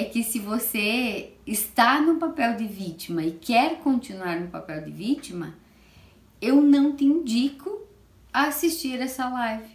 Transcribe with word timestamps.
é 0.00 0.04
que 0.04 0.22
se 0.22 0.38
você 0.38 1.34
está 1.46 2.00
no 2.00 2.16
papel 2.16 2.56
de 2.56 2.66
vítima 2.66 3.22
e 3.22 3.32
quer 3.32 3.80
continuar 3.80 4.40
no 4.40 4.48
papel 4.48 4.82
de 4.82 4.90
vítima, 4.90 5.54
eu 6.40 6.62
não 6.62 6.96
te 6.96 7.04
indico 7.04 7.86
a 8.32 8.44
assistir 8.44 8.98
essa 8.98 9.28
live. 9.28 9.68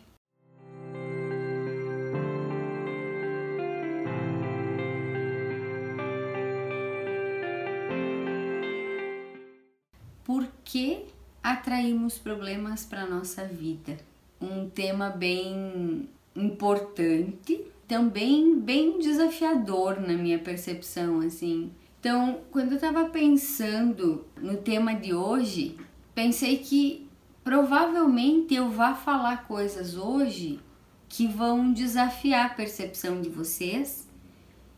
Por 10.23 10.47
que 10.63 11.05
atraímos 11.43 12.17
problemas 12.17 12.83
para 12.83 13.05
nossa 13.05 13.45
vida? 13.45 13.99
Um 14.41 14.67
tema 14.67 15.11
bem 15.11 16.09
importante, 16.35 17.63
também 17.87 18.59
bem 18.59 18.99
desafiador 18.99 19.99
na 19.99 20.13
minha 20.13 20.39
percepção, 20.39 21.19
assim. 21.19 21.71
Então, 21.99 22.41
quando 22.51 22.71
eu 22.71 22.75
estava 22.75 23.09
pensando 23.09 24.25
no 24.39 24.57
tema 24.57 24.93
de 24.93 25.13
hoje, 25.13 25.77
pensei 26.13 26.57
que 26.57 27.07
provavelmente 27.43 28.53
eu 28.53 28.69
vá 28.69 28.93
falar 28.93 29.47
coisas 29.47 29.95
hoje 29.95 30.59
que 31.07 31.27
vão 31.27 31.71
desafiar 31.71 32.47
a 32.47 32.53
percepção 32.53 33.21
de 33.21 33.29
vocês 33.29 34.07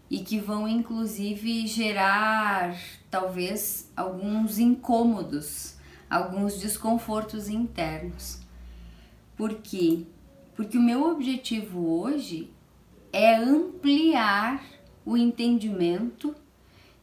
e 0.09 0.19
que 0.19 0.39
vão 0.39 0.67
inclusive 0.67 1.67
gerar 1.67 2.77
talvez 3.09 3.91
alguns 3.95 4.59
incômodos, 4.59 5.75
alguns 6.09 6.59
desconfortos 6.59 7.49
internos. 7.49 8.39
Por 9.35 9.55
quê? 9.55 10.05
Porque 10.55 10.77
o 10.77 10.81
meu 10.81 11.09
objetivo 11.09 12.01
hoje 12.01 12.51
é 13.17 13.35
ampliar 13.35 14.63
o 15.03 15.17
entendimento 15.17 16.35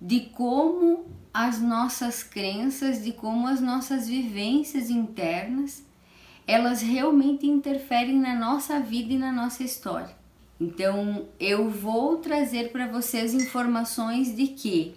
de 0.01 0.21
como 0.21 1.07
as 1.33 1.61
nossas 1.61 2.23
crenças, 2.23 3.03
de 3.03 3.11
como 3.11 3.49
as 3.49 3.61
nossas 3.61 4.07
vivências 4.07 4.91
internas, 4.91 5.85
elas 6.47 6.81
realmente 6.83 7.49
interferem 7.49 8.15
na 8.15 8.33
nossa 8.33 8.79
vida 8.79 9.13
e 9.13 9.19
na 9.19 9.33
nossa 9.33 9.65
história. 9.65 10.15
Então, 10.61 11.27
eu 11.41 11.69
vou 11.69 12.19
trazer 12.19 12.71
para 12.71 12.87
vocês 12.87 13.35
informações 13.35 14.37
de 14.37 14.47
que 14.47 14.95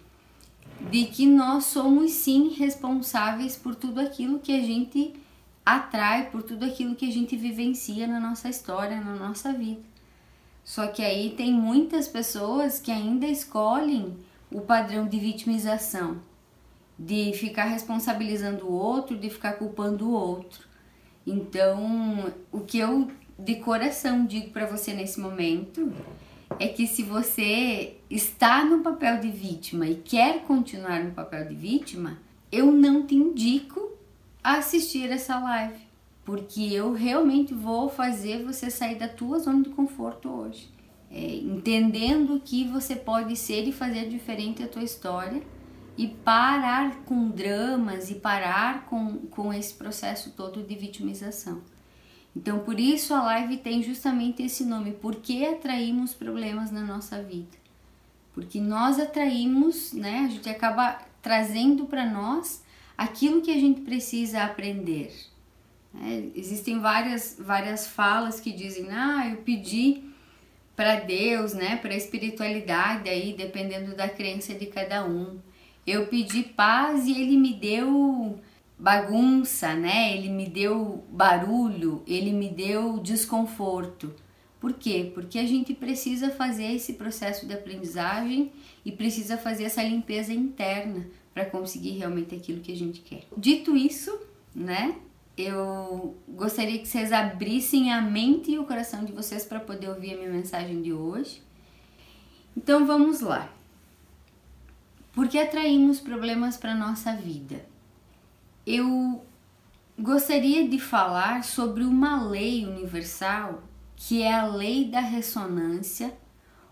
de 0.92 1.06
que 1.06 1.26
nós 1.26 1.64
somos 1.64 2.12
sim 2.12 2.50
responsáveis 2.50 3.56
por 3.56 3.74
tudo 3.74 4.00
aquilo 4.00 4.38
que 4.38 4.52
a 4.52 4.62
gente 4.62 5.16
atrai, 5.66 6.30
por 6.30 6.44
tudo 6.44 6.64
aquilo 6.64 6.94
que 6.94 7.10
a 7.10 7.12
gente 7.12 7.36
vivencia 7.36 8.06
na 8.06 8.20
nossa 8.20 8.48
história, 8.48 9.02
na 9.02 9.16
nossa 9.16 9.52
vida. 9.52 9.97
Só 10.68 10.88
que 10.88 11.02
aí 11.02 11.30
tem 11.30 11.54
muitas 11.54 12.10
pessoas 12.10 12.78
que 12.78 12.92
ainda 12.92 13.26
escolhem 13.26 14.18
o 14.52 14.60
padrão 14.60 15.08
de 15.08 15.18
vitimização, 15.18 16.20
de 17.00 17.32
ficar 17.32 17.64
responsabilizando 17.64 18.68
o 18.68 18.74
outro, 18.74 19.18
de 19.18 19.30
ficar 19.30 19.54
culpando 19.54 20.10
o 20.10 20.12
outro. 20.12 20.68
Então, 21.26 22.34
o 22.52 22.60
que 22.60 22.80
eu 22.80 23.10
de 23.40 23.56
coração 23.56 24.26
digo 24.26 24.50
para 24.50 24.66
você 24.66 24.94
nesse 24.94 25.22
momento 25.22 25.90
é 26.60 26.68
que 26.68 26.86
se 26.86 27.02
você 27.02 27.96
está 28.10 28.66
no 28.66 28.84
papel 28.84 29.22
de 29.22 29.32
vítima 29.32 29.88
e 29.88 29.96
quer 29.96 30.44
continuar 30.44 31.02
no 31.02 31.12
papel 31.12 31.48
de 31.48 31.56
vítima, 31.56 32.18
eu 32.52 32.74
não 32.74 33.08
te 33.08 33.16
indico 33.16 33.94
a 34.44 34.58
assistir 34.58 35.10
essa 35.12 35.40
live, 35.40 35.87
porque 36.28 36.62
eu 36.62 36.92
realmente 36.92 37.56
vou 37.56 37.88
fazer 37.90 38.44
você 38.44 38.70
sair 38.70 39.00
da 39.00 39.08
tua 39.08 39.40
zona 39.40 39.64
de 39.64 39.70
conforto 39.70 40.30
hoje 40.30 40.70
é, 41.10 41.36
entendendo 41.36 42.42
que 42.44 42.66
você 42.66 42.96
pode 42.96 43.36
ser 43.36 43.68
e 43.68 43.72
fazer 43.72 44.10
diferente 44.10 44.62
a 44.62 44.68
tua 44.68 44.84
história 44.84 45.42
e 45.98 46.08
parar 46.08 46.98
com 47.06 47.30
dramas 47.30 48.12
e 48.12 48.16
parar 48.16 48.86
com, 48.86 49.20
com 49.28 49.54
esse 49.54 49.74
processo 49.74 50.32
todo 50.32 50.62
de 50.62 50.76
vitimização. 50.76 51.62
Então, 52.36 52.60
por 52.60 52.80
isso 52.80 53.16
a 53.16 53.24
live 53.24 53.58
tem 53.58 53.82
justamente 53.82 54.44
esse 54.44 54.64
nome, 54.64 54.92
por 54.92 55.16
que 55.16 55.44
atraímos 55.46 56.14
problemas 56.14 56.72
na 56.72 56.82
nossa 56.82 57.24
vida? 57.24 57.58
Porque 58.34 58.60
nós 58.60 59.00
atraímos, 59.00 59.94
né? 59.94 60.26
A 60.26 60.30
gente 60.30 60.48
acaba 60.48 61.00
trazendo 61.20 61.86
para 61.86 62.06
nós 62.06 62.64
aquilo 62.96 63.42
que 63.42 63.50
a 63.50 63.60
gente 63.60 63.82
precisa 63.82 64.44
aprender. 64.44 65.12
É, 66.02 66.24
existem 66.36 66.80
várias, 66.80 67.38
várias 67.40 67.88
falas 67.88 68.40
que 68.40 68.52
dizem, 68.52 68.88
ah, 68.92 69.30
eu 69.30 69.38
pedi 69.38 70.04
para 70.76 71.00
Deus, 71.00 71.54
né, 71.54 71.78
para 71.78 71.94
a 71.94 71.98
espiritualidade 71.98 73.10
aí, 73.10 73.34
dependendo 73.34 73.96
da 73.96 74.08
crença 74.08 74.54
de 74.54 74.68
cada 74.68 75.06
um. 75.06 75.40
Eu 75.86 76.08
pedi 76.08 76.44
paz 76.44 77.08
e 77.08 77.20
ele 77.20 77.38
me 77.38 77.54
deu 77.54 78.40
bagunça, 78.78 79.74
né? 79.74 80.16
Ele 80.16 80.30
me 80.30 80.48
deu 80.48 81.04
barulho, 81.10 82.04
ele 82.06 82.32
me 82.32 82.50
deu 82.50 83.00
desconforto. 83.00 84.14
Por 84.60 84.74
quê? 84.74 85.12
Porque 85.14 85.40
a 85.40 85.46
gente 85.46 85.74
precisa 85.74 86.30
fazer 86.30 86.74
esse 86.74 86.94
processo 86.94 87.46
de 87.48 87.54
aprendizagem 87.54 88.52
e 88.86 88.92
precisa 88.92 89.38
fazer 89.38 89.66
essa 89.66 89.84
limpeza 89.84 90.34
interna 90.34 91.08
para 91.34 91.46
conseguir 91.46 91.92
realmente 91.92 92.36
aquilo 92.36 92.62
que 92.62 92.72
a 92.72 92.76
gente 92.76 93.02
quer. 93.02 93.24
Dito 93.38 93.76
isso, 93.76 94.20
né? 94.54 94.96
Eu 95.38 96.18
gostaria 96.28 96.80
que 96.80 96.88
vocês 96.88 97.14
abrissem 97.14 97.94
a 97.94 98.02
mente 98.02 98.52
e 98.52 98.60
o 98.60 98.66
coração 98.66 99.06
de 99.06 99.12
vocês 99.12 99.46
para 99.46 99.60
poder 99.60 99.88
ouvir 99.90 100.16
a 100.16 100.18
minha 100.18 100.32
mensagem 100.32 100.82
de 100.82 100.92
hoje. 100.92 101.44
Então 102.56 102.88
vamos 102.88 103.22
lá. 103.22 103.50
Por 105.14 105.28
que 105.28 105.38
atraímos 105.38 106.00
problemas 106.00 106.58
para 106.58 106.74
nossa 106.74 107.14
vida? 107.14 107.64
Eu 108.66 109.24
gostaria 109.98 110.68
de 110.68 110.80
falar 110.80 111.44
sobre 111.44 111.84
uma 111.84 112.28
lei 112.28 112.66
universal 112.66 113.64
que 113.96 114.22
é 114.22 114.34
a 114.34 114.46
lei 114.46 114.86
da 114.86 115.00
ressonância 115.00 116.16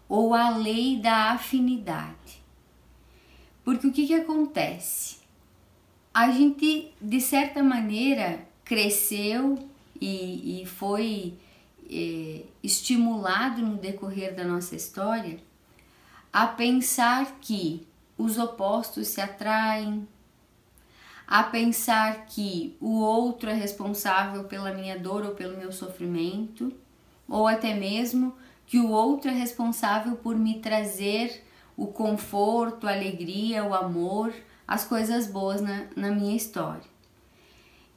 ou 0.07 0.33
a 0.33 0.49
lei 0.49 0.97
da 0.99 1.31
afinidade. 1.31 2.43
Porque 3.63 3.87
o 3.87 3.91
que, 3.91 4.05
que 4.05 4.13
acontece? 4.13 5.17
A 6.13 6.31
gente, 6.31 6.93
de 7.01 7.19
certa 7.19 7.63
maneira, 7.63 8.47
cresceu 8.65 9.57
e, 10.01 10.61
e 10.61 10.65
foi 10.65 11.35
é, 11.89 12.41
estimulado 12.61 13.61
no 13.61 13.77
decorrer 13.77 14.35
da 14.35 14.43
nossa 14.43 14.75
história 14.75 15.39
a 16.33 16.47
pensar 16.47 17.37
que 17.39 17.87
os 18.17 18.37
opostos 18.37 19.07
se 19.07 19.21
atraem, 19.21 20.05
a 21.27 21.43
pensar 21.43 22.25
que 22.25 22.75
o 22.81 22.99
outro 22.99 23.49
é 23.49 23.53
responsável 23.53 24.43
pela 24.43 24.73
minha 24.73 24.99
dor 24.99 25.23
ou 25.23 25.33
pelo 25.33 25.57
meu 25.57 25.71
sofrimento, 25.71 26.73
ou 27.27 27.47
até 27.47 27.73
mesmo 27.73 28.35
que 28.67 28.79
o 28.79 28.89
outro 28.89 29.31
é 29.31 29.33
responsável 29.33 30.15
por 30.17 30.35
me 30.35 30.59
trazer 30.59 31.43
o 31.77 31.87
conforto, 31.87 32.87
a 32.87 32.93
alegria, 32.93 33.63
o 33.63 33.73
amor, 33.73 34.33
as 34.67 34.85
coisas 34.85 35.27
boas 35.27 35.61
na, 35.61 35.85
na 35.95 36.11
minha 36.11 36.35
história. 36.35 36.94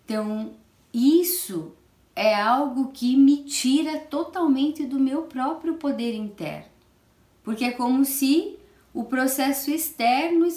Então, 0.09 0.53
isso 0.91 1.75
é 2.17 2.35
algo 2.35 2.93
que 2.93 3.15
me 3.15 3.45
tira 3.45 3.99
totalmente 3.99 4.87
do 4.87 4.99
meu 4.99 5.25
próprio 5.25 5.75
poder 5.75 6.15
interno. 6.15 6.65
Porque 7.45 7.67
é 7.67 7.73
como 7.73 8.07
se 8.07 8.57
o 8.95 9.05
processo 9.05 9.71
externo 9.71 10.49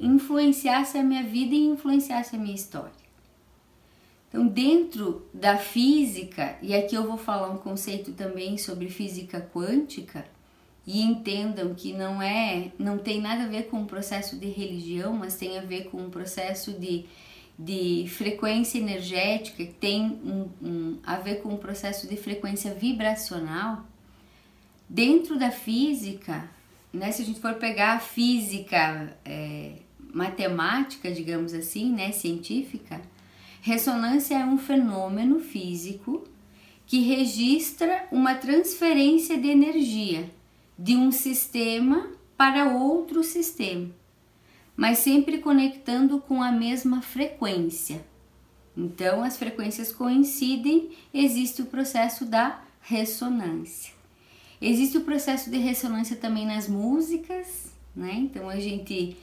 influenciasse 0.00 0.96
a 0.96 1.02
minha 1.02 1.24
vida 1.24 1.52
e 1.52 1.66
influenciasse 1.66 2.36
a 2.36 2.38
minha 2.38 2.54
história. 2.54 2.92
Então, 4.28 4.46
dentro 4.46 5.26
da 5.34 5.58
física, 5.58 6.56
e 6.62 6.72
aqui 6.72 6.94
eu 6.94 7.04
vou 7.04 7.18
falar 7.18 7.50
um 7.50 7.58
conceito 7.58 8.12
também 8.12 8.56
sobre 8.56 8.88
física 8.88 9.40
quântica, 9.52 10.24
e 10.86 11.02
entendam 11.02 11.74
que 11.74 11.92
não 11.92 12.22
é, 12.22 12.70
não 12.78 12.96
tem 12.96 13.20
nada 13.20 13.42
a 13.42 13.48
ver 13.48 13.64
com 13.64 13.82
o 13.82 13.86
processo 13.86 14.36
de 14.36 14.46
religião, 14.46 15.12
mas 15.12 15.34
tem 15.34 15.58
a 15.58 15.62
ver 15.62 15.90
com 15.90 15.98
o 16.06 16.10
processo 16.10 16.72
de 16.72 17.06
de 17.62 18.06
frequência 18.08 18.78
energética, 18.78 19.62
que 19.62 19.72
tem 19.74 20.18
um, 20.24 20.48
um, 20.62 20.98
a 21.04 21.16
ver 21.16 21.42
com 21.42 21.50
o 21.50 21.58
processo 21.58 22.08
de 22.08 22.16
frequência 22.16 22.72
vibracional, 22.72 23.84
dentro 24.88 25.38
da 25.38 25.50
física, 25.50 26.48
né, 26.90 27.12
se 27.12 27.20
a 27.20 27.24
gente 27.24 27.38
for 27.38 27.54
pegar 27.56 27.96
a 27.96 28.00
física 28.00 29.14
é, 29.26 29.72
matemática, 30.10 31.12
digamos 31.12 31.52
assim, 31.52 31.92
né, 31.92 32.12
científica, 32.12 32.98
ressonância 33.60 34.36
é 34.36 34.44
um 34.44 34.56
fenômeno 34.56 35.38
físico 35.38 36.26
que 36.86 37.02
registra 37.02 38.06
uma 38.10 38.36
transferência 38.36 39.36
de 39.36 39.48
energia 39.48 40.30
de 40.78 40.96
um 40.96 41.12
sistema 41.12 42.08
para 42.38 42.70
outro 42.70 43.22
sistema 43.22 43.99
mas 44.80 44.96
sempre 45.00 45.36
conectando 45.36 46.18
com 46.20 46.42
a 46.42 46.50
mesma 46.50 47.02
frequência. 47.02 48.02
Então, 48.74 49.22
as 49.22 49.36
frequências 49.36 49.92
coincidem, 49.92 50.92
existe 51.12 51.60
o 51.60 51.66
processo 51.66 52.24
da 52.24 52.62
ressonância. 52.80 53.92
Existe 54.58 54.96
o 54.96 55.02
processo 55.02 55.50
de 55.50 55.58
ressonância 55.58 56.16
também 56.16 56.46
nas 56.46 56.66
músicas, 56.66 57.74
né? 57.94 58.14
Então 58.14 58.48
a 58.48 58.58
gente 58.58 59.18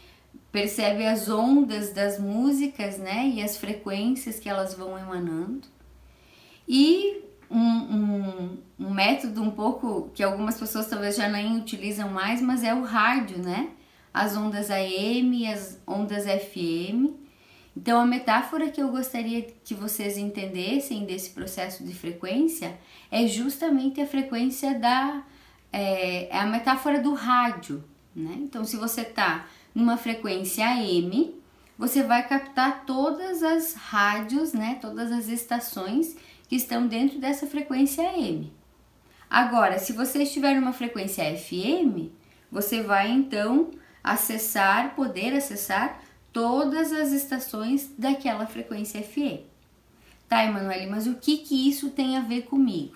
percebe 0.51 1.07
as 1.07 1.27
ondas 1.27 1.91
das 1.91 2.19
músicas, 2.19 2.99
né? 2.99 3.27
E 3.27 3.41
as 3.41 3.57
frequências 3.57 4.39
que 4.39 4.47
elas 4.47 4.75
vão 4.75 4.95
emanando. 4.95 5.67
E 6.67 7.23
um, 7.49 7.57
um, 7.59 8.57
um, 8.79 8.93
método 8.93 9.41
um 9.41 9.49
pouco 9.49 10.11
que 10.13 10.21
algumas 10.21 10.59
pessoas 10.59 10.85
talvez 10.85 11.15
já 11.15 11.27
nem 11.27 11.57
utilizam 11.57 12.09
mais, 12.09 12.43
mas 12.43 12.63
é 12.63 12.75
o 12.75 12.83
rádio, 12.83 13.39
né? 13.39 13.71
As 14.13 14.35
ondas 14.35 14.69
AM 14.69 15.43
e 15.43 15.47
as 15.47 15.79
ondas 15.85 16.25
FM. 16.25 17.13
Então, 17.75 18.01
a 18.01 18.05
metáfora 18.05 18.71
que 18.71 18.81
eu 18.81 18.89
gostaria 18.89 19.43
que 19.63 19.75
vocês 19.75 20.17
entendessem 20.17 21.05
desse 21.05 21.29
processo 21.29 21.83
de 21.83 21.93
frequência 21.93 22.77
é 23.11 23.27
justamente 23.27 24.01
a 24.01 24.07
frequência 24.07 24.77
da. 24.79 25.23
É, 25.71 26.35
é 26.35 26.39
a 26.39 26.45
metáfora 26.45 26.99
do 26.99 27.13
rádio, 27.13 27.83
né? 28.15 28.35
Então, 28.39 28.63
se 28.63 28.77
você 28.77 29.01
está 29.01 29.45
numa 29.75 29.95
frequência 29.95 30.65
AM, 30.65 31.35
você 31.77 32.01
vai 32.01 32.27
captar 32.27 32.83
todas 32.85 33.43
as 33.43 33.75
rádios, 33.75 34.53
né? 34.53 34.79
Todas 34.81 35.11
as 35.11 35.27
estações 35.27 36.17
que 36.47 36.55
estão 36.55 36.87
dentro 36.87 37.19
dessa 37.19 37.45
frequência 37.45 38.09
AM. 38.09 38.51
Agora, 39.29 39.77
se 39.77 39.93
você 39.93 40.23
estiver 40.23 40.55
numa 40.55 40.73
frequência 40.73 41.23
FM, 41.37 42.09
você 42.51 42.81
vai 42.81 43.11
então 43.11 43.69
acessar, 44.11 44.95
poder 44.95 45.33
acessar 45.33 46.01
todas 46.31 46.91
as 46.91 47.11
estações 47.11 47.91
daquela 47.97 48.45
frequência 48.45 49.01
FM. 49.01 49.41
Tá, 50.29 50.43
Emanuele, 50.43 50.87
mas 50.87 51.07
o 51.07 51.15
que 51.15 51.37
que 51.37 51.69
isso 51.69 51.89
tem 51.89 52.17
a 52.17 52.21
ver 52.21 52.43
comigo? 52.43 52.95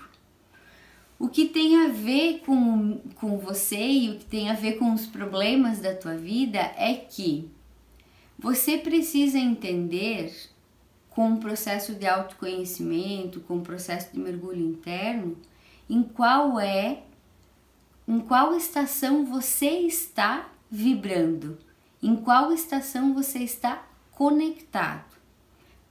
O 1.18 1.30
que 1.30 1.46
tem 1.46 1.86
a 1.86 1.88
ver 1.88 2.42
com, 2.46 3.00
com 3.16 3.38
você 3.38 3.78
e 3.78 4.10
o 4.10 4.18
que 4.18 4.26
tem 4.26 4.50
a 4.50 4.54
ver 4.54 4.74
com 4.78 4.94
os 4.94 5.06
problemas 5.06 5.80
da 5.80 5.96
tua 5.96 6.16
vida 6.16 6.60
é 6.76 6.94
que 6.96 7.50
você 8.38 8.78
precisa 8.78 9.38
entender 9.38 10.34
com 11.12 11.28
um 11.28 11.38
processo 11.38 11.94
de 11.94 12.08
autoconhecimento, 12.08 13.40
com 13.42 13.56
um 13.56 13.64
processo 13.64 14.12
de 14.12 14.20
mergulho 14.20 14.66
interno, 14.66 15.38
em 15.90 16.02
qual 16.02 16.60
é, 16.60 17.04
em 18.08 18.20
qual 18.20 18.56
estação 18.56 19.26
você 19.26 19.70
está 19.82 20.51
vibrando, 20.72 21.60
em 22.02 22.16
qual 22.16 22.54
estação 22.54 23.14
você 23.14 23.40
está 23.40 23.86
conectado. 24.12 25.14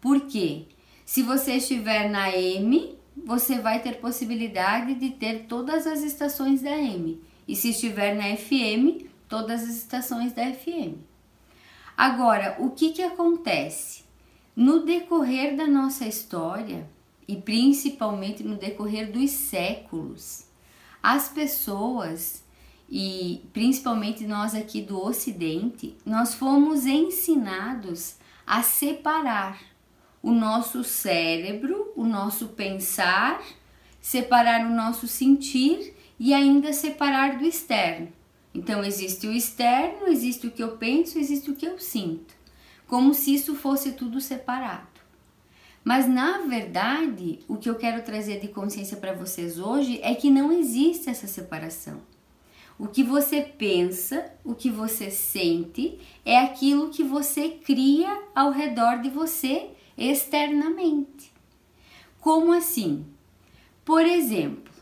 Por 0.01 0.23
quê? 0.23 0.65
Se 1.05 1.23
você 1.23 1.57
estiver 1.57 2.09
na 2.09 2.35
M, 2.35 2.97
você 3.15 3.59
vai 3.59 3.83
ter 3.83 4.01
possibilidade 4.01 4.95
de 4.95 5.11
ter 5.11 5.45
todas 5.47 5.87
as 5.87 6.03
estações 6.03 6.63
da 6.63 6.71
M. 6.71 7.21
E 7.47 7.55
se 7.55 7.71
estiver 7.71 8.15
na 8.15 8.37
FM, 8.37 9.07
todas 9.29 9.63
as 9.63 9.77
estações 9.77 10.33
da 10.33 10.51
FM. 10.53 10.97
Agora, 11.97 12.57
o 12.59 12.71
que, 12.71 12.93
que 12.93 13.03
acontece? 13.03 14.05
No 14.57 14.85
decorrer 14.85 15.55
da 15.57 15.67
nossa 15.67 16.07
história, 16.07 16.89
e 17.29 17.37
principalmente 17.37 18.43
no 18.43 18.57
decorrer 18.57 19.13
dos 19.13 19.31
séculos, 19.31 20.47
as 21.03 21.29
pessoas, 21.29 22.43
e 22.91 23.43
principalmente 23.53 24.27
nós 24.27 24.55
aqui 24.55 24.83
do 24.83 25.01
Ocidente, 25.01 25.97
nós 26.05 26.35
fomos 26.35 26.87
ensinados 26.87 28.17
a 28.47 28.63
separar 28.63 29.61
o 30.23 30.33
nosso 30.33 30.83
cérebro, 30.83 31.93
o 31.95 32.05
nosso 32.05 32.49
pensar, 32.49 33.41
separar 34.01 34.67
o 34.67 34.75
nosso 34.75 35.07
sentir 35.07 35.95
e 36.19 36.35
ainda 36.35 36.73
separar 36.73 37.39
do 37.39 37.45
externo. 37.45 38.09
Então 38.53 38.83
existe 38.83 39.27
o 39.27 39.33
externo, 39.33 40.09
existe 40.09 40.47
o 40.47 40.51
que 40.51 40.63
eu 40.63 40.77
penso, 40.77 41.19
existe 41.19 41.51
o 41.51 41.55
que 41.55 41.67
eu 41.67 41.79
sinto 41.79 42.41
como 42.91 43.15
se 43.15 43.33
isso 43.33 43.55
fosse 43.55 43.93
tudo 43.93 44.21
separado. 44.21 44.89
Mas 45.85 46.09
na 46.09 46.39
verdade, 46.39 47.39
o 47.47 47.57
que 47.57 47.71
eu 47.71 47.77
quero 47.77 48.03
trazer 48.03 48.41
de 48.41 48.49
consciência 48.49 48.97
para 48.97 49.13
vocês 49.13 49.61
hoje 49.61 50.01
é 50.03 50.13
que 50.13 50.29
não 50.29 50.53
existe 50.53 51.09
essa 51.09 51.29
separação. 51.29 52.03
O 52.81 52.89
que 52.89 53.03
você 53.03 53.43
pensa, 53.43 54.33
o 54.43 54.55
que 54.55 54.71
você 54.71 55.11
sente, 55.11 55.99
é 56.25 56.39
aquilo 56.39 56.89
que 56.89 57.05
você 57.05 57.51
cria 57.51 58.23
ao 58.35 58.51
redor 58.51 59.03
de 59.03 59.11
você 59.11 59.69
externamente. 59.99 61.31
Como 62.23 62.55
assim? 62.55 63.05
Por 63.85 64.03
exemplo, 64.07 64.73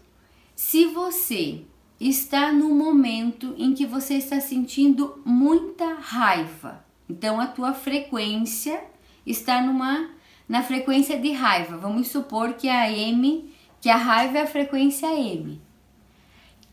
se 0.54 0.84
você 0.84 1.62
está 1.98 2.52
no 2.52 2.72
momento 2.72 3.52
em 3.58 3.74
que 3.74 3.84
você 3.84 4.14
está 4.14 4.38
sentindo 4.38 5.20
muita 5.24 5.94
raiva, 5.94 6.84
então 7.08 7.40
a 7.40 7.48
tua 7.48 7.74
frequência 7.74 8.80
está 9.26 9.60
numa 9.60 10.08
na 10.48 10.62
frequência 10.62 11.18
de 11.18 11.32
raiva. 11.32 11.76
Vamos 11.76 12.06
supor 12.06 12.52
que 12.52 12.68
a 12.68 12.88
M, 12.92 13.52
que 13.80 13.90
a 13.90 13.96
raiva 13.96 14.38
é 14.38 14.42
a 14.42 14.46
frequência 14.46 15.12
M. 15.12 15.60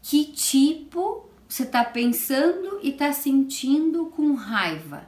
Que 0.07 0.23
tipo 0.25 1.25
você 1.49 1.63
está 1.63 1.83
pensando 1.83 2.79
e 2.83 2.91
está 2.91 3.11
sentindo 3.11 4.05
com 4.05 4.35
raiva? 4.35 5.07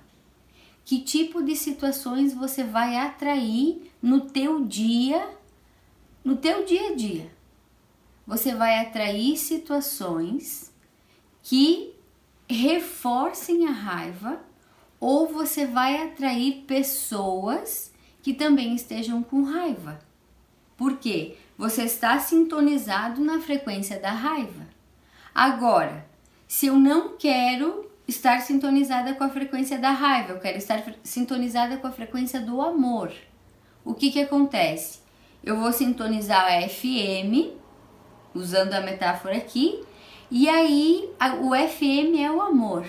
Que 0.84 1.02
tipo 1.02 1.44
de 1.44 1.56
situações 1.56 2.34
você 2.34 2.64
vai 2.64 2.98
atrair 2.98 3.92
no 4.02 4.22
teu 4.22 4.66
dia, 4.66 5.30
no 6.24 6.36
teu 6.36 6.66
dia 6.66 6.90
a 6.90 6.96
dia? 6.96 7.32
Você 8.26 8.56
vai 8.56 8.80
atrair 8.80 9.38
situações 9.38 10.74
que 11.44 11.94
reforcem 12.50 13.68
a 13.68 13.72
raiva 13.72 14.42
ou 15.00 15.28
você 15.28 15.68
vai 15.68 16.02
atrair 16.08 16.64
pessoas 16.66 17.94
que 18.24 18.34
também 18.34 18.74
estejam 18.74 19.22
com 19.22 19.44
raiva. 19.44 20.00
Por 20.76 20.98
quê? 20.98 21.38
Você 21.56 21.84
está 21.84 22.18
sintonizado 22.18 23.24
na 23.24 23.40
frequência 23.40 24.00
da 24.00 24.12
raiva. 24.12 24.76
Agora, 25.38 26.04
se 26.48 26.66
eu 26.66 26.80
não 26.80 27.16
quero 27.16 27.92
estar 28.07 28.42
sintonizada 28.42 29.13
com 29.13 29.24
a 29.24 29.30
frequência 29.30 29.78
da 29.78 29.92
raiva, 29.92 30.34
eu 30.34 30.39
quero 30.39 30.57
estar 30.57 30.84
sintonizada 31.04 31.78
com 31.78 31.86
a 31.86 31.92
frequência 31.92 32.42
do 32.42 32.60
amor. 32.60 33.13
O 33.86 33.94
que 33.94 34.10
que 34.10 34.19
acontece? 34.19 34.98
Eu 35.44 35.60
vou 35.60 35.72
sintonizar 35.72 36.44
a 36.44 36.68
FM, 36.68 37.54
usando 38.34 38.74
a 38.74 38.81
metáfora 38.81 39.38
aqui, 39.38 39.84
e 40.31 40.50
aí 40.50 41.07
o 41.39 41.56
FM 41.56 42.18
é 42.19 42.31
o 42.31 42.42
amor. 42.42 42.88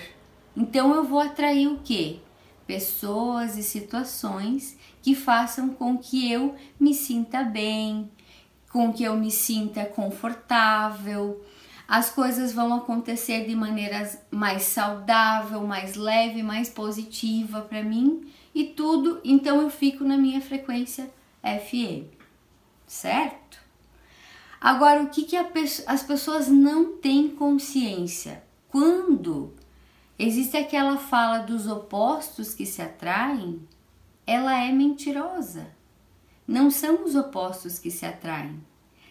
Então 0.57 0.95
eu 0.95 1.03
vou 1.03 1.19
atrair 1.19 1.67
o 1.67 1.81
quê? 1.83 2.17
Pessoas 2.65 3.59
e 3.59 3.61
situações 3.61 4.75
que 5.03 5.13
façam 5.13 5.69
com 5.69 5.95
que 5.99 6.31
eu 6.31 6.55
me 6.79 6.95
sinta 6.95 7.43
bem, 7.43 8.09
com 8.71 8.91
que 8.91 9.03
eu 9.03 9.15
me 9.15 9.29
sinta 9.29 9.85
confortável. 9.85 11.39
As 11.89 12.11
coisas 12.11 12.53
vão 12.53 12.71
acontecer 12.75 13.47
de 13.47 13.55
maneira 13.55 14.07
mais 14.29 14.61
saudável, 14.61 15.65
mais 15.65 15.95
leve, 15.95 16.43
mais 16.43 16.69
positiva 16.69 17.61
para 17.61 17.81
mim 17.81 18.31
e 18.53 18.63
tudo, 18.63 19.19
então 19.23 19.59
eu 19.59 19.71
fico 19.71 20.03
na 20.03 20.15
minha 20.15 20.39
frequência 20.39 21.09
FM, 21.41 22.05
certo? 22.85 23.57
Agora, 24.61 25.01
o 25.01 25.09
que, 25.09 25.23
que 25.23 25.35
as 25.35 26.03
pessoas 26.03 26.47
não 26.47 26.97
têm 26.97 27.29
consciência? 27.29 28.43
Quando 28.67 29.55
existe 30.19 30.57
aquela 30.57 30.97
fala 30.97 31.39
dos 31.39 31.65
opostos 31.65 32.53
que 32.53 32.67
se 32.67 32.83
atraem, 32.83 33.67
ela 34.27 34.53
é 34.63 34.71
mentirosa. 34.71 35.71
Não 36.47 36.69
são 36.69 37.03
os 37.03 37.15
opostos 37.15 37.79
que 37.79 37.89
se 37.89 38.05
atraem, 38.05 38.63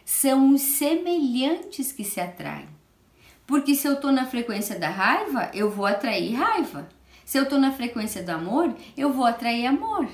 são 0.09 0.55
os 0.55 0.63
semelhantes 0.63 1.93
que 1.93 2.03
se 2.03 2.19
atraem. 2.19 2.67
Porque 3.47 3.75
se 3.75 3.87
eu 3.87 3.93
estou 3.93 4.11
na 4.11 4.25
frequência 4.25 4.79
da 4.79 4.89
raiva, 4.89 5.51
eu 5.53 5.71
vou 5.71 5.85
atrair 5.85 6.33
raiva. 6.33 6.89
Se 7.27 7.37
eu 7.37 7.43
estou 7.43 7.59
na 7.59 7.73
frequência 7.73 8.23
do 8.23 8.31
amor, 8.31 8.75
eu 8.97 9.13
vou 9.13 9.27
atrair 9.27 9.67
amor. 9.67 10.09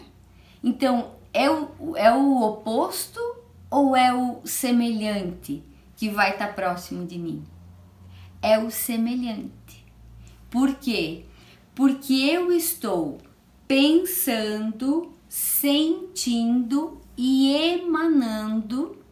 Então, 0.64 1.12
é 1.32 1.48
o, 1.48 1.96
é 1.96 2.12
o 2.12 2.42
oposto 2.42 3.20
ou 3.70 3.94
é 3.94 4.12
o 4.12 4.40
semelhante 4.44 5.62
que 5.96 6.08
vai 6.08 6.32
estar 6.32 6.48
tá 6.48 6.52
próximo 6.52 7.06
de 7.06 7.16
mim? 7.16 7.44
É 8.42 8.58
o 8.58 8.72
semelhante. 8.72 9.86
Por 10.50 10.74
quê? 10.74 11.24
Porque 11.72 12.14
eu 12.14 12.50
estou 12.50 13.18
pensando, 13.68 15.12
sentindo 15.28 17.00
e 17.16 17.54
emanando 17.54 19.03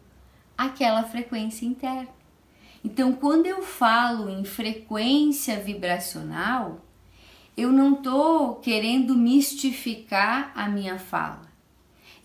aquela 0.57 1.03
frequência 1.03 1.65
interna. 1.65 2.09
Então, 2.83 3.13
quando 3.13 3.45
eu 3.45 3.61
falo 3.61 4.29
em 4.29 4.43
frequência 4.43 5.59
vibracional, 5.59 6.81
eu 7.55 7.71
não 7.71 7.93
estou 7.93 8.55
querendo 8.55 9.15
mistificar 9.15 10.51
a 10.55 10.67
minha 10.67 10.97
fala. 10.99 11.51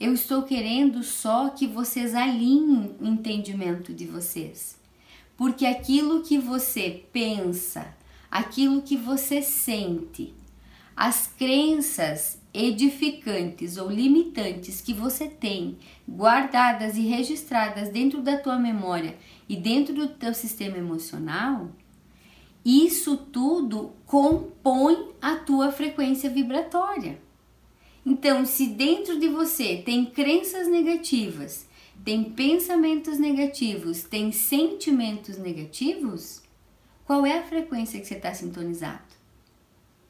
Eu 0.01 0.13
estou 0.15 0.43
querendo 0.43 1.03
só 1.03 1.51
que 1.51 1.67
vocês 1.67 2.15
alinhem 2.15 2.97
o 3.01 3.07
entendimento 3.07 3.93
de 3.93 4.07
vocês. 4.07 4.79
Porque 5.37 5.67
aquilo 5.67 6.23
que 6.23 6.39
você 6.39 7.05
pensa, 7.13 7.95
aquilo 8.31 8.83
que 8.83 8.97
você 8.97 9.43
sente, 9.43 10.35
as 10.97 11.29
crenças 11.29 12.38
edificantes 12.53 13.77
ou 13.77 13.91
limitantes 13.91 14.81
que 14.81 14.93
você 14.93 15.29
tem 15.29 15.79
guardadas 16.09 16.97
e 16.97 17.03
registradas 17.03 17.91
dentro 17.91 18.23
da 18.23 18.37
tua 18.39 18.59
memória 18.59 19.17
e 19.49 19.57
dentro 19.57 19.95
do 19.95 20.09
teu 20.09 20.33
sistema 20.35 20.79
emocional, 20.79 21.71
isso 22.65 23.17
tudo 23.17 23.93
compõe 24.05 25.11
a 25.21 25.37
tua 25.37 25.71
frequência 25.71 26.29
vibratória. 26.29 27.19
Então, 28.05 28.45
se 28.45 28.67
dentro 28.67 29.19
de 29.19 29.29
você 29.29 29.79
tem 29.79 30.07
crenças 30.07 30.67
negativas, 30.69 31.69
tem 32.05 32.25
pensamentos 32.25 33.19
negativos, 33.19 34.03
tem 34.03 34.33
sentimentos 34.33 35.37
negativos, 35.37 36.43
qual 37.05 37.25
é 37.27 37.39
a 37.39 37.43
frequência 37.43 38.01
que 38.01 38.07
você 38.07 38.15
está 38.15 38.33
sintonizado? 38.33 39.08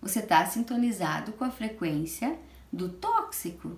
Você 0.09 0.21
está 0.21 0.47
sintonizado 0.47 1.33
com 1.33 1.45
a 1.45 1.51
frequência 1.51 2.39
do 2.73 2.89
tóxico. 2.89 3.77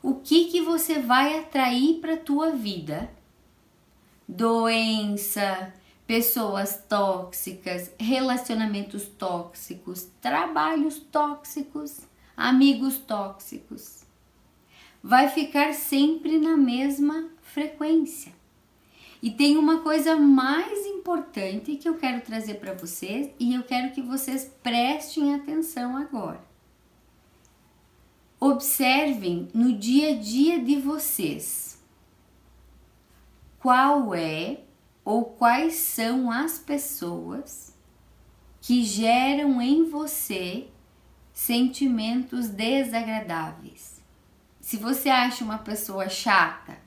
O 0.00 0.14
que 0.14 0.44
que 0.44 0.62
você 0.62 1.00
vai 1.00 1.40
atrair 1.40 1.98
para 1.98 2.14
a 2.14 2.18
tua 2.18 2.52
vida? 2.52 3.10
Doença, 4.28 5.74
pessoas 6.06 6.84
tóxicas, 6.88 7.90
relacionamentos 7.98 9.08
tóxicos, 9.08 10.06
trabalhos 10.20 11.00
tóxicos, 11.00 11.98
amigos 12.36 12.98
tóxicos. 12.98 14.04
Vai 15.02 15.26
ficar 15.26 15.74
sempre 15.74 16.38
na 16.38 16.56
mesma 16.56 17.28
frequência. 17.42 18.32
E 19.22 19.30
tem 19.30 19.58
uma 19.58 19.80
coisa 19.80 20.16
mais 20.16 20.86
importante 20.86 21.76
que 21.76 21.88
eu 21.88 21.98
quero 21.98 22.22
trazer 22.22 22.54
para 22.54 22.72
vocês 22.72 23.30
e 23.38 23.54
eu 23.54 23.62
quero 23.62 23.92
que 23.92 24.00
vocês 24.00 24.50
prestem 24.62 25.34
atenção 25.34 25.96
agora. 25.96 26.42
Observem 28.38 29.48
no 29.52 29.76
dia 29.76 30.12
a 30.12 30.16
dia 30.16 30.58
de 30.58 30.76
vocês 30.76 31.78
qual 33.58 34.14
é 34.14 34.60
ou 35.04 35.24
quais 35.24 35.74
são 35.74 36.30
as 36.30 36.58
pessoas 36.58 37.76
que 38.60 38.82
geram 38.82 39.60
em 39.60 39.88
você 39.90 40.68
sentimentos 41.34 42.48
desagradáveis. 42.48 44.00
Se 44.60 44.78
você 44.78 45.10
acha 45.10 45.44
uma 45.44 45.58
pessoa 45.58 46.08
chata, 46.08 46.78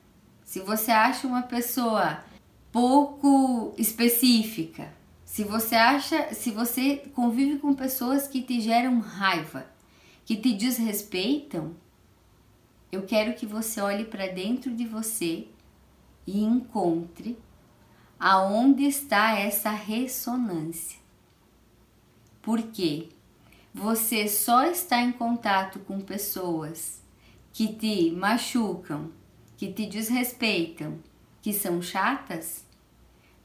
se 0.53 0.59
você 0.59 0.91
acha 0.91 1.25
uma 1.25 1.41
pessoa 1.41 2.23
pouco 2.71 3.73
específica, 3.75 4.93
se 5.25 5.43
você 5.43 5.73
acha, 5.73 6.31
se 6.31 6.51
você 6.51 6.97
convive 7.15 7.57
com 7.57 7.73
pessoas 7.73 8.27
que 8.27 8.39
te 8.39 8.61
geram 8.61 8.99
raiva, 8.99 9.65
que 10.23 10.37
te 10.37 10.53
desrespeitam, 10.53 11.73
eu 12.91 13.01
quero 13.01 13.33
que 13.33 13.47
você 13.47 13.81
olhe 13.81 14.05
para 14.05 14.27
dentro 14.27 14.75
de 14.75 14.85
você 14.85 15.47
e 16.27 16.43
encontre 16.43 17.35
aonde 18.19 18.83
está 18.83 19.35
essa 19.39 19.71
ressonância. 19.71 20.99
Porque 22.43 23.09
você 23.73 24.27
só 24.27 24.65
está 24.65 25.01
em 25.01 25.13
contato 25.13 25.79
com 25.79 25.99
pessoas 25.99 27.01
que 27.51 27.69
te 27.69 28.11
machucam, 28.11 29.09
que 29.57 29.71
te 29.71 29.85
desrespeitam, 29.85 30.99
que 31.41 31.53
são 31.53 31.81
chatas, 31.81 32.65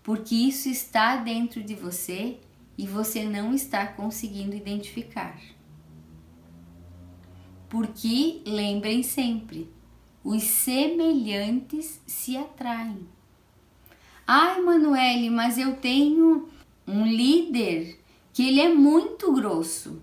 porque 0.03 0.35
isso 0.35 0.69
está 0.69 1.17
dentro 1.17 1.63
de 1.63 1.75
você 1.75 2.39
e 2.77 2.87
você 2.87 3.25
não 3.25 3.53
está 3.53 3.87
conseguindo 3.87 4.55
identificar. 4.55 5.39
Porque 7.69 8.41
lembrem 8.47 9.03
sempre, 9.03 9.71
os 10.25 10.43
semelhantes 10.43 12.01
se 12.07 12.37
atraem. 12.37 13.07
Ai, 14.27 14.61
Manuele, 14.61 15.29
mas 15.29 15.59
eu 15.59 15.77
tenho 15.77 16.49
um 16.87 17.07
líder 17.07 17.99
que 18.33 18.47
ele 18.47 18.61
é 18.61 18.69
muito 18.69 19.33
grosso 19.33 20.01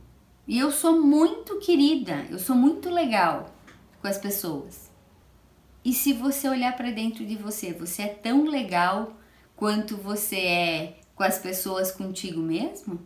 e 0.47 0.59
eu 0.59 0.71
sou 0.71 1.01
muito 1.01 1.57
querida, 1.59 2.25
eu 2.29 2.37
sou 2.37 2.55
muito 2.55 2.89
legal 2.89 3.55
com 4.01 4.07
as 4.07 4.17
pessoas. 4.17 4.84
E 5.85 5.93
se 5.93 6.13
você 6.13 6.49
olhar 6.49 6.75
para 6.75 6.89
dentro 6.89 7.23
de 7.23 7.35
você, 7.35 7.71
você 7.71 8.01
é 8.01 8.07
tão 8.07 8.45
legal 8.45 9.15
quanto 9.55 9.95
você 9.95 10.37
é 10.37 10.97
com 11.13 11.21
as 11.21 11.37
pessoas 11.37 11.91
contigo 11.91 12.41
mesmo? 12.41 12.99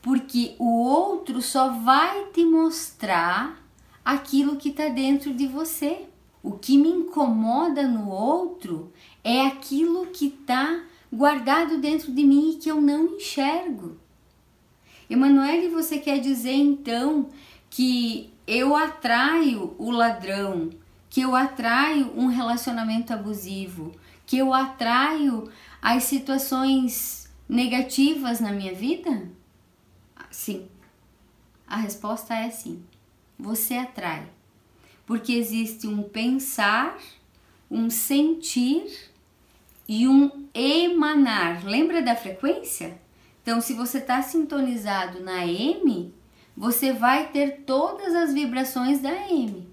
Porque 0.00 0.56
o 0.58 0.82
outro 0.82 1.42
só 1.42 1.68
vai 1.68 2.24
te 2.32 2.42
mostrar 2.42 3.62
aquilo 4.02 4.56
que 4.56 4.70
está 4.70 4.88
dentro 4.88 5.34
de 5.34 5.46
você. 5.46 6.06
O 6.42 6.52
que 6.52 6.78
me 6.78 6.88
incomoda 6.88 7.86
no 7.86 8.08
outro 8.08 8.90
é 9.22 9.42
aquilo 9.42 10.06
que 10.06 10.28
está 10.28 10.82
guardado 11.12 11.76
dentro 11.76 12.10
de 12.10 12.24
mim 12.24 12.52
e 12.52 12.56
que 12.56 12.70
eu 12.70 12.80
não 12.80 13.16
enxergo. 13.16 13.98
Emanuele, 15.08 15.68
você 15.68 15.98
quer 15.98 16.18
dizer 16.18 16.54
então 16.54 17.28
que 17.68 18.32
eu 18.46 18.74
atraio 18.74 19.76
o 19.78 19.90
ladrão, 19.90 20.70
que 21.12 21.20
eu 21.20 21.36
atraio 21.36 22.10
um 22.18 22.28
relacionamento 22.28 23.12
abusivo, 23.12 23.92
que 24.24 24.38
eu 24.38 24.54
atraio 24.54 25.52
as 25.82 26.04
situações 26.04 27.30
negativas 27.46 28.40
na 28.40 28.50
minha 28.50 28.74
vida? 28.74 29.28
Sim. 30.30 30.66
A 31.66 31.76
resposta 31.76 32.34
é 32.34 32.48
sim. 32.48 32.82
Você 33.38 33.74
atrai. 33.74 34.26
Porque 35.04 35.34
existe 35.34 35.86
um 35.86 36.02
pensar, 36.02 36.96
um 37.70 37.90
sentir 37.90 39.10
e 39.86 40.08
um 40.08 40.48
emanar. 40.54 41.62
Lembra 41.62 42.00
da 42.00 42.16
frequência? 42.16 42.98
Então, 43.42 43.60
se 43.60 43.74
você 43.74 43.98
está 43.98 44.22
sintonizado 44.22 45.20
na 45.20 45.46
M, 45.46 46.14
você 46.56 46.90
vai 46.90 47.28
ter 47.28 47.64
todas 47.66 48.14
as 48.14 48.32
vibrações 48.32 49.00
da 49.02 49.12
M. 49.28 49.71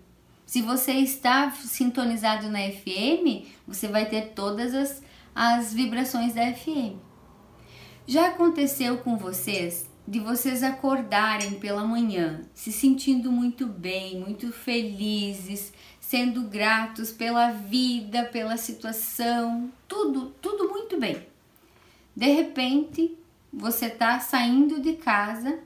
Se 0.50 0.64
você 0.64 0.94
está 0.94 1.52
sintonizado 1.52 2.50
na 2.50 2.58
FM, 2.72 3.46
você 3.68 3.88
vai 3.88 4.08
ter 4.10 4.30
todas 4.30 4.74
as, 4.74 5.04
as 5.36 5.72
vibrações 5.72 6.34
da 6.34 6.42
FM. 6.52 6.98
Já 8.08 8.30
aconteceu 8.30 8.98
com 8.98 9.16
vocês 9.16 9.88
de 10.08 10.20
vocês 10.20 10.64
acordarem 10.64 11.60
pela 11.60 11.84
manhã 11.86 12.42
se 12.52 12.72
sentindo 12.72 13.32
muito 13.32 13.68
bem, 13.68 14.22
muito 14.22 14.52
felizes, 14.52 15.72
sendo 16.02 16.42
gratos 16.42 17.12
pela 17.12 17.52
vida, 17.52 18.24
pela 18.24 18.58
situação, 18.58 19.72
tudo, 19.88 20.34
tudo 20.42 20.68
muito 20.68 21.00
bem. 21.00 21.28
De 22.16 22.26
repente, 22.26 23.16
você 23.54 23.86
está 23.86 24.20
saindo 24.20 24.82
de 24.82 24.94
casa 24.94 25.60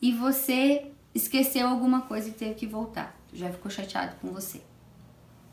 e 0.00 0.12
você 0.12 0.92
esqueceu 1.12 1.66
alguma 1.66 2.02
coisa 2.02 2.28
e 2.28 2.32
teve 2.32 2.54
que 2.54 2.68
voltar. 2.68 3.20
Já 3.32 3.50
ficou 3.50 3.70
chateado 3.70 4.16
com 4.16 4.28
você. 4.28 4.62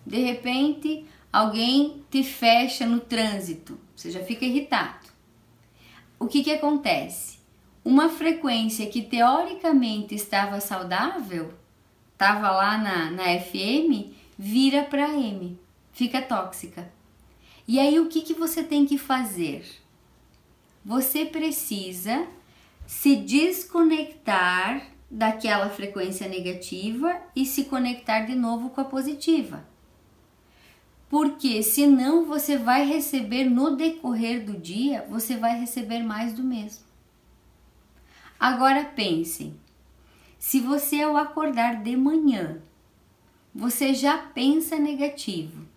De 0.05 0.17
repente, 0.19 1.05
alguém 1.31 2.03
te 2.09 2.23
fecha 2.23 2.85
no 2.85 2.99
trânsito, 2.99 3.79
você 3.95 4.11
já 4.11 4.23
fica 4.23 4.45
irritado. 4.45 5.07
O 6.19 6.27
que 6.27 6.43
que 6.43 6.51
acontece? 6.51 7.39
Uma 7.83 8.09
frequência 8.09 8.87
que 8.87 9.01
teoricamente 9.01 10.15
estava 10.15 10.59
saudável, 10.59 11.53
estava 12.11 12.51
lá 12.51 12.77
na, 12.77 13.11
na 13.11 13.39
FM, 13.39 14.13
vira 14.37 14.83
para 14.83 15.13
M, 15.17 15.57
fica 15.91 16.21
tóxica. 16.21 16.91
E 17.67 17.79
aí 17.79 17.99
o 17.99 18.07
que 18.07 18.21
que 18.21 18.33
você 18.33 18.63
tem 18.63 18.85
que 18.85 18.97
fazer? 18.97 19.79
você 20.83 21.25
precisa 21.25 22.27
se 22.87 23.15
desconectar 23.15 24.87
daquela 25.09 25.69
frequência 25.69 26.27
negativa 26.27 27.19
e 27.35 27.45
se 27.45 27.65
conectar 27.65 28.21
de 28.21 28.35
novo 28.35 28.69
com 28.69 28.81
a 28.81 28.85
positiva. 28.85 29.65
Porque 31.09 31.63
senão 31.63 32.25
você 32.25 32.57
vai 32.57 32.85
receber 32.85 33.45
no 33.45 33.75
decorrer 33.75 34.45
do 34.45 34.53
dia, 34.53 35.05
você 35.09 35.35
vai 35.35 35.59
receber 35.59 36.03
mais 36.03 36.33
do 36.33 36.43
mesmo. 36.43 36.83
Agora 38.39 38.85
pensem, 38.85 39.55
se 40.37 40.59
você 40.59 41.01
ao 41.01 41.17
acordar 41.17 41.81
de 41.81 41.97
manhã, 41.97 42.61
você 43.53 43.93
já 43.93 44.17
pensa 44.17 44.77
negativo, 44.77 45.67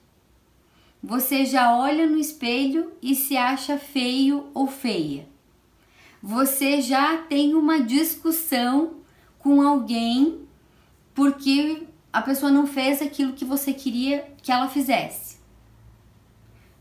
você 1.03 1.45
já 1.45 1.77
olha 1.77 2.07
no 2.07 2.19
espelho 2.19 2.93
e 3.03 3.15
se 3.17 3.37
acha 3.37 3.79
feio 3.79 4.51
ou 4.55 4.69
feia. 4.69 5.27
Você 6.23 6.81
já 6.81 7.19
tem 7.19 7.55
uma 7.55 7.81
discussão 7.81 9.02
com 9.43 9.61
alguém 9.61 10.47
porque 11.13 11.87
a 12.13 12.23
pessoa 12.23 12.51
não 12.51 12.67
fez 12.67 13.03
aquilo 13.03 13.33
que 13.33 13.45
você 13.45 13.73
queria 13.73 14.33
que 14.43 14.53
ela 14.53 14.69
fizesse. 14.69 15.41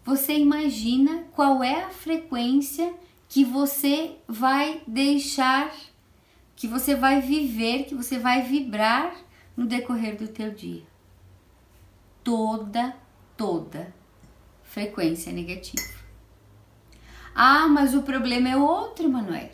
você 0.04 0.38
imagina 0.38 1.26
qual 1.32 1.64
é 1.64 1.84
a 1.84 1.90
frequência 1.90 2.94
que 3.30 3.46
você 3.46 4.18
vai 4.28 4.82
deixar, 4.86 5.72
que 6.56 6.68
você 6.68 6.96
vai 6.96 7.22
viver, 7.22 7.86
que 7.86 7.96
você 7.96 8.20
vai 8.20 8.42
vibrar 8.42 9.16
no 9.56 9.66
decorrer 9.66 10.18
do 10.18 10.28
teu 10.28 10.52
dia. 10.52 10.84
Toda, 12.24 12.96
toda 13.38 13.94
frequência 14.64 15.32
negativa. 15.32 16.02
Ah, 17.34 17.68
mas 17.68 17.96
o 17.96 18.04
problema 18.04 18.50
é 18.50 18.58
outro, 18.58 19.10
Manuel. 19.10 19.52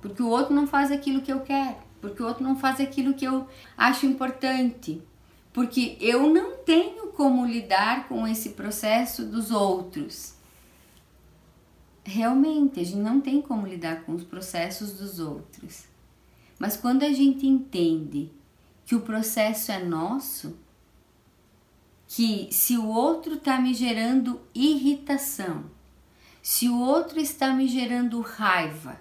Porque 0.00 0.22
o 0.22 0.28
outro 0.28 0.54
não 0.54 0.66
faz 0.66 0.92
aquilo 0.92 1.22
que 1.22 1.32
eu 1.32 1.40
quero, 1.40 1.76
porque 2.06 2.22
o 2.22 2.26
outro 2.26 2.44
não 2.44 2.56
faz 2.56 2.80
aquilo 2.80 3.14
que 3.14 3.24
eu 3.24 3.48
acho 3.76 4.06
importante, 4.06 5.02
porque 5.52 5.96
eu 6.00 6.32
não 6.32 6.58
tenho 6.58 7.08
como 7.08 7.44
lidar 7.44 8.06
com 8.06 8.26
esse 8.28 8.50
processo 8.50 9.24
dos 9.24 9.50
outros. 9.50 10.34
Realmente, 12.04 12.78
a 12.78 12.84
gente 12.84 12.98
não 12.98 13.20
tem 13.20 13.42
como 13.42 13.66
lidar 13.66 14.04
com 14.04 14.14
os 14.14 14.22
processos 14.22 14.92
dos 14.92 15.18
outros. 15.18 15.86
Mas 16.60 16.76
quando 16.76 17.02
a 17.02 17.12
gente 17.12 17.44
entende 17.44 18.30
que 18.84 18.94
o 18.94 19.00
processo 19.00 19.72
é 19.72 19.82
nosso, 19.82 20.56
que 22.06 22.48
se 22.52 22.78
o 22.78 22.86
outro 22.86 23.34
está 23.34 23.60
me 23.60 23.74
gerando 23.74 24.40
irritação, 24.54 25.64
se 26.40 26.68
o 26.68 26.78
outro 26.78 27.18
está 27.18 27.52
me 27.52 27.66
gerando 27.66 28.20
raiva, 28.20 29.00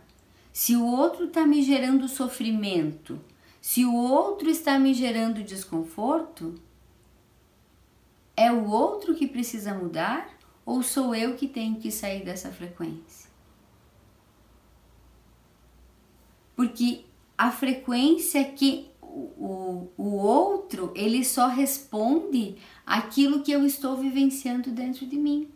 se 0.56 0.74
o 0.74 0.86
outro 0.86 1.26
está 1.26 1.46
me 1.46 1.62
gerando 1.62 2.08
sofrimento, 2.08 3.20
se 3.60 3.84
o 3.84 3.94
outro 3.94 4.50
está 4.50 4.80
me 4.80 4.94
gerando 4.94 5.44
desconforto, 5.44 6.56
é 8.38 8.50
o 8.50 8.70
outro 8.70 9.14
que 9.16 9.28
precisa 9.28 9.74
mudar 9.74 10.30
ou 10.66 10.82
sou 10.82 11.14
eu 11.14 11.36
que 11.36 11.46
tenho 11.46 11.76
que 11.76 11.92
sair 11.92 12.24
dessa 12.24 12.54
frequência? 12.54 13.30
Porque 16.56 17.04
a 17.38 17.52
frequência 17.52 18.42
que 18.46 18.90
o, 19.02 19.90
o 19.98 20.16
outro 20.16 20.94
ele 20.96 21.26
só 21.26 21.48
responde 21.48 22.56
aquilo 22.86 23.44
que 23.44 23.52
eu 23.52 23.66
estou 23.66 23.98
vivenciando 23.98 24.72
dentro 24.72 25.06
de 25.06 25.18
mim. 25.18 25.50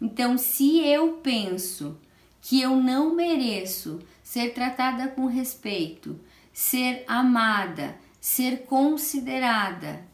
Então, 0.00 0.38
se 0.38 0.78
eu 0.78 1.18
penso 1.22 1.98
que 2.44 2.60
eu 2.60 2.76
não 2.76 3.14
mereço 3.14 4.00
ser 4.22 4.52
tratada 4.52 5.08
com 5.08 5.24
respeito, 5.24 6.20
ser 6.52 7.02
amada, 7.08 7.98
ser 8.20 8.66
considerada, 8.66 10.06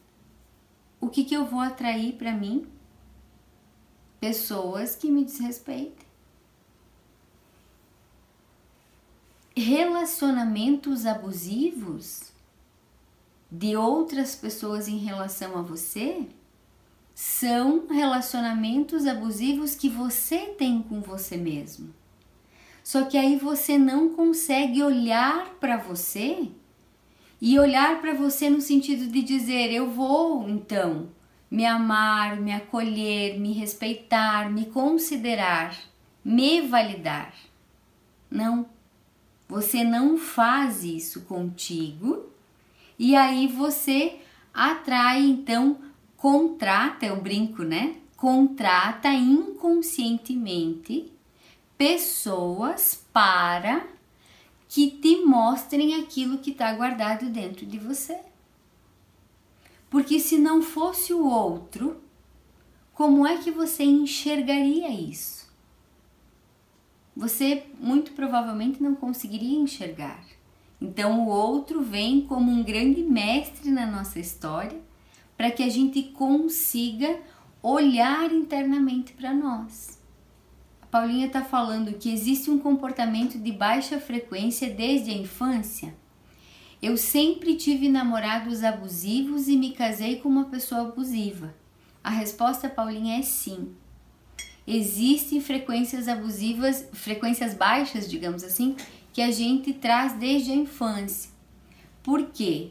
o 1.00 1.08
que, 1.08 1.24
que 1.24 1.34
eu 1.34 1.44
vou 1.44 1.58
atrair 1.58 2.12
para 2.12 2.32
mim? 2.32 2.68
Pessoas 4.20 4.94
que 4.94 5.10
me 5.10 5.24
desrespeitem. 5.24 6.06
Relacionamentos 9.56 11.06
abusivos 11.06 12.30
de 13.50 13.74
outras 13.74 14.36
pessoas 14.36 14.86
em 14.86 14.98
relação 14.98 15.58
a 15.58 15.62
você 15.62 16.28
são 17.12 17.88
relacionamentos 17.88 19.04
abusivos 19.04 19.74
que 19.74 19.88
você 19.88 20.54
tem 20.56 20.80
com 20.80 21.00
você 21.00 21.36
mesmo. 21.36 21.98
Só 22.90 23.04
que 23.04 23.16
aí 23.16 23.36
você 23.36 23.78
não 23.78 24.08
consegue 24.08 24.82
olhar 24.82 25.54
para 25.60 25.76
você 25.76 26.48
e 27.40 27.56
olhar 27.56 28.00
para 28.00 28.12
você 28.14 28.50
no 28.50 28.60
sentido 28.60 29.06
de 29.06 29.22
dizer: 29.22 29.72
eu 29.72 29.88
vou 29.88 30.48
então 30.48 31.08
me 31.48 31.64
amar, 31.64 32.40
me 32.40 32.52
acolher, 32.52 33.38
me 33.38 33.52
respeitar, 33.52 34.50
me 34.50 34.66
considerar, 34.66 35.78
me 36.24 36.62
validar. 36.62 37.32
Não. 38.28 38.66
Você 39.48 39.84
não 39.84 40.18
faz 40.18 40.82
isso 40.82 41.20
contigo 41.26 42.28
e 42.98 43.14
aí 43.14 43.46
você 43.46 44.18
atrai 44.52 45.22
então 45.22 45.78
contrata, 46.16 47.06
eu 47.06 47.22
brinco, 47.22 47.62
né? 47.62 47.98
Contrata 48.16 49.12
inconscientemente 49.12 51.19
pessoas 51.80 53.06
para 53.10 53.86
que 54.68 54.90
te 54.90 55.24
mostrem 55.24 55.94
aquilo 55.94 56.36
que 56.36 56.50
está 56.50 56.70
guardado 56.74 57.30
dentro 57.30 57.64
de 57.64 57.78
você. 57.78 58.20
Porque 59.88 60.20
se 60.20 60.36
não 60.36 60.60
fosse 60.60 61.14
o 61.14 61.26
outro, 61.26 61.98
como 62.92 63.26
é 63.26 63.38
que 63.38 63.50
você 63.50 63.82
enxergaria 63.82 64.90
isso? 64.90 65.50
Você 67.16 67.64
muito 67.80 68.12
provavelmente 68.12 68.82
não 68.82 68.94
conseguiria 68.94 69.58
enxergar. 69.58 70.22
Então 70.78 71.26
o 71.26 71.28
outro 71.30 71.80
vem 71.80 72.20
como 72.26 72.52
um 72.52 72.62
grande 72.62 73.02
mestre 73.02 73.70
na 73.70 73.86
nossa 73.86 74.20
história 74.20 74.78
para 75.34 75.50
que 75.50 75.62
a 75.62 75.70
gente 75.70 76.02
consiga 76.02 77.18
olhar 77.62 78.30
internamente 78.30 79.14
para 79.14 79.32
nós. 79.32 79.99
Paulinha 80.90 81.26
está 81.26 81.44
falando 81.44 81.98
que 81.98 82.12
existe 82.12 82.50
um 82.50 82.58
comportamento 82.58 83.38
de 83.38 83.52
baixa 83.52 84.00
frequência 84.00 84.68
desde 84.68 85.10
a 85.10 85.14
infância. 85.14 85.94
Eu 86.82 86.96
sempre 86.96 87.54
tive 87.54 87.88
namorados 87.88 88.64
abusivos 88.64 89.48
e 89.48 89.56
me 89.56 89.72
casei 89.72 90.16
com 90.16 90.28
uma 90.28 90.46
pessoa 90.46 90.82
abusiva. 90.82 91.54
A 92.02 92.10
resposta, 92.10 92.68
Paulinha, 92.68 93.18
é 93.18 93.22
sim. 93.22 93.74
Existem 94.66 95.40
frequências 95.40 96.08
abusivas, 96.08 96.88
frequências 96.92 97.54
baixas, 97.54 98.08
digamos 98.08 98.42
assim, 98.42 98.76
que 99.12 99.20
a 99.20 99.30
gente 99.30 99.72
traz 99.72 100.14
desde 100.14 100.50
a 100.50 100.54
infância. 100.54 101.30
Por 102.02 102.30
quê? 102.30 102.70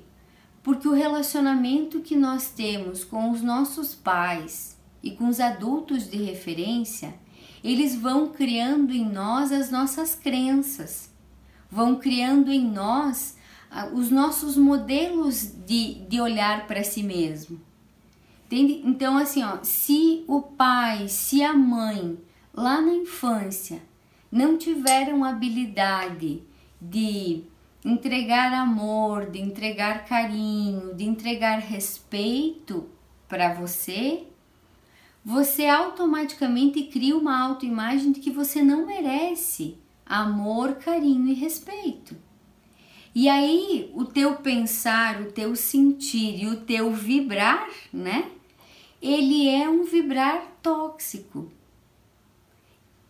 porque 0.69 0.87
o 0.87 0.93
relacionamento 0.93 2.01
que 2.01 2.15
nós 2.15 2.49
temos 2.49 3.03
com 3.03 3.31
os 3.31 3.41
nossos 3.41 3.95
pais 3.95 4.77
e 5.01 5.11
com 5.11 5.27
os 5.27 5.39
adultos 5.39 6.09
de 6.09 6.17
referência, 6.17 7.13
eles 7.63 7.95
vão 7.95 8.29
criando 8.29 8.93
em 8.93 9.07
nós 9.07 9.51
as 9.51 9.69
nossas 9.69 10.15
crenças, 10.15 11.09
vão 11.69 11.95
criando 11.95 12.51
em 12.51 12.65
nós 12.65 13.37
uh, 13.71 13.95
os 13.95 14.09
nossos 14.09 14.57
modelos 14.57 15.51
de, 15.65 15.95
de 16.07 16.21
olhar 16.21 16.67
para 16.67 16.83
si 16.83 17.03
mesmo. 17.03 17.59
Entende? 18.45 18.81
Então, 18.83 19.17
assim, 19.17 19.43
ó, 19.43 19.59
se 19.61 20.23
o 20.27 20.41
pai, 20.41 21.07
se 21.07 21.43
a 21.43 21.53
mãe, 21.53 22.17
lá 22.53 22.81
na 22.81 22.93
infância, 22.93 23.81
não 24.31 24.57
tiveram 24.57 25.23
habilidade 25.23 26.41
de 26.81 27.43
entregar 27.83 28.53
amor, 28.53 29.29
de 29.29 29.39
entregar 29.39 30.05
carinho, 30.05 30.95
de 30.95 31.05
entregar 31.05 31.59
respeito 31.59 32.89
para 33.27 33.53
você, 33.53 34.23
você 35.29 35.67
automaticamente 35.67 36.81
cria 36.85 37.15
uma 37.15 37.39
autoimagem 37.39 38.11
de 38.11 38.19
que 38.19 38.31
você 38.31 38.63
não 38.63 38.87
merece 38.87 39.77
amor, 40.03 40.77
carinho 40.77 41.27
e 41.27 41.35
respeito. 41.35 42.15
E 43.13 43.29
aí, 43.29 43.91
o 43.93 44.05
teu 44.05 44.37
pensar, 44.37 45.21
o 45.21 45.31
teu 45.31 45.55
sentir 45.55 46.41
e 46.41 46.47
o 46.47 46.61
teu 46.61 46.91
vibrar, 46.91 47.69
né? 47.93 48.31
Ele 48.99 49.47
é 49.47 49.69
um 49.69 49.83
vibrar 49.83 50.47
tóxico. 50.63 51.51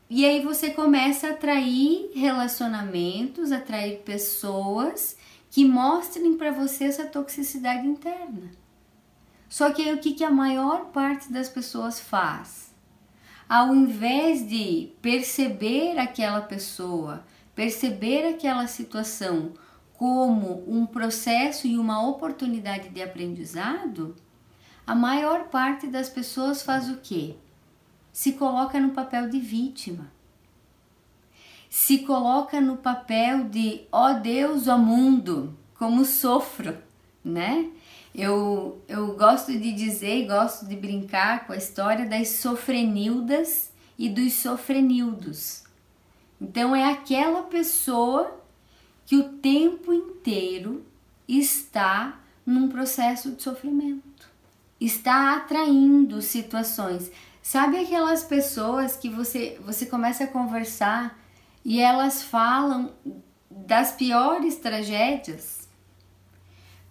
E 0.10 0.26
aí 0.26 0.42
você 0.42 0.72
começa 0.72 1.28
a 1.28 1.32
atrair 1.32 2.12
relacionamentos, 2.14 3.50
atrair 3.50 4.00
pessoas 4.00 5.16
que 5.50 5.64
mostrem 5.64 6.36
para 6.36 6.52
você 6.52 6.84
essa 6.84 7.06
toxicidade 7.06 7.88
interna. 7.88 8.59
Só 9.50 9.72
que 9.72 9.82
aí 9.82 9.94
o 9.94 10.00
que, 10.00 10.14
que 10.14 10.24
a 10.24 10.32
maior 10.32 10.86
parte 10.92 11.34
das 11.34 11.50
pessoas 11.50 12.00
faz? 12.00 12.74
Ao 13.50 13.76
invés 13.76 14.48
de 14.48 14.94
perceber 15.02 15.98
aquela 15.98 16.42
pessoa, 16.42 17.26
perceber 17.56 18.28
aquela 18.28 18.68
situação 18.68 19.54
como 19.94 20.64
um 20.68 20.86
processo 20.86 21.68
e 21.68 21.78
uma 21.78 22.08
oportunidade 22.08 22.90
de 22.90 23.02
aprendizado, 23.02 24.16
a 24.86 24.96
maior 24.96 25.50
parte 25.50 25.88
das 25.88 26.10
pessoas 26.10 26.62
faz 26.62 26.90
o 26.90 26.98
quê? 26.98 27.36
se 28.20 28.34
coloca 28.34 28.80
no 28.80 28.90
papel 28.90 29.30
de 29.30 29.40
vítima, 29.40 30.12
se 31.70 32.00
coloca 32.00 32.60
no 32.60 32.78
papel 32.78 33.46
de 33.46 33.84
ó 33.92 34.12
oh 34.12 34.14
Deus, 34.16 34.68
ó 34.68 34.76
oh 34.76 34.78
mundo, 34.78 35.58
como 35.76 36.04
sofro, 36.04 36.78
né? 37.24 37.70
Eu, 38.20 38.82
eu 38.88 39.16
gosto 39.16 39.52
de 39.52 39.72
dizer 39.72 40.24
e 40.24 40.28
gosto 40.28 40.66
de 40.66 40.76
brincar 40.76 41.46
com 41.46 41.54
a 41.54 41.58
história 41.58 42.06
das 42.06 42.30
sofrenildas 42.30 43.72
e 43.98 44.10
dos 44.10 44.34
sofrenildos. 44.34 45.64
Então 46.40 46.76
é 46.76 46.92
aquela 46.92 47.44
pessoa 47.44 48.40
que 49.06 49.16
o 49.16 49.30
tempo 49.30 49.94
inteiro 49.94 50.86
está 51.28 52.20
num 52.46 52.68
processo 52.68 53.32
de 53.32 53.42
sofrimento, 53.42 54.30
está 54.80 55.36
atraindo 55.36 56.22
situações 56.22 57.12
Sabe 57.42 57.80
aquelas 57.80 58.24
pessoas 58.24 58.96
que 58.96 59.10
você, 59.10 59.60
você 59.66 59.88
começa 59.88 60.26
a 60.26 60.28
conversar 60.28 61.18
e 61.66 61.82
elas 61.82 62.22
falam 62.22 62.92
das 63.50 63.92
piores 63.94 64.58
tragédias? 64.58 65.59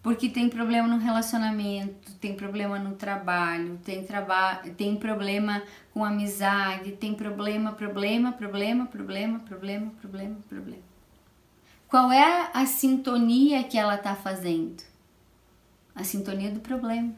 Porque 0.09 0.27
tem 0.27 0.49
problema 0.49 0.89
no 0.89 0.97
relacionamento, 0.97 2.15
tem 2.15 2.35
problema 2.35 2.79
no 2.79 2.95
trabalho, 2.95 3.79
tem, 3.85 4.03
traba 4.03 4.55
tem 4.75 4.97
problema 4.97 5.63
com 5.93 6.03
amizade, 6.03 6.93
tem 6.93 7.13
problema, 7.13 7.73
problema, 7.73 8.33
problema, 8.33 8.87
problema, 8.87 9.39
problema, 9.41 9.93
problema, 10.01 10.37
problema. 10.49 10.83
Qual 11.87 12.11
é 12.11 12.49
a 12.55 12.65
sintonia 12.65 13.63
que 13.65 13.77
ela 13.77 13.97
está 13.97 14.15
fazendo? 14.15 14.83
A 15.95 16.03
sintonia 16.03 16.51
do 16.51 16.61
problema. 16.61 17.13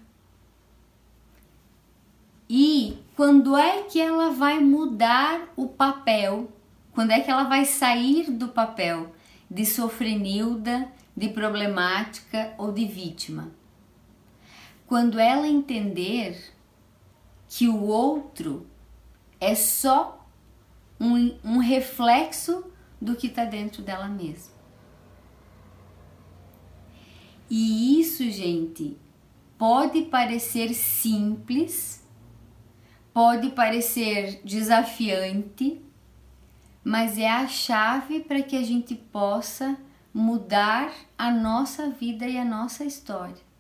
E 2.49 2.99
quando 3.15 3.57
é 3.57 3.85
que 3.85 4.01
ela 4.01 4.33
vai 4.33 4.59
mudar 4.59 5.43
o 5.55 5.69
papel? 5.69 6.51
Quando 6.91 7.13
é 7.13 7.21
que 7.21 7.31
ela 7.31 7.45
vai 7.45 7.65
sair 7.65 8.33
do 8.33 8.49
papel 8.49 9.15
de 9.49 9.65
sofrenilda, 9.65 10.91
de 11.21 11.29
problemática 11.29 12.55
ou 12.57 12.73
de 12.73 12.87
vítima? 12.87 13.53
Quando 14.87 15.19
ela 15.19 15.47
entender 15.47 16.53
que 17.49 17.69
o 17.69 17.83
outro 17.85 18.67
é 19.39 19.55
só 19.55 20.27
um, 20.99 21.39
um 21.45 21.59
reflexo 21.59 22.65
do 23.01 23.15
que 23.15 23.29
está 23.29 23.45
dentro 23.45 23.83
dela 23.83 24.09
mesma. 24.09 24.55
E 27.49 28.01
isso, 28.01 28.29
gente, 28.31 28.97
pode 29.57 30.03
parecer 30.03 30.75
simples 30.75 32.01
pode 33.13 33.51
parecer 33.51 34.41
desafiante, 34.45 35.81
mas 36.83 37.19
é 37.19 37.29
a 37.29 37.47
chave 37.47 38.21
para 38.21 38.43
que 38.43 38.57
a 38.57 38.63
gente 38.63 38.95
possa 38.95 39.77
mudar 40.13 40.93
a 41.17 41.31
nossa 41.31 41.89
vida 41.91 42.27
e 42.27 42.37
a 42.37 42.45
nossa 42.45 42.85
história. 42.85 43.51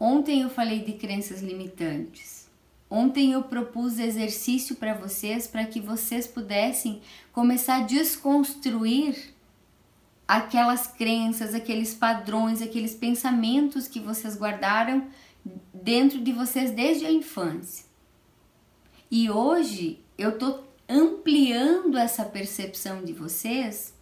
Ontem 0.00 0.42
eu 0.42 0.50
falei 0.50 0.80
de 0.80 0.92
crenças 0.92 1.42
limitantes. 1.42 2.48
Ontem 2.90 3.32
eu 3.32 3.42
propus 3.42 3.98
exercício 3.98 4.76
para 4.76 4.94
vocês 4.94 5.46
para 5.46 5.66
que 5.66 5.80
vocês 5.80 6.26
pudessem 6.26 7.02
começar 7.32 7.76
a 7.76 7.84
desconstruir 7.84 9.34
aquelas 10.26 10.86
crenças, 10.86 11.54
aqueles 11.54 11.94
padrões, 11.94 12.62
aqueles 12.62 12.94
pensamentos 12.94 13.88
que 13.88 14.00
vocês 14.00 14.36
guardaram 14.36 15.06
dentro 15.72 16.20
de 16.20 16.32
vocês 16.32 16.70
desde 16.70 17.06
a 17.06 17.12
infância. 17.12 17.86
E 19.10 19.30
hoje 19.30 20.00
eu 20.16 20.38
tô 20.38 20.60
ampliando 20.88 21.98
essa 21.98 22.24
percepção 22.24 23.04
de 23.04 23.12
vocês, 23.12 23.94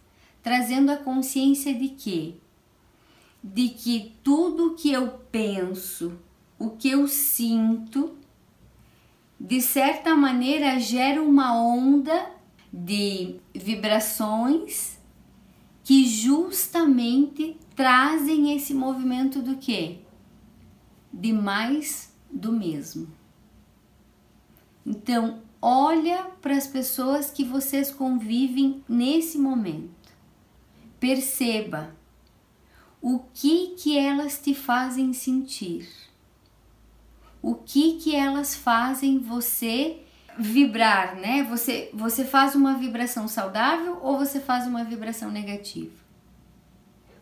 trazendo 0.47 0.93
a 0.93 0.95
consciência 0.95 1.73
de 1.73 1.89
que 1.89 2.39
de 3.43 3.67
que 3.67 4.13
tudo 4.23 4.75
que 4.75 4.91
eu 4.91 5.09
penso, 5.29 6.17
o 6.57 6.69
que 6.69 6.89
eu 6.89 7.05
sinto, 7.05 8.15
de 9.37 9.61
certa 9.61 10.15
maneira 10.15 10.79
gera 10.79 11.21
uma 11.21 11.53
onda 11.53 12.31
de 12.71 13.35
vibrações 13.53 14.97
que 15.83 16.05
justamente 16.05 17.57
trazem 17.75 18.55
esse 18.55 18.73
movimento 18.73 19.41
do 19.41 19.57
que? 19.57 19.99
De 21.11 21.33
mais 21.33 22.13
do 22.31 22.53
mesmo. 22.53 23.07
Então, 24.85 25.41
olha 25.61 26.23
para 26.41 26.55
as 26.55 26.67
pessoas 26.67 27.29
que 27.29 27.43
vocês 27.43 27.91
convivem 27.91 28.81
nesse 28.87 29.37
momento. 29.37 29.96
Perceba 30.99 31.95
o 33.01 33.19
que 33.33 33.75
que 33.75 33.97
elas 33.97 34.39
te 34.39 34.53
fazem 34.53 35.13
sentir. 35.13 35.87
O 37.41 37.55
que 37.55 37.93
que 37.93 38.15
elas 38.15 38.55
fazem 38.55 39.19
você 39.19 40.01
vibrar, 40.37 41.15
né? 41.15 41.43
Você 41.43 41.89
você 41.93 42.25
faz 42.25 42.55
uma 42.55 42.75
vibração 42.75 43.27
saudável 43.27 43.99
ou 44.01 44.17
você 44.17 44.39
faz 44.39 44.65
uma 44.65 44.83
vibração 44.83 45.31
negativa? 45.31 45.95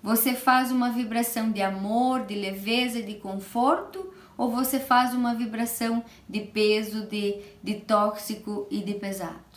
Você 0.01 0.33
faz 0.33 0.71
uma 0.71 0.91
vibração 0.91 1.51
de 1.51 1.61
amor, 1.61 2.25
de 2.25 2.35
leveza, 2.35 3.01
de 3.01 3.15
conforto 3.15 4.13
ou 4.37 4.51
você 4.51 4.79
faz 4.79 5.13
uma 5.13 5.33
vibração 5.33 6.03
de 6.27 6.41
peso, 6.41 7.07
de, 7.07 7.41
de 7.63 7.75
tóxico 7.75 8.67
e 8.69 8.81
de 8.81 8.93
pesado? 8.95 9.54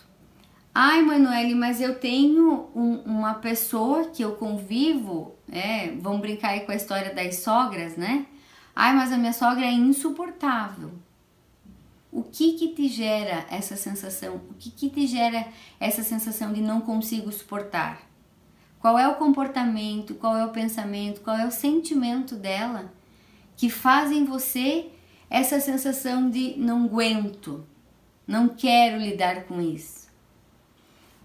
Ai, 0.81 1.01
Manuele, 1.01 1.55
mas 1.55 1.81
eu 1.81 1.99
tenho 1.99 2.69
um, 2.73 3.01
uma 3.05 3.33
pessoa 3.33 4.05
que 4.11 4.23
eu 4.23 4.37
convivo, 4.37 5.35
né? 5.45 5.91
Vamos 5.99 6.21
brincar 6.21 6.51
aí 6.51 6.61
com 6.61 6.71
a 6.71 6.75
história 6.75 7.13
das 7.13 7.39
sogras, 7.39 7.97
né? 7.97 8.25
Ai, 8.73 8.95
mas 8.95 9.11
a 9.11 9.17
minha 9.17 9.33
sogra 9.33 9.65
é 9.65 9.73
insuportável. 9.73 10.93
O 12.09 12.23
que 12.23 12.53
que 12.53 12.69
te 12.69 12.87
gera 12.87 13.45
essa 13.51 13.75
sensação? 13.75 14.37
O 14.49 14.53
que 14.53 14.71
que 14.71 14.89
te 14.89 15.05
gera 15.05 15.49
essa 15.81 16.01
sensação 16.01 16.53
de 16.53 16.61
não 16.61 16.79
consigo 16.79 17.29
suportar? 17.29 18.01
Qual 18.79 18.97
é 18.97 19.05
o 19.05 19.15
comportamento, 19.15 20.15
qual 20.15 20.37
é 20.37 20.45
o 20.45 20.51
pensamento, 20.51 21.19
qual 21.19 21.35
é 21.35 21.45
o 21.45 21.51
sentimento 21.51 22.37
dela 22.37 22.89
que 23.57 23.69
fazem 23.69 24.23
você 24.23 24.87
essa 25.29 25.59
sensação 25.59 26.29
de 26.29 26.57
não 26.57 26.85
aguento, 26.85 27.67
não 28.25 28.47
quero 28.47 28.97
lidar 28.97 29.43
com 29.43 29.59
isso. 29.59 29.98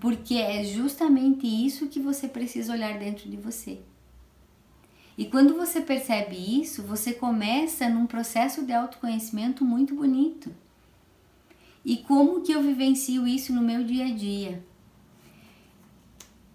Porque 0.04 0.34
é 0.34 0.62
justamente 0.62 1.46
isso 1.46 1.88
que 1.88 1.98
você 1.98 2.28
precisa 2.28 2.74
olhar 2.74 2.98
dentro 2.98 3.26
de 3.30 3.38
você. 3.38 3.80
E 5.16 5.24
quando 5.24 5.56
você 5.56 5.80
percebe 5.80 6.36
isso, 6.36 6.82
você 6.82 7.14
começa 7.14 7.88
num 7.88 8.04
processo 8.04 8.66
de 8.66 8.72
autoconhecimento 8.74 9.64
muito 9.64 9.94
bonito. 9.94 10.54
E 11.82 11.96
como 11.96 12.42
que 12.42 12.52
eu 12.52 12.60
vivencio 12.60 13.26
isso 13.26 13.50
no 13.54 13.62
meu 13.62 13.82
dia 13.82 14.04
a 14.04 14.12
dia? 14.12 14.62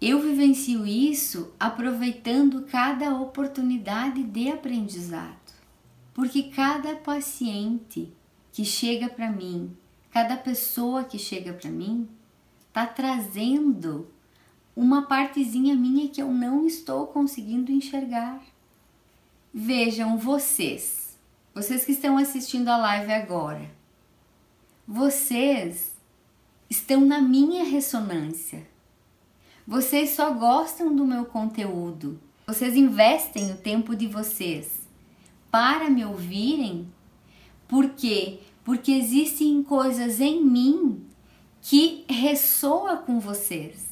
Eu 0.00 0.20
vivencio 0.20 0.86
isso 0.86 1.52
aproveitando 1.58 2.62
cada 2.70 3.18
oportunidade 3.18 4.22
de 4.22 4.48
aprendizado. 4.48 5.52
Porque 6.14 6.44
cada 6.44 6.94
paciente 6.94 8.12
que 8.52 8.64
chega 8.64 9.08
para 9.08 9.28
mim, 9.28 9.76
cada 10.12 10.36
pessoa 10.36 11.02
que 11.02 11.18
chega 11.18 11.52
para 11.52 11.68
mim, 11.68 12.08
tá 12.72 12.86
trazendo 12.86 14.08
uma 14.74 15.02
partezinha 15.02 15.74
minha 15.74 16.08
que 16.08 16.22
eu 16.22 16.32
não 16.32 16.66
estou 16.66 17.06
conseguindo 17.06 17.72
enxergar. 17.72 18.40
Vejam 19.52 20.16
vocês, 20.16 21.18
vocês 21.54 21.84
que 21.84 21.92
estão 21.92 22.16
assistindo 22.16 22.68
a 22.68 22.76
live 22.76 23.12
agora, 23.12 23.70
vocês 24.86 25.94
estão 26.68 27.00
na 27.00 27.20
minha 27.20 27.64
ressonância. 27.64 28.66
Vocês 29.66 30.10
só 30.10 30.32
gostam 30.32 30.94
do 30.94 31.04
meu 31.04 31.24
conteúdo. 31.24 32.18
Vocês 32.46 32.74
investem 32.74 33.52
o 33.52 33.56
tempo 33.56 33.94
de 33.94 34.06
vocês 34.06 34.80
para 35.50 35.90
me 35.90 36.04
ouvirem. 36.04 36.88
Por 37.68 37.90
quê? 37.90 38.40
Porque 38.64 38.92
existem 38.92 39.62
coisas 39.62 40.20
em 40.20 40.44
mim 40.44 41.09
que 41.60 42.04
ressoa 42.08 42.96
com 42.96 43.20
vocês. 43.20 43.88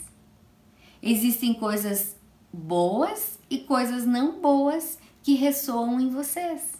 Existem 1.02 1.54
coisas 1.54 2.16
boas 2.52 3.38
e 3.50 3.58
coisas 3.58 4.04
não 4.04 4.40
boas 4.40 4.98
que 5.22 5.34
ressoam 5.34 6.00
em 6.00 6.10
vocês. 6.10 6.72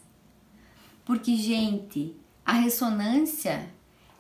Porque, 1.05 1.37
gente, 1.37 2.15
a 2.45 2.53
ressonância 2.53 3.69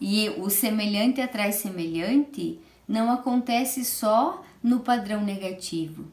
e 0.00 0.28
o 0.30 0.48
semelhante 0.48 1.20
atrai 1.20 1.52
semelhante 1.52 2.60
não 2.86 3.10
acontece 3.10 3.84
só 3.84 4.42
no 4.62 4.80
padrão 4.80 5.22
negativo. 5.22 6.06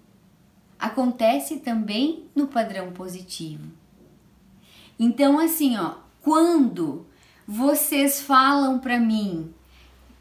Acontece 0.78 1.58
também 1.58 2.26
no 2.36 2.48
padrão 2.48 2.92
positivo. 2.92 3.72
Então, 5.00 5.40
assim, 5.40 5.78
ó, 5.78 5.96
quando 6.22 7.06
vocês 7.48 8.22
falam 8.22 8.80
para 8.80 9.00
mim, 9.00 9.54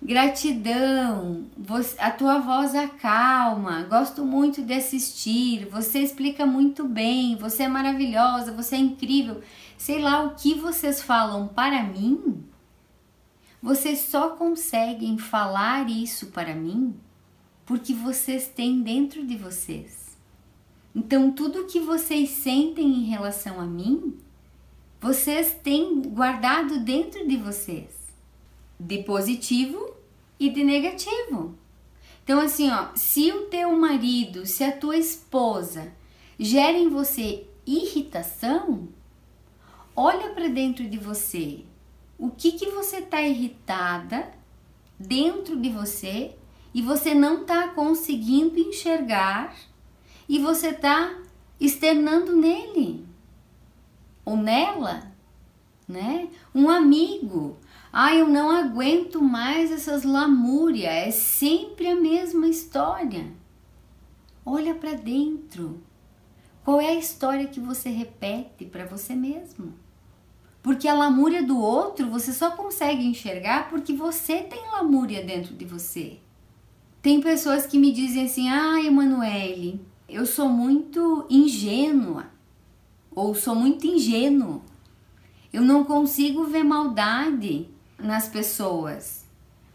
gratidão, 0.04 1.46
você, 1.56 1.98
a 2.00 2.10
tua 2.10 2.38
voz 2.38 2.74
acalma, 2.74 3.82
gosto 3.84 4.24
muito 4.24 4.62
de 4.62 4.74
assistir, 4.74 5.66
você 5.66 6.00
explica 6.00 6.44
muito 6.44 6.86
bem, 6.86 7.36
você 7.36 7.64
é 7.64 7.68
maravilhosa, 7.68 8.52
você 8.52 8.76
é 8.76 8.78
incrível, 8.78 9.40
sei 9.78 10.00
lá 10.00 10.22
o 10.22 10.34
que 10.34 10.54
vocês 10.54 11.02
falam 11.02 11.48
para 11.48 11.82
mim, 11.82 12.44
vocês 13.62 14.00
só 14.00 14.30
conseguem 14.30 15.16
falar 15.16 15.88
isso 15.88 16.26
para 16.26 16.54
mim? 16.54 16.94
Porque 17.64 17.94
vocês 17.94 18.46
têm 18.46 18.82
dentro 18.82 19.26
de 19.26 19.38
vocês. 19.38 20.18
Então, 20.94 21.32
tudo 21.32 21.64
que 21.64 21.80
vocês 21.80 22.28
sentem 22.28 22.86
em 22.86 23.04
relação 23.04 23.58
a 23.58 23.64
mim 23.64 24.18
vocês 25.04 25.54
têm 25.62 26.00
guardado 26.00 26.80
dentro 26.80 27.28
de 27.28 27.36
vocês. 27.36 27.94
de 28.80 29.02
positivo 29.02 29.93
e 30.38 30.50
de 30.50 30.64
negativo. 30.64 31.56
Então, 32.22 32.40
assim, 32.40 32.70
ó, 32.70 32.88
se 32.94 33.30
o 33.32 33.42
teu 33.46 33.76
marido, 33.76 34.46
se 34.46 34.64
a 34.64 34.72
tua 34.72 34.96
esposa 34.96 35.92
gera 36.38 36.76
em 36.76 36.88
você 36.88 37.46
irritação, 37.66 38.88
olha 39.94 40.30
para 40.30 40.48
dentro 40.48 40.88
de 40.88 40.96
você. 40.96 41.64
O 42.18 42.30
que 42.30 42.52
que 42.52 42.70
você 42.70 43.02
tá 43.02 43.20
irritada 43.20 44.32
dentro 44.98 45.60
de 45.60 45.68
você 45.68 46.34
e 46.72 46.80
você 46.80 47.14
não 47.14 47.44
tá 47.44 47.68
conseguindo 47.68 48.58
enxergar 48.58 49.54
e 50.28 50.38
você 50.38 50.72
tá 50.72 51.18
externando 51.60 52.34
nele 52.34 53.06
ou 54.24 54.36
nela, 54.36 55.12
né? 55.86 56.28
Um 56.54 56.68
amigo. 56.68 57.56
Ah, 57.96 58.12
eu 58.12 58.26
não 58.26 58.50
aguento 58.50 59.22
mais 59.22 59.70
essas 59.70 60.02
lamúrias, 60.02 60.92
é 60.92 61.12
sempre 61.12 61.86
a 61.86 61.94
mesma 61.94 62.48
história. 62.48 63.32
Olha 64.44 64.74
para 64.74 64.94
dentro. 64.94 65.80
Qual 66.64 66.80
é 66.80 66.88
a 66.88 66.98
história 66.98 67.46
que 67.46 67.60
você 67.60 67.90
repete 67.90 68.64
para 68.64 68.84
você 68.84 69.14
mesmo? 69.14 69.74
Porque 70.60 70.88
a 70.88 70.94
lamúria 70.94 71.40
do 71.40 71.56
outro 71.56 72.10
você 72.10 72.32
só 72.32 72.50
consegue 72.50 73.06
enxergar 73.06 73.70
porque 73.70 73.92
você 73.92 74.38
tem 74.38 74.72
lamúria 74.72 75.22
dentro 75.24 75.54
de 75.54 75.64
você. 75.64 76.18
Tem 77.00 77.20
pessoas 77.20 77.64
que 77.64 77.78
me 77.78 77.92
dizem 77.92 78.24
assim: 78.24 78.48
"Ah, 78.48 78.82
Emanuele, 78.82 79.80
eu 80.08 80.26
sou 80.26 80.48
muito 80.48 81.24
ingênua 81.30 82.26
ou 83.14 83.36
sou 83.36 83.54
muito 83.54 83.86
ingênuo. 83.86 84.62
Eu 85.52 85.62
não 85.62 85.84
consigo 85.84 86.42
ver 86.42 86.64
maldade 86.64 87.72
nas 88.04 88.28
pessoas. 88.28 89.24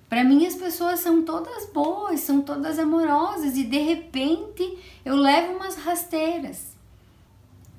Para 0.07 0.23
mim 0.23 0.45
as 0.45 0.55
pessoas 0.55 0.99
são 0.99 1.23
todas 1.23 1.69
boas, 1.71 2.21
são 2.21 2.41
todas 2.41 2.79
amorosas 2.79 3.57
e 3.57 3.63
de 3.63 3.77
repente 3.79 4.77
eu 5.03 5.15
levo 5.15 5.53
umas 5.53 5.75
rasteiras. 5.75 6.75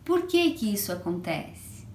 Por 0.04 0.22
que 0.22 0.52
que 0.52 0.72
isso 0.72 0.92
acontece? 0.92 1.86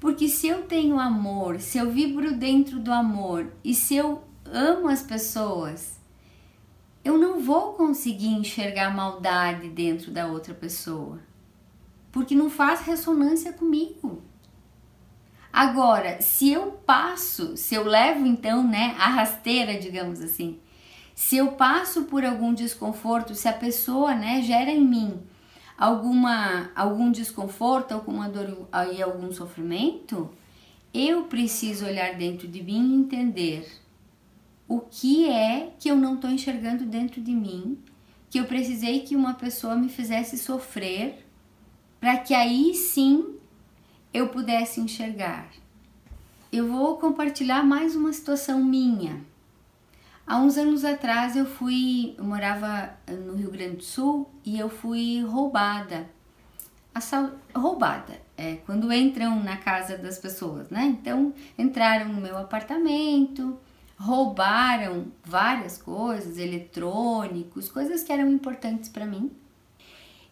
Porque 0.00 0.28
se 0.28 0.48
eu 0.48 0.62
tenho 0.62 0.98
amor, 0.98 1.60
se 1.60 1.76
eu 1.78 1.90
vibro 1.90 2.36
dentro 2.36 2.78
do 2.78 2.92
amor 2.92 3.52
e 3.64 3.74
se 3.74 3.96
eu 3.96 4.22
amo 4.44 4.88
as 4.88 5.02
pessoas, 5.02 5.98
eu 7.04 7.18
não 7.18 7.40
vou 7.40 7.72
conseguir 7.72 8.28
enxergar 8.28 8.94
maldade 8.94 9.68
dentro 9.68 10.10
da 10.10 10.26
outra 10.26 10.54
pessoa, 10.54 11.18
porque 12.12 12.34
não 12.34 12.48
faz 12.48 12.80
ressonância 12.80 13.52
comigo. 13.52 14.22
Agora, 15.52 16.20
se 16.20 16.50
eu 16.50 16.72
passo, 16.84 17.56
se 17.56 17.74
eu 17.74 17.84
levo 17.84 18.26
então, 18.26 18.66
né, 18.66 18.94
a 18.98 19.08
rasteira, 19.08 19.78
digamos 19.78 20.20
assim, 20.20 20.58
se 21.14 21.36
eu 21.36 21.52
passo 21.52 22.04
por 22.04 22.24
algum 22.24 22.54
desconforto, 22.54 23.34
se 23.34 23.48
a 23.48 23.52
pessoa, 23.52 24.14
né, 24.14 24.42
gera 24.42 24.70
em 24.70 24.84
mim 24.84 25.20
alguma 25.76 26.70
algum 26.74 27.10
desconforto, 27.10 27.92
alguma 27.92 28.28
dor 28.28 28.68
e 28.92 29.02
algum 29.02 29.32
sofrimento, 29.32 30.30
eu 30.92 31.24
preciso 31.24 31.86
olhar 31.86 32.14
dentro 32.14 32.48
de 32.48 32.62
mim 32.62 32.92
e 32.92 32.96
entender 32.96 33.68
o 34.66 34.80
que 34.80 35.28
é 35.28 35.72
que 35.78 35.88
eu 35.88 35.96
não 35.96 36.14
estou 36.14 36.30
enxergando 36.30 36.84
dentro 36.84 37.20
de 37.20 37.32
mim, 37.32 37.78
que 38.28 38.38
eu 38.38 38.44
precisei 38.44 39.00
que 39.00 39.16
uma 39.16 39.34
pessoa 39.34 39.74
me 39.74 39.88
fizesse 39.88 40.36
sofrer 40.36 41.26
para 41.98 42.18
que 42.18 42.34
aí 42.34 42.74
sim 42.74 43.37
eu 44.18 44.28
pudesse 44.28 44.80
enxergar. 44.80 45.48
Eu 46.52 46.68
vou 46.68 46.96
compartilhar 46.98 47.62
mais 47.62 47.94
uma 47.94 48.12
situação 48.12 48.62
minha. 48.62 49.20
Há 50.26 50.38
uns 50.38 50.58
anos 50.58 50.84
atrás 50.84 51.36
eu 51.36 51.46
fui, 51.46 52.14
eu 52.18 52.24
morava 52.24 52.90
no 53.06 53.34
Rio 53.34 53.50
Grande 53.50 53.76
do 53.76 53.84
Sul 53.84 54.28
e 54.44 54.58
eu 54.58 54.68
fui 54.68 55.22
roubada. 55.22 56.10
Assal, 56.94 57.30
roubada 57.54 58.20
é 58.36 58.56
quando 58.66 58.92
entram 58.92 59.42
na 59.42 59.56
casa 59.56 59.96
das 59.96 60.18
pessoas, 60.18 60.68
né? 60.68 60.84
Então 60.86 61.32
entraram 61.56 62.08
no 62.12 62.20
meu 62.20 62.36
apartamento, 62.36 63.58
roubaram 63.96 65.06
várias 65.24 65.78
coisas, 65.78 66.38
eletrônicos, 66.38 67.68
coisas 67.68 68.02
que 68.02 68.12
eram 68.12 68.28
importantes 68.30 68.88
para 68.88 69.06
mim. 69.06 69.30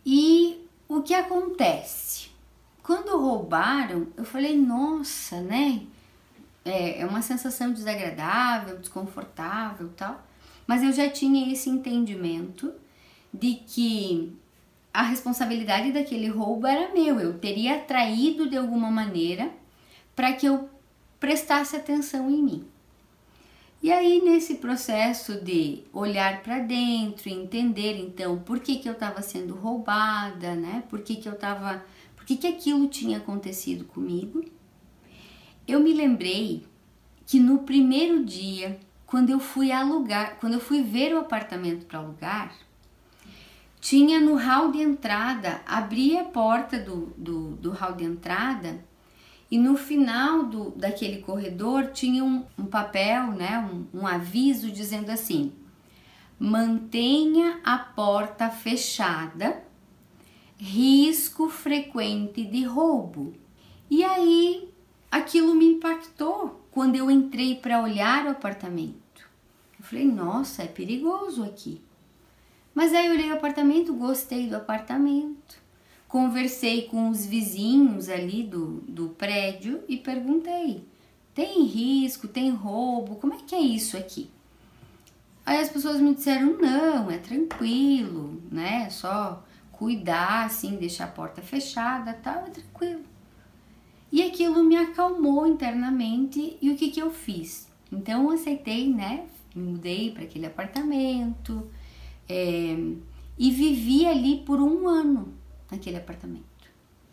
E 0.04 0.66
o 0.88 1.02
que 1.02 1.14
acontece? 1.14 2.25
Quando 2.86 3.18
roubaram, 3.18 4.06
eu 4.16 4.24
falei, 4.24 4.56
nossa, 4.56 5.40
né? 5.40 5.82
É, 6.64 7.00
é 7.00 7.06
uma 7.06 7.20
sensação 7.20 7.72
desagradável, 7.72 8.78
desconfortável 8.78 9.90
tal. 9.96 10.24
Mas 10.68 10.84
eu 10.84 10.92
já 10.92 11.10
tinha 11.10 11.52
esse 11.52 11.68
entendimento 11.68 12.72
de 13.34 13.54
que 13.54 14.32
a 14.94 15.02
responsabilidade 15.02 15.90
daquele 15.90 16.28
roubo 16.28 16.64
era 16.64 16.94
meu, 16.94 17.18
eu 17.18 17.36
teria 17.36 17.74
atraído 17.74 18.48
de 18.48 18.56
alguma 18.56 18.88
maneira 18.88 19.50
para 20.14 20.32
que 20.32 20.46
eu 20.46 20.70
prestasse 21.18 21.74
atenção 21.74 22.30
em 22.30 22.40
mim. 22.40 22.68
E 23.82 23.92
aí, 23.92 24.22
nesse 24.24 24.54
processo 24.54 25.40
de 25.40 25.82
olhar 25.92 26.42
para 26.42 26.60
dentro 26.60 27.28
entender 27.28 27.98
então 27.98 28.38
por 28.38 28.60
que, 28.60 28.76
que 28.76 28.88
eu 28.88 28.94
estava 28.94 29.20
sendo 29.22 29.54
roubada, 29.54 30.54
né? 30.54 30.84
Por 30.88 31.00
que, 31.02 31.16
que 31.16 31.28
eu 31.28 31.34
estava. 31.34 31.84
Por 32.26 32.36
que, 32.36 32.48
aquilo 32.48 32.88
tinha 32.88 33.18
acontecido 33.18 33.84
comigo? 33.84 34.44
Eu 35.66 35.78
me 35.78 35.94
lembrei 35.94 36.66
que 37.24 37.38
no 37.38 37.58
primeiro 37.58 38.24
dia, 38.24 38.80
quando 39.06 39.30
eu 39.30 39.38
fui 39.38 39.70
alugar, 39.70 40.36
quando 40.40 40.54
eu 40.54 40.60
fui 40.60 40.82
ver 40.82 41.14
o 41.14 41.20
apartamento 41.20 41.86
para 41.86 42.00
alugar, 42.00 42.52
tinha 43.80 44.18
no 44.18 44.34
hall 44.34 44.72
de 44.72 44.82
entrada, 44.82 45.60
abri 45.64 46.18
a 46.18 46.24
porta 46.24 46.80
do, 46.80 47.14
do, 47.16 47.50
do 47.56 47.70
hall 47.70 47.92
de 47.92 48.02
entrada 48.02 48.84
e 49.48 49.56
no 49.56 49.76
final 49.76 50.42
do, 50.46 50.70
daquele 50.70 51.18
corredor 51.18 51.92
tinha 51.92 52.24
um, 52.24 52.44
um 52.58 52.66
papel, 52.66 53.28
né, 53.28 53.70
um, 53.72 54.00
um 54.00 54.06
aviso 54.06 54.68
dizendo 54.72 55.10
assim: 55.10 55.52
mantenha 56.40 57.60
a 57.62 57.78
porta 57.78 58.50
fechada, 58.50 59.62
risco 60.58 61.48
frequente 61.48 62.44
de 62.44 62.64
roubo. 62.64 63.34
E 63.90 64.02
aí 64.02 64.68
aquilo 65.10 65.54
me 65.54 65.66
impactou 65.66 66.66
quando 66.70 66.96
eu 66.96 67.10
entrei 67.10 67.56
para 67.56 67.82
olhar 67.82 68.26
o 68.26 68.30
apartamento. 68.30 69.28
Eu 69.78 69.84
falei: 69.84 70.06
nossa, 70.06 70.62
é 70.62 70.66
perigoso 70.66 71.44
aqui. 71.44 71.80
Mas 72.74 72.92
aí 72.92 73.06
eu 73.06 73.12
olhei 73.12 73.30
o 73.30 73.34
apartamento, 73.34 73.94
gostei 73.94 74.48
do 74.48 74.56
apartamento 74.56 75.66
Conversei 76.08 76.82
com 76.82 77.10
os 77.10 77.26
vizinhos 77.26 78.08
ali 78.08 78.44
do, 78.44 78.80
do 78.88 79.08
prédio 79.10 79.82
e 79.88 79.96
perguntei: 79.96 80.84
tem 81.34 81.64
risco, 81.64 82.28
tem 82.28 82.50
roubo, 82.50 83.16
como 83.16 83.34
é 83.34 83.38
que 83.38 83.54
é 83.54 83.60
isso 83.60 83.96
aqui? 83.96 84.30
Aí 85.44 85.60
as 85.60 85.68
pessoas 85.68 86.00
me 86.00 86.14
disseram: 86.14 86.56
não, 86.58 87.10
é 87.10 87.18
tranquilo, 87.18 88.40
né? 88.50 88.88
Só 88.88 89.44
cuidar, 89.78 90.46
assim, 90.46 90.76
deixar 90.76 91.04
a 91.04 91.08
porta 91.08 91.42
fechada, 91.42 92.14
tal, 92.14 92.46
é 92.46 92.50
tranquilo. 92.50 93.04
E 94.10 94.22
aquilo 94.22 94.64
me 94.64 94.76
acalmou 94.76 95.46
internamente 95.46 96.56
e 96.60 96.70
o 96.70 96.76
que 96.76 96.90
que 96.90 97.00
eu 97.00 97.10
fiz? 97.10 97.70
Então 97.92 98.24
eu 98.24 98.30
aceitei, 98.30 98.88
né? 98.88 99.26
Me 99.54 99.72
mudei 99.72 100.10
para 100.12 100.24
aquele 100.24 100.46
apartamento 100.46 101.70
é, 102.28 102.76
e 103.38 103.50
vivi 103.50 104.06
ali 104.06 104.38
por 104.38 104.60
um 104.60 104.88
ano 104.88 105.34
naquele 105.70 105.96
apartamento. 105.96 106.44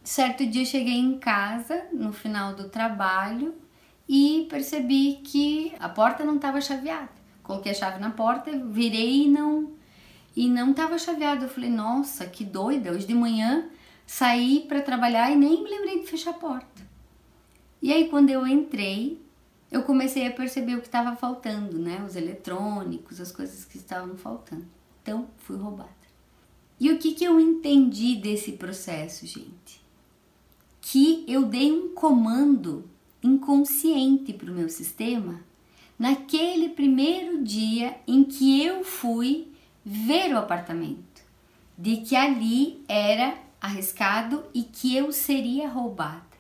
Certo 0.04 0.46
dia 0.46 0.66
cheguei 0.66 0.98
em 0.98 1.18
casa 1.18 1.86
no 1.92 2.12
final 2.14 2.56
do 2.56 2.70
trabalho 2.70 3.56
e 4.08 4.48
percebi 4.50 5.22
que 5.24 5.74
a 5.80 5.90
porta 5.90 6.24
não 6.24 6.36
estava 6.36 6.62
chaveada. 6.62 7.10
Coloquei 7.42 7.72
a 7.72 7.76
chave 7.76 8.00
na 8.00 8.12
porta, 8.12 8.52
virei 8.52 9.24
e 9.24 9.30
não 9.30 9.72
e 10.36 10.50
não 10.50 10.72
estava 10.72 10.98
chaveada. 10.98 11.46
Eu 11.46 11.50
falei: 11.50 11.70
"Nossa, 11.70 12.26
que 12.26 12.44
doida! 12.44 12.92
Hoje 12.92 13.08
de 13.08 13.14
manhã 13.14 13.70
saí 14.06 14.66
para 14.68 14.82
trabalhar 14.82 15.32
e 15.32 15.36
nem 15.36 15.64
me 15.64 15.70
lembrei 15.70 16.00
de 16.02 16.08
fechar 16.08 16.32
a 16.32 16.34
porta". 16.34 16.84
E 17.82 17.92
aí 17.92 18.10
quando 18.10 18.30
eu 18.30 18.48
entrei, 18.48 19.22
eu 19.74 19.84
comecei 19.84 20.28
a 20.28 20.32
perceber 20.32 20.76
o 20.76 20.82
que 20.82 20.88
estava 20.88 21.16
faltando, 21.16 21.80
né? 21.80 22.04
Os 22.08 22.16
eletrônicos, 22.16 23.20
as 23.20 23.32
coisas 23.32 23.66
que 23.66 23.78
estavam 23.78 24.16
faltando. 24.16 24.66
Então, 25.02 25.28
fui 25.40 25.58
roubada. 25.58 25.90
E 26.80 26.92
o 26.92 27.00
que, 27.00 27.14
que 27.14 27.24
eu 27.24 27.40
entendi 27.40 28.16
desse 28.16 28.54
processo, 28.54 29.26
gente? 29.26 29.82
Que 30.80 31.26
eu 31.28 31.46
dei 31.46 31.72
um 31.72 31.90
comando 31.90 32.90
inconsciente 33.24 34.32
para 34.34 34.52
o 34.52 34.54
meu 34.54 34.70
sistema 34.70 35.42
naquele 35.98 36.70
primeiro 36.70 37.44
dia 37.44 37.98
em 38.06 38.24
que 38.24 38.62
eu 38.64 38.84
fui 38.84 39.53
ver 39.86 40.34
o 40.34 40.38
apartamento, 40.38 41.22
de 41.78 41.98
que 41.98 42.16
ali 42.16 42.84
era 42.88 43.36
arriscado 43.60 44.46
e 44.54 44.64
que 44.64 44.96
eu 44.96 45.12
seria 45.12 45.70
roubada. 45.70 46.34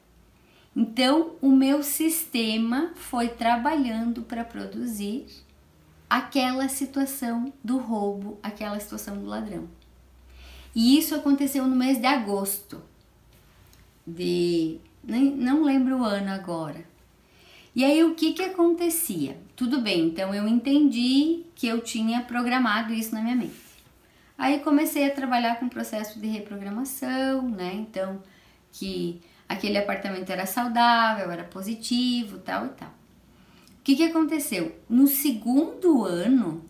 Então, 0.75 1.35
o 1.41 1.49
meu 1.49 1.83
sistema 1.83 2.91
foi 2.95 3.29
trabalhando 3.29 4.23
para 4.23 4.43
produzir 4.43 5.25
aquela 6.09 6.67
situação 6.67 7.53
do 7.63 7.77
roubo, 7.77 8.39
aquela 8.41 8.79
situação 8.79 9.17
do 9.17 9.25
ladrão. 9.25 9.67
E 10.75 10.97
isso 10.97 11.13
aconteceu 11.13 11.67
no 11.67 11.75
mês 11.75 11.99
de 11.99 12.07
agosto, 12.07 12.81
de 14.05 14.79
nem, 15.03 15.25
não 15.35 15.63
lembro 15.63 15.99
o 15.99 16.03
ano 16.03 16.31
agora. 16.31 16.83
E 17.75 17.83
aí 17.83 18.03
o 18.03 18.15
que 18.15 18.33
que 18.33 18.43
acontecia? 18.43 19.37
Tudo 19.55 19.81
bem, 19.81 20.07
então 20.07 20.33
eu 20.33 20.47
entendi 20.47 21.43
que 21.53 21.67
eu 21.67 21.81
tinha 21.81 22.21
programado 22.21 22.91
isso 22.91 23.13
na 23.13 23.21
minha 23.21 23.35
mente. 23.35 23.61
Aí 24.35 24.59
comecei 24.59 25.05
a 25.05 25.13
trabalhar 25.13 25.59
com 25.59 25.67
o 25.67 25.69
processo 25.69 26.19
de 26.19 26.25
reprogramação, 26.27 27.47
né? 27.49 27.73
Então, 27.75 28.21
que 28.71 29.21
aquele 29.47 29.77
apartamento 29.77 30.31
era 30.31 30.47
saudável, 30.47 31.31
era 31.31 31.43
positivo, 31.43 32.39
tal 32.39 32.65
e 32.65 32.69
tal. 32.69 32.89
O 32.89 33.83
que, 33.83 33.95
que 33.95 34.03
aconteceu? 34.03 34.75
No 34.89 35.05
segundo 35.07 36.03
ano 36.03 36.67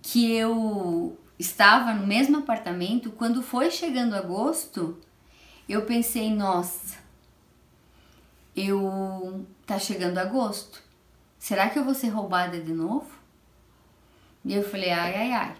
que 0.00 0.30
eu 0.32 1.18
estava 1.38 1.92
no 1.92 2.06
mesmo 2.06 2.38
apartamento, 2.38 3.10
quando 3.10 3.42
foi 3.42 3.70
chegando 3.70 4.14
agosto, 4.14 4.98
eu 5.68 5.82
pensei, 5.82 6.32
nossa, 6.32 6.96
eu 8.54 9.44
tá 9.66 9.78
chegando 9.78 10.18
agosto. 10.18 10.87
Será 11.48 11.70
que 11.70 11.78
eu 11.78 11.84
vou 11.84 11.94
ser 11.94 12.08
roubada 12.08 12.60
de 12.60 12.74
novo? 12.74 13.10
E 14.44 14.52
eu 14.52 14.62
falei, 14.62 14.90
ai, 14.90 15.14
ai, 15.14 15.32
ai. 15.32 15.56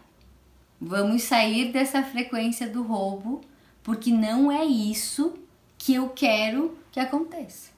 Vamos 0.79 1.23
sair 1.23 1.73
dessa 1.73 2.03
frequência 2.03 2.69
do 2.69 2.83
roubo, 2.83 3.41
porque 3.83 4.11
não 4.11 4.53
é 4.53 4.67
isso 4.67 5.33
que 5.79 5.95
eu 5.95 6.11
quero 6.11 6.77
que 6.93 7.01
aconteça. 7.01 7.71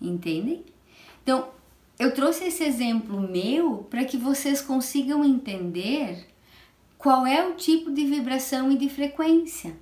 Entendem? 0.00 0.64
Então, 1.22 1.50
eu 1.98 2.14
trouxe 2.14 2.44
esse 2.44 2.64
exemplo 2.64 3.20
meu 3.20 3.86
para 3.90 4.06
que 4.06 4.16
vocês 4.16 4.62
consigam 4.62 5.22
entender 5.22 6.26
qual 6.96 7.26
é 7.26 7.46
o 7.46 7.56
tipo 7.56 7.92
de 7.92 8.06
vibração 8.06 8.72
e 8.72 8.78
de 8.78 8.88
frequência. 8.88 9.76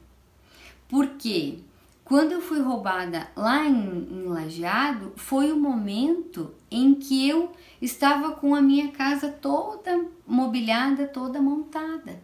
Porque 0.89 1.61
quando 2.05 2.33
eu 2.33 2.43
fui 2.43 2.61
roubada 2.61 3.29
lá 3.35 3.67
em, 3.67 4.09
em 4.11 4.25
Lajeado, 4.25 5.13
foi 5.17 5.51
o 5.51 5.59
momento 5.59 6.55
em 6.71 6.95
que 6.95 7.27
eu 7.27 7.51
estava 7.81 8.33
com 8.33 8.55
a 8.55 8.61
minha 8.61 8.89
casa 8.89 9.31
toda 9.31 10.05
mobiliada, 10.27 11.07
toda 11.07 11.41
montada. 11.41 12.21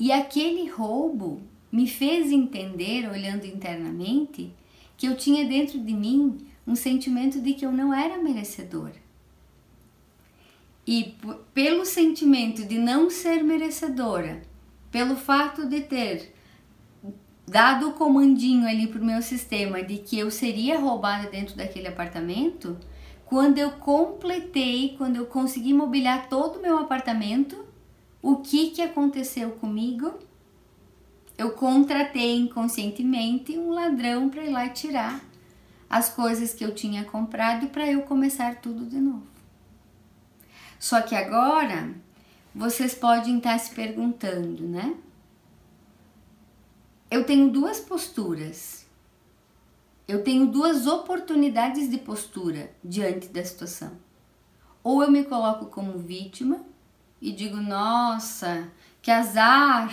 E 0.00 0.10
aquele 0.10 0.68
roubo 0.68 1.42
me 1.70 1.86
fez 1.86 2.32
entender, 2.32 3.08
olhando 3.08 3.44
internamente, 3.44 4.50
que 4.96 5.06
eu 5.06 5.16
tinha 5.16 5.46
dentro 5.46 5.78
de 5.78 5.92
mim 5.92 6.46
um 6.66 6.74
sentimento 6.74 7.40
de 7.40 7.52
que 7.52 7.66
eu 7.66 7.72
não 7.72 7.92
era 7.92 8.22
merecedora. 8.22 9.04
E 10.86 11.14
pelo 11.52 11.84
sentimento 11.84 12.64
de 12.64 12.78
não 12.78 13.10
ser 13.10 13.42
merecedora, 13.42 14.42
pelo 14.90 15.16
fato 15.16 15.66
de 15.66 15.82
ter 15.82 16.33
dado 17.46 17.90
o 17.90 17.92
comandinho 17.92 18.66
ali 18.66 18.86
pro 18.86 19.04
meu 19.04 19.20
sistema 19.22 19.82
de 19.82 19.98
que 19.98 20.18
eu 20.18 20.30
seria 20.30 20.78
roubada 20.78 21.28
dentro 21.28 21.56
daquele 21.56 21.88
apartamento, 21.88 22.78
quando 23.26 23.58
eu 23.58 23.72
completei, 23.72 24.94
quando 24.96 25.16
eu 25.16 25.26
consegui 25.26 25.72
mobiliar 25.72 26.28
todo 26.28 26.58
o 26.58 26.62
meu 26.62 26.78
apartamento, 26.78 27.64
o 28.22 28.36
que 28.36 28.70
que 28.70 28.82
aconteceu 28.82 29.50
comigo? 29.52 30.14
Eu 31.36 31.50
contratei 31.50 32.36
inconscientemente 32.36 33.58
um 33.58 33.70
ladrão 33.70 34.28
para 34.28 34.44
ir 34.44 34.50
lá 34.50 34.68
tirar 34.68 35.20
as 35.90 36.08
coisas 36.08 36.54
que 36.54 36.64
eu 36.64 36.74
tinha 36.74 37.04
comprado 37.04 37.68
para 37.68 37.90
eu 37.90 38.02
começar 38.02 38.56
tudo 38.56 38.86
de 38.86 38.98
novo. 38.98 39.26
Só 40.78 41.02
que 41.02 41.14
agora 41.14 41.94
vocês 42.54 42.94
podem 42.94 43.38
estar 43.38 43.58
se 43.58 43.74
perguntando, 43.74 44.62
né? 44.62 44.94
Eu 47.10 47.24
tenho 47.24 47.50
duas 47.50 47.80
posturas. 47.80 48.86
Eu 50.06 50.22
tenho 50.22 50.46
duas 50.46 50.86
oportunidades 50.86 51.88
de 51.88 51.98
postura 51.98 52.70
diante 52.82 53.28
da 53.28 53.44
situação. 53.44 53.92
Ou 54.82 55.02
eu 55.02 55.10
me 55.10 55.24
coloco 55.24 55.66
como 55.66 55.98
vítima 55.98 56.60
e 57.20 57.32
digo, 57.32 57.56
nossa, 57.56 58.70
que 59.00 59.10
azar, 59.10 59.90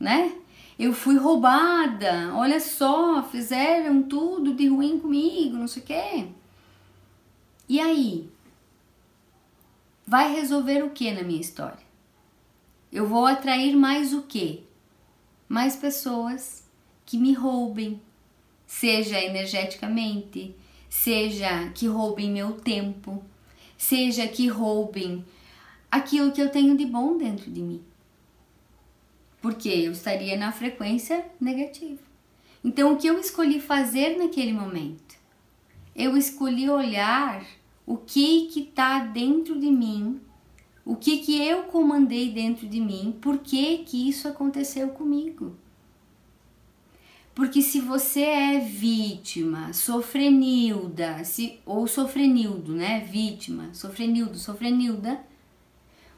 né? 0.00 0.36
Eu 0.76 0.92
fui 0.92 1.16
roubada, 1.16 2.34
olha 2.34 2.58
só, 2.58 3.22
fizeram 3.22 4.02
tudo 4.02 4.54
de 4.54 4.66
ruim 4.66 4.98
comigo, 4.98 5.56
não 5.56 5.68
sei 5.68 5.82
o 5.82 5.86
quê. 5.86 6.28
E 7.68 7.78
aí? 7.78 8.28
Vai 10.04 10.34
resolver 10.34 10.82
o 10.82 10.90
que 10.90 11.12
na 11.12 11.22
minha 11.22 11.40
história? 11.40 11.86
Eu 12.90 13.06
vou 13.06 13.26
atrair 13.26 13.76
mais 13.76 14.12
o 14.12 14.22
que? 14.22 14.66
Mais 15.52 15.76
pessoas 15.76 16.66
que 17.04 17.18
me 17.18 17.34
roubem, 17.34 18.00
seja 18.66 19.20
energeticamente, 19.20 20.56
seja 20.88 21.68
que 21.74 21.86
roubem 21.86 22.30
meu 22.30 22.52
tempo, 22.52 23.22
seja 23.76 24.26
que 24.26 24.48
roubem 24.48 25.22
aquilo 25.90 26.32
que 26.32 26.40
eu 26.40 26.48
tenho 26.48 26.74
de 26.74 26.86
bom 26.86 27.18
dentro 27.18 27.50
de 27.50 27.60
mim. 27.60 27.82
Porque 29.42 29.68
eu 29.68 29.92
estaria 29.92 30.38
na 30.38 30.52
frequência 30.52 31.22
negativa. 31.38 32.00
Então, 32.64 32.94
o 32.94 32.96
que 32.96 33.06
eu 33.06 33.20
escolhi 33.20 33.60
fazer 33.60 34.16
naquele 34.16 34.54
momento? 34.54 35.16
Eu 35.94 36.16
escolhi 36.16 36.70
olhar 36.70 37.44
o 37.84 37.98
que 37.98 38.48
está 38.56 39.00
dentro 39.00 39.60
de 39.60 39.70
mim, 39.70 40.18
o 40.84 40.96
que 40.96 41.18
que 41.18 41.40
eu 41.40 41.64
comandei 41.64 42.30
dentro 42.32 42.68
de 42.68 42.80
mim, 42.80 43.16
por 43.20 43.38
que 43.38 43.78
que 43.78 44.08
isso 44.08 44.26
aconteceu 44.26 44.88
comigo. 44.88 45.56
Porque 47.34 47.62
se 47.62 47.80
você 47.80 48.22
é 48.22 48.58
vítima, 48.58 49.72
sofrenilda, 49.72 51.24
se, 51.24 51.60
ou 51.64 51.86
sofrenildo, 51.86 52.74
né? 52.74 53.00
Vítima, 53.00 53.72
sofrenildo, 53.72 54.38
sofrenilda, 54.38 55.18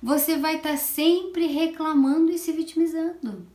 você 0.03 0.37
vai 0.37 0.57
estar 0.57 0.70
tá 0.70 0.77
sempre 0.77 1.46
reclamando 1.46 2.33
e 2.33 2.38
se 2.38 2.50
vitimizando. 2.53 3.46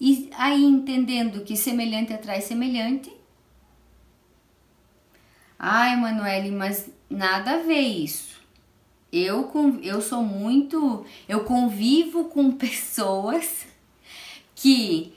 E 0.00 0.30
aí 0.34 0.64
entendendo 0.64 1.44
que 1.44 1.56
semelhante 1.56 2.14
atrai 2.14 2.40
semelhante. 2.40 3.12
Ai, 5.58 5.94
Manuele, 5.96 6.50
mas 6.50 6.90
nada 7.10 7.56
a 7.56 7.58
ver 7.58 7.80
isso. 7.80 8.29
Eu, 9.12 9.50
eu 9.82 10.00
sou 10.00 10.22
muito. 10.22 11.04
Eu 11.28 11.44
convivo 11.44 12.24
com 12.24 12.52
pessoas 12.52 13.66
que 14.54 15.12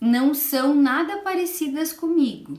não 0.00 0.34
são 0.34 0.74
nada 0.74 1.18
parecidas 1.18 1.92
comigo. 1.92 2.58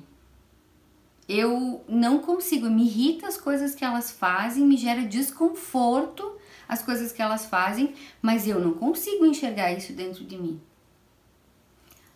Eu 1.27 1.83
não 1.87 2.19
consigo, 2.19 2.69
me 2.69 2.83
irrita 2.83 3.27
as 3.27 3.37
coisas 3.37 3.73
que 3.73 3.85
elas 3.85 4.11
fazem, 4.11 4.65
me 4.65 4.75
gera 4.75 5.03
desconforto 5.03 6.33
as 6.67 6.81
coisas 6.81 7.11
que 7.11 7.21
elas 7.21 7.45
fazem, 7.45 7.93
mas 8.21 8.47
eu 8.47 8.59
não 8.59 8.73
consigo 8.73 9.25
enxergar 9.25 9.71
isso 9.71 9.93
dentro 9.93 10.23
de 10.23 10.37
mim. 10.37 10.59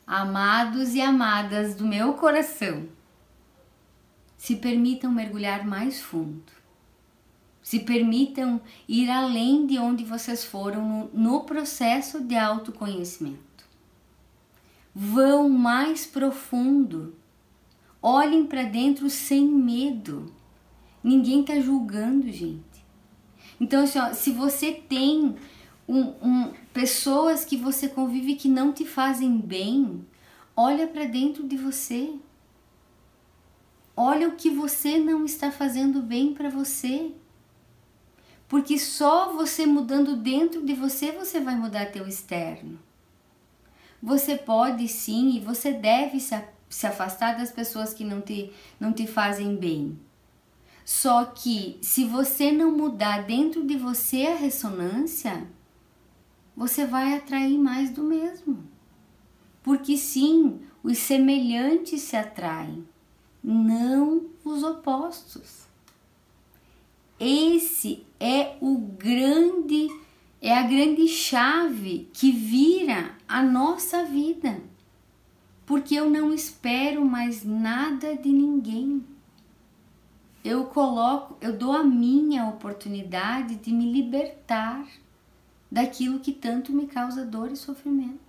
Amados 0.05 0.95
e 0.95 1.01
amadas 1.01 1.75
do 1.75 1.85
meu 1.85 2.13
coração, 2.13 2.87
se 4.37 4.55
permitam 4.55 5.11
mergulhar 5.11 5.65
mais 5.65 6.01
fundo. 6.01 6.56
Se 7.67 7.79
permitam 7.79 8.61
ir 8.87 9.09
além 9.09 9.65
de 9.65 9.77
onde 9.77 10.05
vocês 10.05 10.45
foram 10.45 10.87
no, 10.87 11.09
no 11.13 11.43
processo 11.43 12.21
de 12.21 12.37
autoconhecimento 12.37 13.47
vão 14.99 15.49
mais 15.49 16.07
profundo. 16.07 17.13
Olhem 18.01 18.47
para 18.47 18.63
dentro 18.63 19.09
sem 19.09 19.45
medo. 19.45 20.33
Ninguém 21.03 21.41
está 21.41 21.59
julgando, 21.59 22.31
gente. 22.31 22.63
Então, 23.59 23.83
assim, 23.83 23.99
ó, 23.99 24.13
se 24.13 24.31
você 24.31 24.71
tem 24.71 25.35
um, 25.87 26.01
um, 26.21 26.53
pessoas 26.73 27.43
que 27.43 27.57
você 27.57 27.89
convive 27.89 28.35
que 28.35 28.47
não 28.47 28.71
te 28.71 28.85
fazem 28.85 29.37
bem, 29.37 30.03
olha 30.55 30.87
para 30.87 31.03
dentro 31.03 31.45
de 31.45 31.57
você. 31.57 32.15
Olha 33.93 34.29
o 34.29 34.35
que 34.35 34.49
você 34.49 34.97
não 34.97 35.25
está 35.25 35.51
fazendo 35.51 36.01
bem 36.01 36.33
para 36.33 36.49
você. 36.49 37.11
Porque 38.47 38.79
só 38.79 39.33
você 39.33 39.65
mudando 39.65 40.15
dentro 40.15 40.65
de 40.65 40.73
você, 40.73 41.11
você 41.11 41.39
vai 41.39 41.55
mudar 41.55 41.91
teu 41.91 42.07
externo. 42.07 42.79
Você 44.01 44.37
pode 44.37 44.87
sim 44.87 45.35
e 45.35 45.39
você 45.39 45.73
deve 45.73 46.19
se, 46.19 46.87
afastar 46.87 47.37
das 47.37 47.51
pessoas 47.51 47.93
que 47.93 48.05
não 48.05 48.21
te, 48.21 48.53
não 48.79 48.93
te 48.93 49.05
fazem 49.05 49.55
bem. 49.55 49.99
Só 50.85 51.25
que 51.25 51.77
se 51.81 52.05
você 52.05 52.51
não 52.51 52.71
mudar 52.71 53.23
dentro 53.23 53.65
de 53.65 53.75
você 53.75 54.27
a 54.27 54.35
ressonância, 54.35 55.45
você 56.55 56.85
vai 56.85 57.15
atrair 57.15 57.57
mais 57.57 57.89
do 57.89 58.03
mesmo. 58.03 58.63
Porque 59.61 59.97
sim, 59.97 60.61
os 60.81 60.97
semelhantes 60.97 62.01
se 62.01 62.15
atraem. 62.15 62.87
não 63.43 64.27
os 64.45 64.63
opostos. 64.63 65.66
Esse 67.19 68.05
é 68.19 68.55
o 68.61 68.77
grande 68.77 69.89
é 70.41 70.55
a 70.55 70.63
grande 70.63 71.07
chave 71.07 72.09
que 72.13 72.31
vira 72.31 73.15
a 73.27 73.41
nossa 73.41 74.03
vida. 74.05 74.61
Porque 75.65 75.95
eu 75.95 76.09
não 76.09 76.33
espero 76.33 77.03
mais 77.03 77.43
nada 77.43 78.15
de 78.15 78.29
ninguém. 78.29 79.03
Eu 80.43 80.65
coloco, 80.65 81.35
eu 81.41 81.57
dou 81.57 81.73
a 81.73 81.83
minha 81.83 82.47
oportunidade 82.47 83.55
de 83.55 83.71
me 83.71 83.91
libertar 83.91 84.87
daquilo 85.69 86.19
que 86.19 86.31
tanto 86.31 86.71
me 86.71 86.87
causa 86.87 87.25
dor 87.25 87.51
e 87.51 87.57
sofrimento. 87.57 88.27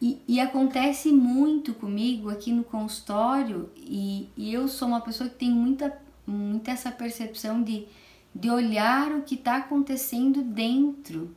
E, 0.00 0.20
e 0.26 0.40
acontece 0.40 1.12
muito 1.12 1.72
comigo 1.72 2.28
aqui 2.28 2.50
no 2.50 2.64
consultório, 2.64 3.70
e, 3.76 4.28
e 4.36 4.52
eu 4.52 4.66
sou 4.66 4.88
uma 4.88 5.00
pessoa 5.00 5.30
que 5.30 5.36
tem 5.36 5.50
muita, 5.50 5.96
muita 6.32 6.70
essa 6.70 6.90
percepção 6.90 7.62
de 7.62 7.86
de 8.34 8.50
olhar 8.50 9.12
o 9.12 9.22
que 9.22 9.34
está 9.34 9.56
acontecendo 9.56 10.42
dentro. 10.42 11.34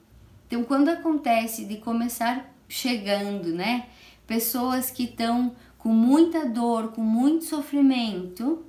Então, 0.47 0.63
quando 0.63 0.89
acontece 0.89 1.65
de 1.65 1.77
começar 1.77 2.53
chegando, 2.67 3.49
né, 3.49 3.89
pessoas 4.25 4.89
que 4.89 5.03
estão 5.03 5.55
com 5.77 5.89
muita 5.89 6.45
dor, 6.45 6.91
com 6.91 7.01
muito 7.01 7.45
sofrimento, 7.45 8.65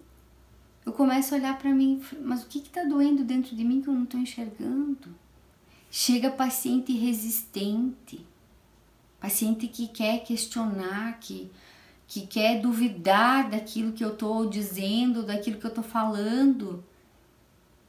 eu 0.84 0.92
começo 0.92 1.34
a 1.34 1.38
olhar 1.38 1.58
para 1.58 1.72
mim, 1.72 2.02
mas 2.20 2.42
o 2.42 2.46
que 2.46 2.58
está 2.58 2.84
doendo 2.84 3.24
dentro 3.24 3.56
de 3.56 3.64
mim 3.64 3.80
que 3.80 3.88
eu 3.88 3.94
não 3.94 4.04
estou 4.04 4.20
enxergando? 4.20 5.14
Chega 5.90 6.30
paciente 6.30 6.92
resistente, 6.92 8.24
paciente 9.20 9.66
que 9.66 9.88
quer 9.88 10.24
questionar, 10.24 11.18
que, 11.20 11.50
que 12.07 12.26
quer 12.26 12.61
duvidar 12.61 13.50
daquilo 13.50 13.92
que 13.92 14.04
eu 14.04 14.12
estou 14.12 14.48
dizendo, 14.48 15.24
daquilo 15.24 15.59
que 15.59 15.66
eu 15.66 15.70
estou 15.70 15.84
falando 15.84 16.84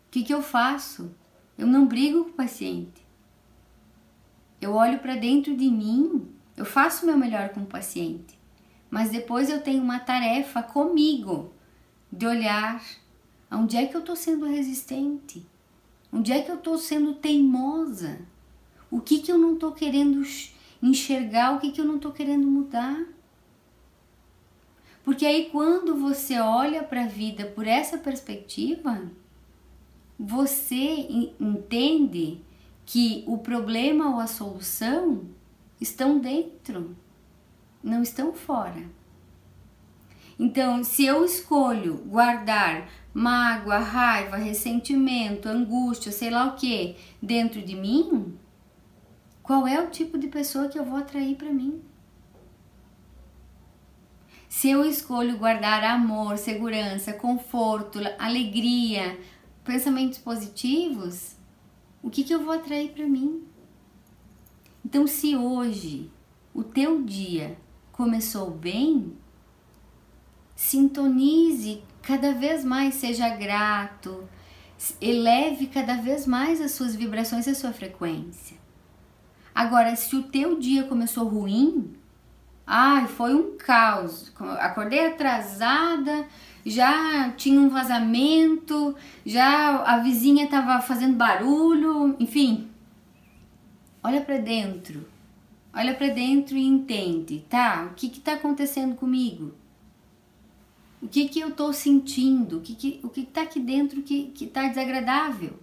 o 0.08 0.10
que, 0.10 0.24
que 0.24 0.34
eu 0.34 0.42
faço? 0.42 1.12
Eu 1.58 1.68
não 1.68 1.86
brigo 1.86 2.24
com 2.24 2.30
o 2.30 2.34
paciente. 2.34 3.06
Eu 4.62 4.74
olho 4.74 5.00
para 5.00 5.16
dentro 5.16 5.56
de 5.56 5.70
mim, 5.70 6.26
eu 6.56 6.66
faço 6.66 7.04
o 7.04 7.08
meu 7.08 7.18
melhor 7.18 7.50
com 7.50 7.62
o 7.62 7.66
paciente, 7.66 8.40
mas 8.90 9.10
depois 9.10 9.50
eu 9.50 9.62
tenho 9.62 9.84
uma 9.84 10.00
tarefa 10.00 10.64
comigo 10.64 11.52
de 12.12 12.26
olhar 12.26 12.82
onde 13.52 13.76
é 13.76 13.86
que 13.86 13.96
eu 13.96 14.00
estou 14.00 14.16
sendo 14.16 14.46
resistente, 14.46 15.46
onde 16.12 16.32
é 16.32 16.42
que 16.42 16.50
eu 16.50 16.56
estou 16.56 16.78
sendo 16.78 17.14
teimosa, 17.16 18.20
o 18.90 19.02
que, 19.02 19.20
que 19.20 19.32
eu 19.32 19.38
não 19.38 19.56
estou 19.56 19.74
querendo 19.74 20.24
enxergar, 20.82 21.54
o 21.54 21.60
que, 21.60 21.72
que 21.72 21.82
eu 21.82 21.86
não 21.86 21.98
estou 21.98 22.14
querendo 22.14 22.48
mudar. 22.48 23.06
Porque 25.08 25.26
aí, 25.26 25.46
quando 25.50 25.96
você 25.96 26.38
olha 26.38 26.84
para 26.84 27.06
a 27.06 27.08
vida 27.08 27.46
por 27.46 27.66
essa 27.66 27.98
perspectiva, 27.98 29.10
você 30.20 31.08
entende 31.40 32.42
que 32.86 33.24
o 33.26 33.38
problema 33.38 34.14
ou 34.14 34.20
a 34.20 34.28
solução 34.28 35.22
estão 35.80 36.20
dentro, 36.20 36.94
não 37.82 38.02
estão 38.02 38.34
fora. 38.34 38.84
Então, 40.38 40.84
se 40.84 41.06
eu 41.06 41.24
escolho 41.24 42.00
guardar 42.00 42.90
mágoa, 43.14 43.78
raiva, 43.78 44.36
ressentimento, 44.36 45.48
angústia, 45.48 46.12
sei 46.12 46.30
lá 46.30 46.48
o 46.48 46.58
que, 46.58 46.98
dentro 47.22 47.62
de 47.62 47.78
mim, 47.78 48.38
qual 49.42 49.66
é 49.66 49.80
o 49.80 49.90
tipo 49.90 50.18
de 50.18 50.28
pessoa 50.28 50.68
que 50.68 50.78
eu 50.78 50.84
vou 50.84 50.98
atrair 50.98 51.38
para 51.38 51.54
mim? 51.54 51.82
Se 54.58 54.72
eu 54.72 54.84
escolho 54.84 55.38
guardar 55.38 55.84
amor, 55.84 56.36
segurança, 56.40 57.14
conforto, 57.14 58.00
alegria, 58.18 59.16
pensamentos 59.64 60.18
positivos, 60.18 61.36
o 62.02 62.10
que, 62.10 62.24
que 62.24 62.34
eu 62.34 62.44
vou 62.44 62.56
atrair 62.56 62.90
para 62.90 63.06
mim? 63.06 63.44
Então, 64.84 65.06
se 65.06 65.36
hoje 65.36 66.10
o 66.56 66.64
teu 66.64 67.04
dia 67.04 67.56
começou 67.92 68.50
bem, 68.50 69.16
sintonize 70.56 71.84
cada 72.02 72.34
vez 72.34 72.66
mais, 72.66 72.96
seja 72.96 73.30
grato, 73.30 74.28
eleve 75.00 75.68
cada 75.68 75.98
vez 75.98 76.26
mais 76.26 76.60
as 76.60 76.72
suas 76.72 76.96
vibrações 76.96 77.46
e 77.46 77.52
a 77.52 77.56
sua 77.56 77.74
frequência. 77.74 78.58
Agora, 79.54 79.96
se 79.96 80.16
o 80.16 80.24
teu 80.24 80.58
dia 80.58 80.86
começou 80.86 81.28
ruim, 81.28 81.96
ai, 82.68 83.08
foi 83.08 83.34
um 83.34 83.58
caos. 83.58 84.32
Acordei 84.60 85.08
atrasada, 85.08 86.28
já 86.66 87.32
tinha 87.32 87.60
um 87.60 87.70
vazamento, 87.70 88.94
já 89.26 89.78
a 89.84 90.00
vizinha 90.00 90.44
estava 90.44 90.82
fazendo 90.82 91.16
barulho, 91.16 92.16
enfim. 92.20 92.70
Olha 94.04 94.22
para 94.22 94.38
dentro. 94.38 95.08
Olha 95.74 95.94
para 95.94 96.10
dentro 96.10 96.58
e 96.58 96.66
entende, 96.66 97.46
tá? 97.50 97.88
O 97.92 97.96
que 97.96 98.08
está 98.08 98.34
acontecendo 98.34 98.96
comigo? 98.96 99.54
O 101.02 101.08
que, 101.08 101.30
que 101.30 101.40
eu 101.40 101.50
estou 101.50 101.72
sentindo? 101.72 102.58
O 102.58 102.62
que 102.62 102.76
que, 102.76 103.00
o 103.04 103.10
que 103.10 103.24
tá 103.24 103.44
aqui 103.44 103.60
dentro 103.60 104.02
que 104.02 104.34
está 104.42 104.68
desagradável? 104.68 105.60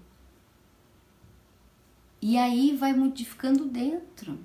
E 2.23 2.39
aí 2.39 2.75
vai 2.77 2.95
modificando 2.95 3.67
dentro. 3.67 4.39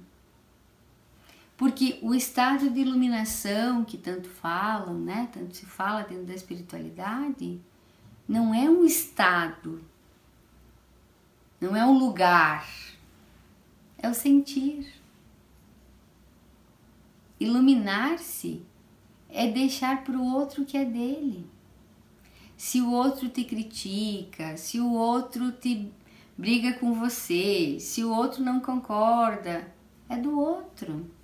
Porque 1.60 2.00
o 2.02 2.16
estado 2.16 2.70
de 2.70 2.80
iluminação 2.80 3.84
que 3.84 3.98
tanto 3.98 4.30
falam, 4.30 4.94
né, 4.98 5.28
tanto 5.30 5.58
se 5.58 5.66
fala 5.66 6.04
dentro 6.04 6.24
da 6.24 6.34
espiritualidade, 6.34 7.60
não 8.26 8.56
é 8.56 8.70
um 8.70 8.86
estado, 8.86 9.84
não 11.60 11.76
é 11.76 11.86
um 11.86 12.00
lugar, 12.00 12.66
é 13.98 14.08
o 14.10 14.14
sentir. 14.14 14.88
Iluminar-se 17.38 18.66
é 19.28 19.52
deixar 19.52 20.06
para 20.06 20.18
o 20.18 20.34
outro 20.34 20.64
o 20.64 20.66
que 20.66 20.78
é 20.78 20.86
dele. 20.86 21.46
Se 22.56 22.80
o 22.80 22.90
outro 22.90 23.28
te 23.28 23.44
critica, 23.44 24.56
se 24.56 24.80
o 24.80 24.94
outro 24.94 25.52
te 25.52 25.92
briga 26.38 26.72
com 26.80 26.94
você, 26.94 27.82
se 27.82 28.02
o 28.02 28.16
outro 28.16 28.42
não 28.42 28.62
concorda, 28.62 29.70
é 30.08 30.16
do 30.16 30.40
outro 30.40 31.19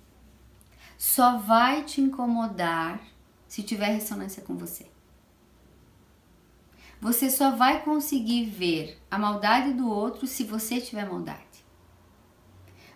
só 0.96 1.38
vai 1.38 1.84
te 1.84 2.00
incomodar 2.00 3.00
se 3.46 3.62
tiver 3.62 3.86
ressonância 3.86 4.42
com 4.42 4.56
você. 4.56 4.86
Você 7.00 7.30
só 7.30 7.50
vai 7.50 7.82
conseguir 7.82 8.46
ver 8.46 8.98
a 9.10 9.18
maldade 9.18 9.72
do 9.72 9.88
outro 9.88 10.26
se 10.26 10.44
você 10.44 10.80
tiver 10.80 11.08
maldade. 11.08 11.44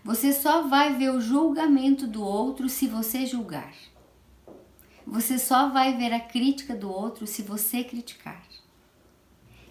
Você 0.03 0.33
só 0.33 0.67
vai 0.67 0.97
ver 0.97 1.11
o 1.11 1.21
julgamento 1.21 2.07
do 2.07 2.23
outro 2.23 2.69
se 2.69 2.87
você 2.87 3.27
julgar. 3.27 3.75
Você 5.07 5.39
só 5.39 5.69
vai 5.69 5.97
ver 5.97 6.13
a 6.13 6.21
crítica 6.21 6.75
do 6.75 6.91
outro 6.91 7.27
se 7.27 7.43
você 7.43 7.85
criticar. 7.85 8.43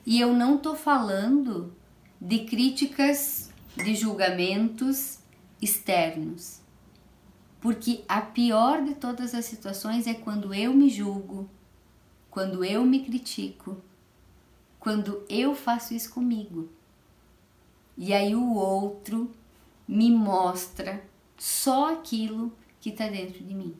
E 0.05 0.19
eu 0.19 0.33
não 0.33 0.57
tô 0.57 0.75
falando 0.75 1.75
de 2.21 2.45
críticas, 2.45 3.51
de 3.75 3.95
julgamentos 3.95 5.19
externos. 5.61 6.58
Porque 7.59 8.03
a 8.07 8.21
pior 8.21 8.83
de 8.83 8.95
todas 8.95 9.35
as 9.35 9.45
situações 9.45 10.07
é 10.07 10.13
quando 10.13 10.53
eu 10.53 10.73
me 10.73 10.89
julgo, 10.89 11.49
quando 12.29 12.63
eu 12.63 12.85
me 12.85 13.03
critico, 13.03 13.77
quando 14.79 15.23
eu 15.27 15.53
faço 15.53 15.93
isso 15.93 16.13
comigo. 16.13 16.69
E 17.97 18.13
aí 18.13 18.33
o 18.33 18.53
outro 18.53 19.29
me 19.85 20.09
mostra 20.09 21.03
só 21.37 21.93
aquilo 21.93 22.51
que 22.79 22.89
está 22.89 23.09
dentro 23.09 23.43
de 23.43 23.53
mim. 23.53 23.75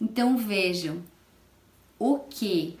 Então 0.00 0.36
vejam 0.36 1.02
o 1.98 2.18
que 2.18 2.78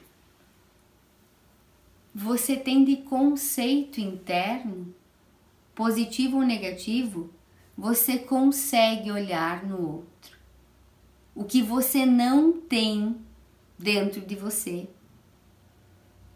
você 2.12 2.56
tem 2.56 2.84
de 2.84 2.96
conceito 2.96 4.00
interno, 4.00 4.94
positivo 5.74 6.38
ou 6.38 6.42
negativo, 6.42 7.30
você 7.76 8.18
consegue 8.18 9.10
olhar 9.10 9.64
no 9.64 9.96
outro. 9.96 10.36
O 11.34 11.44
que 11.44 11.62
você 11.62 12.06
não 12.06 12.52
tem 12.52 13.20
dentro 13.78 14.22
de 14.22 14.34
você, 14.34 14.88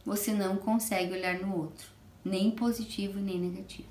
você 0.05 0.33
não 0.35 0.57
consegue 0.57 1.15
olhar 1.15 1.39
no 1.39 1.57
outro, 1.57 1.87
nem 2.23 2.51
positivo 2.51 3.19
nem 3.19 3.39
negativo. 3.39 3.89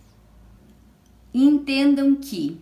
Entendam 1.33 2.15
que 2.15 2.61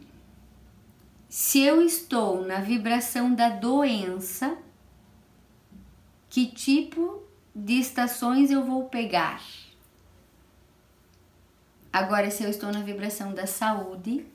se 1.28 1.60
eu 1.60 1.82
estou 1.82 2.46
na 2.46 2.62
vibração 2.62 3.34
da 3.34 3.50
doença, 3.50 4.58
que 6.30 6.46
tipo 6.46 7.22
de 7.54 7.74
estações 7.74 8.50
eu 8.50 8.64
vou 8.64 8.86
pegar? 8.86 9.42
Agora, 11.92 12.30
se 12.30 12.44
eu 12.44 12.50
estou 12.50 12.72
na 12.72 12.82
vibração 12.82 13.34
da 13.34 13.48
saúde, 13.48 14.26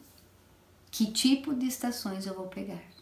que 0.93 1.11
tipo 1.11 1.53
de 1.53 1.67
estações 1.67 2.25
eu 2.27 2.35
vou 2.35 2.47
pegar. 2.47 2.93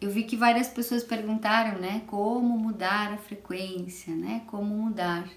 eu 0.00 0.10
vi 0.10 0.24
que 0.24 0.36
várias 0.36 0.68
pessoas 0.68 1.04
perguntaram, 1.04 1.78
né, 1.78 2.02
como 2.06 2.56
mudar 2.56 3.12
a 3.12 3.18
frequência, 3.18 4.14
né, 4.14 4.42
como 4.46 4.74
mudar. 4.74 5.28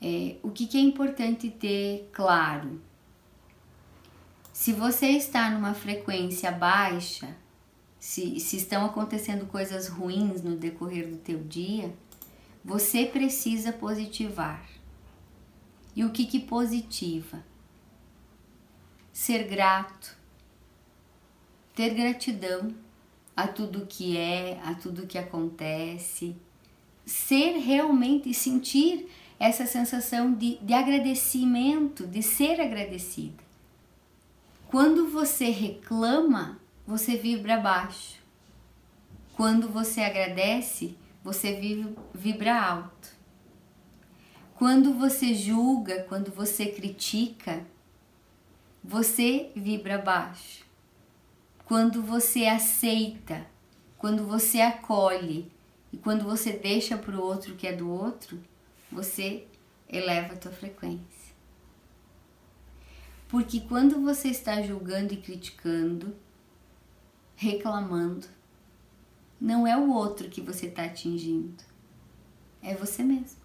É, 0.00 0.36
o 0.42 0.50
que, 0.50 0.66
que 0.66 0.78
é 0.78 0.80
importante 0.80 1.50
ter 1.50 2.08
claro? 2.12 2.80
Se 4.52 4.72
você 4.72 5.06
está 5.06 5.50
numa 5.50 5.74
frequência 5.74 6.52
baixa, 6.52 7.36
se, 7.98 8.38
se 8.38 8.56
estão 8.56 8.84
acontecendo 8.84 9.46
coisas 9.46 9.88
ruins 9.88 10.42
no 10.42 10.56
decorrer 10.56 11.08
do 11.08 11.16
teu 11.16 11.42
dia, 11.42 11.92
você 12.64 13.06
precisa 13.06 13.72
positivar. 13.72 14.64
E 15.94 16.04
o 16.04 16.10
que 16.10 16.24
que 16.26 16.38
positiva? 16.38 17.44
Ser 19.12 19.44
grato, 19.44 20.16
ter 21.74 21.90
gratidão 21.94 22.74
a 23.36 23.46
tudo 23.46 23.86
que 23.86 24.16
é, 24.16 24.60
a 24.64 24.74
tudo 24.74 25.06
que 25.06 25.18
acontece, 25.18 26.36
ser 27.04 27.58
realmente 27.58 28.32
sentir 28.32 29.08
essa 29.38 29.66
sensação 29.66 30.32
de, 30.32 30.58
de 30.58 30.72
agradecimento, 30.72 32.06
de 32.06 32.22
ser 32.22 32.60
agradecida. 32.60 33.42
Quando 34.68 35.08
você 35.08 35.50
reclama, 35.50 36.60
você 36.86 37.16
vibra 37.16 37.58
baixo. 37.58 38.20
Quando 39.34 39.68
você 39.68 40.00
agradece, 40.00 40.96
você 41.22 41.60
vibra 42.14 42.58
alto. 42.58 43.08
Quando 44.54 44.94
você 44.94 45.34
julga, 45.34 46.04
quando 46.04 46.30
você 46.30 46.66
critica, 46.66 47.66
você 48.82 49.52
vibra 49.54 49.98
baixo. 49.98 50.64
Quando 51.64 52.02
você 52.02 52.46
aceita, 52.46 53.46
quando 53.96 54.26
você 54.26 54.60
acolhe 54.60 55.50
e 55.92 55.96
quando 55.96 56.24
você 56.24 56.52
deixa 56.52 56.98
para 56.98 57.16
o 57.16 57.22
outro 57.22 57.54
que 57.54 57.66
é 57.66 57.72
do 57.72 57.88
outro, 57.88 58.42
você 58.90 59.46
eleva 59.88 60.34
a 60.34 60.36
tua 60.36 60.50
frequência. 60.50 61.32
Porque 63.28 63.60
quando 63.60 64.02
você 64.02 64.28
está 64.28 64.60
julgando 64.60 65.14
e 65.14 65.16
criticando, 65.16 66.14
reclamando, 67.36 68.26
não 69.40 69.66
é 69.66 69.76
o 69.76 69.90
outro 69.90 70.28
que 70.28 70.40
você 70.40 70.66
está 70.66 70.84
atingindo, 70.84 71.64
é 72.60 72.74
você 72.74 73.02
mesmo. 73.02 73.40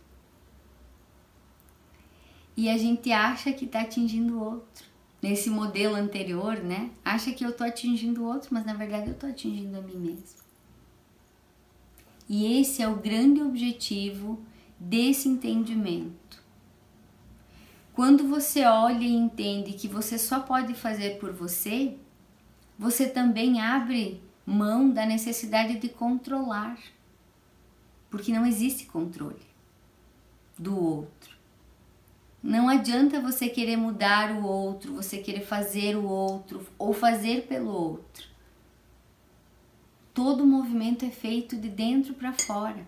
E 2.56 2.70
a 2.70 2.78
gente 2.78 3.12
acha 3.12 3.54
que 3.54 3.66
está 3.66 3.82
atingindo 3.82 4.38
o 4.38 4.44
outro. 4.44 4.97
Nesse 5.22 5.49
modelo 5.49 5.95
anterior, 5.95 6.57
né? 6.57 6.91
Acha 7.03 7.32
que 7.32 7.43
eu 7.43 7.49
estou 7.49 7.65
atingindo 7.65 8.24
o 8.24 8.28
outro, 8.28 8.49
mas 8.51 8.65
na 8.65 8.74
verdade 8.74 9.07
eu 9.07 9.13
estou 9.13 9.30
atingindo 9.30 9.78
a 9.78 9.82
mim 9.82 9.97
mesmo. 9.97 10.47
E 12.30 12.59
esse 12.59 12.82
é 12.82 12.88
o 12.88 12.97
grande 12.97 13.41
objetivo 13.41 14.39
desse 14.80 15.28
entendimento. 15.28 16.43
Quando 17.93 18.28
você 18.28 18.63
olha 18.63 19.03
e 19.03 19.15
entende 19.15 19.74
que 19.74 19.88
você 19.88 20.20
só 20.20 20.39
pode 20.39 20.76
fazer 20.76 21.18
por 21.18 21.32
você, 21.32 21.97
você 22.78 23.09
também 23.09 23.59
abre 23.59 24.22
mão 24.45 24.89
da 24.89 25.05
necessidade 25.05 25.80
de 25.80 25.89
controlar, 25.89 26.78
porque 28.09 28.32
não 28.32 28.45
existe 28.45 28.86
controle 28.86 29.47
do 30.57 30.78
outro. 30.78 31.37
Não 32.42 32.70
adianta 32.70 33.20
você 33.20 33.50
querer 33.50 33.78
mudar 33.78 34.32
o 34.32 34.46
outro, 34.46 34.94
você 34.94 35.18
querer 35.18 35.42
fazer 35.42 35.96
o 35.96 36.06
outro 36.06 36.66
ou 36.78 36.94
fazer 36.94 37.48
pelo 37.48 37.72
outro. 37.72 38.28
Todo 40.14 40.46
movimento 40.46 41.06
é 41.06 41.10
feito 41.10 41.58
de 41.58 41.70
dentro 41.70 42.14
para 42.14 42.34
fora. 42.34 42.86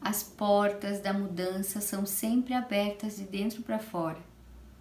As 0.00 0.22
portas 0.22 1.00
da 1.00 1.12
mudança 1.12 1.80
são 1.80 2.06
sempre 2.06 2.54
abertas 2.54 3.16
de 3.16 3.24
dentro 3.24 3.62
para 3.62 3.78
fora. 3.78 4.18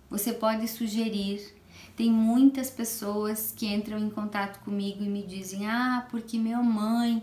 Você 0.10 0.34
pode 0.34 0.68
sugerir, 0.68 1.54
tem 1.96 2.12
muitas 2.12 2.70
pessoas 2.70 3.54
que 3.56 3.68
entram 3.68 4.00
em 4.00 4.10
contato 4.10 4.64
comigo 4.64 5.04
e 5.04 5.10
me 5.10 5.22
dizem: 5.24 5.68
"Ah, 5.68 6.08
porque 6.10 6.38
minha 6.38 6.64
mãe, 6.64 7.22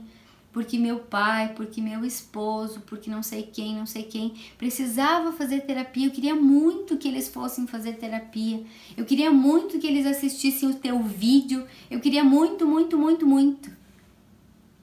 porque 0.57 0.79
meu 0.79 1.01
pai, 1.01 1.53
porque 1.55 1.83
meu 1.83 2.03
esposo, 2.03 2.81
porque 2.87 3.11
não 3.11 3.23
sei 3.23 3.43
quem, 3.43 3.75
não 3.75 3.85
sei 3.85 4.05
quem 4.05 4.35
precisava 4.57 5.31
fazer 5.31 5.61
terapia. 5.67 6.07
Eu 6.07 6.11
queria 6.11 6.35
muito 6.35 6.97
que 6.97 7.07
eles 7.07 7.29
fossem 7.29 7.67
fazer 7.67 7.99
terapia. 7.99 8.65
Eu 8.97 9.05
queria 9.05 9.31
muito 9.31 9.79
que 9.79 9.87
eles 9.87 10.07
assistissem 10.07 10.71
o 10.71 10.75
teu 10.77 11.03
vídeo. 11.03 11.67
Eu 11.91 12.01
queria 12.01 12.25
muito, 12.25 12.67
muito, 12.67 12.97
muito, 12.97 13.27
muito. 13.27 13.71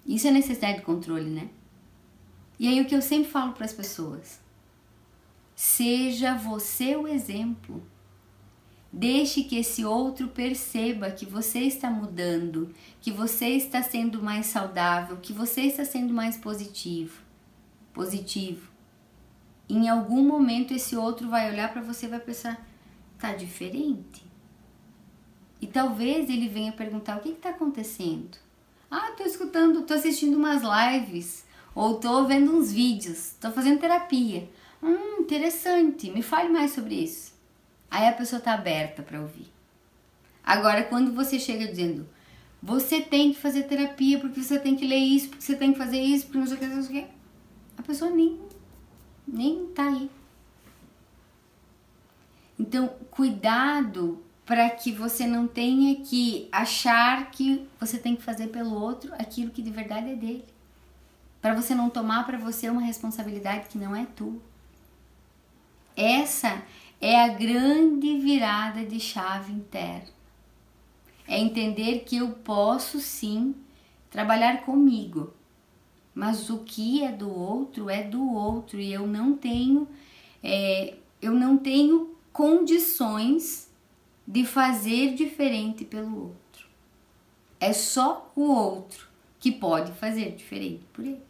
Isso 0.05 0.28
é 0.28 0.32
necessidade 0.32 0.78
de 0.78 0.84
controle, 0.84 1.32
né? 1.32 1.49
E 2.59 2.67
aí 2.67 2.80
o 2.80 2.86
que 2.86 2.93
eu 2.93 3.01
sempre 3.01 3.32
falo 3.32 3.53
para 3.53 3.65
as 3.65 3.74
pessoas: 3.74 4.39
seja 5.55 6.36
você 6.36 6.95
o 6.95 7.07
exemplo. 7.07 7.82
Deixe 8.95 9.43
que 9.43 9.57
esse 9.57 9.83
outro 9.83 10.27
perceba 10.27 11.09
que 11.09 11.25
você 11.25 11.61
está 11.61 11.89
mudando, 11.89 12.71
que 13.01 13.09
você 13.09 13.47
está 13.47 13.81
sendo 13.81 14.21
mais 14.21 14.45
saudável, 14.45 15.17
que 15.17 15.33
você 15.33 15.61
está 15.61 15.83
sendo 15.83 16.13
mais 16.13 16.37
positivo. 16.37 17.19
Positivo. 17.91 18.71
Em 19.67 19.89
algum 19.89 20.21
momento 20.23 20.75
esse 20.75 20.95
outro 20.95 21.27
vai 21.27 21.51
olhar 21.51 21.73
para 21.73 21.81
você 21.81 22.05
e 22.05 22.09
vai 22.09 22.19
pensar: 22.19 22.63
tá 23.17 23.33
diferente. 23.33 24.23
E 25.59 25.65
talvez 25.65 26.29
ele 26.29 26.47
venha 26.47 26.71
perguntar: 26.71 27.17
o 27.17 27.21
que 27.21 27.29
está 27.29 27.49
acontecendo? 27.49 28.37
Ah, 28.91 29.13
tô 29.17 29.23
escutando, 29.23 29.81
tô 29.87 29.95
assistindo 29.95 30.37
umas 30.37 30.61
lives, 30.61 31.45
ou 31.73 31.99
tô 31.99 32.25
vendo 32.25 32.55
uns 32.55 32.71
vídeos, 32.71 33.33
tô 33.41 33.49
fazendo 33.49 33.79
terapia. 33.79 34.47
Hum, 34.83 35.21
interessante, 35.21 36.11
me 36.11 36.21
fale 36.21 36.49
mais 36.49 36.73
sobre 36.73 36.93
isso. 36.93 37.32
Aí 37.93 38.07
a 38.07 38.11
pessoa 38.11 38.39
está 38.39 38.55
aberta 38.55 39.03
para 39.03 39.21
ouvir. 39.21 39.53
Agora, 40.43 40.83
quando 40.83 41.13
você 41.13 41.39
chega 41.39 41.67
dizendo, 41.67 42.09
você 42.59 42.99
tem 42.99 43.31
que 43.31 43.39
fazer 43.39 43.65
terapia 43.65 44.19
porque 44.19 44.41
você 44.41 44.57
tem 44.57 44.75
que 44.75 44.87
ler 44.87 44.97
isso, 44.97 45.29
porque 45.29 45.43
você 45.43 45.55
tem 45.55 45.71
que 45.71 45.77
fazer 45.77 46.01
isso, 46.01 46.25
porque 46.25 46.39
não 46.39 46.47
sei 46.47 46.55
o 46.55 46.59
que, 46.59 46.65
não 46.65 46.81
sei 46.81 46.99
o 46.99 47.03
que, 47.03 47.11
a 47.77 47.83
pessoa 47.83 48.09
nem, 48.09 48.41
nem 49.27 49.67
tá 49.67 49.89
aí. 49.89 50.09
Então, 52.59 52.87
cuidado 53.11 54.23
para 54.43 54.67
que 54.71 54.91
você 54.91 55.27
não 55.27 55.45
tenha 55.45 56.03
que 56.03 56.49
achar 56.51 57.29
que 57.29 57.69
você 57.79 57.99
tem 57.99 58.15
que 58.15 58.23
fazer 58.23 58.47
pelo 58.47 58.73
outro 58.73 59.13
aquilo 59.19 59.51
que 59.51 59.61
de 59.61 59.69
verdade 59.69 60.09
é 60.09 60.15
dele. 60.15 60.45
Para 61.39 61.53
você 61.53 61.75
não 61.75 61.91
tomar 61.91 62.25
para 62.25 62.39
você 62.39 62.71
uma 62.71 62.81
responsabilidade 62.81 63.67
que 63.69 63.77
não 63.77 63.95
é 63.95 64.07
tua. 64.15 64.41
Essa 65.95 66.63
é 67.05 67.19
a 67.19 67.27
grande 67.27 68.17
virada 68.17 68.85
de 68.85 68.97
chave 68.97 69.51
interna. 69.51 70.07
É 71.27 71.37
entender 71.37 72.05
que 72.05 72.15
eu 72.15 72.29
posso 72.29 73.01
sim 73.01 73.53
trabalhar 74.09 74.61
comigo, 74.61 75.33
mas 76.15 76.49
o 76.49 76.59
que 76.59 77.03
é 77.03 77.11
do 77.11 77.29
outro 77.29 77.89
é 77.89 78.03
do 78.03 78.33
outro 78.33 78.79
e 78.79 78.93
eu 78.93 79.05
não 79.05 79.35
tenho, 79.35 79.85
é, 80.41 80.95
eu 81.21 81.33
não 81.33 81.57
tenho 81.57 82.15
condições 82.31 83.69
de 84.25 84.45
fazer 84.45 85.13
diferente 85.13 85.83
pelo 85.83 86.27
outro. 86.27 86.67
É 87.59 87.73
só 87.73 88.31
o 88.33 88.43
outro 88.43 89.09
que 89.41 89.51
pode 89.51 89.91
fazer 89.91 90.31
diferente 90.37 90.85
por 90.93 91.03
ele. 91.03 91.21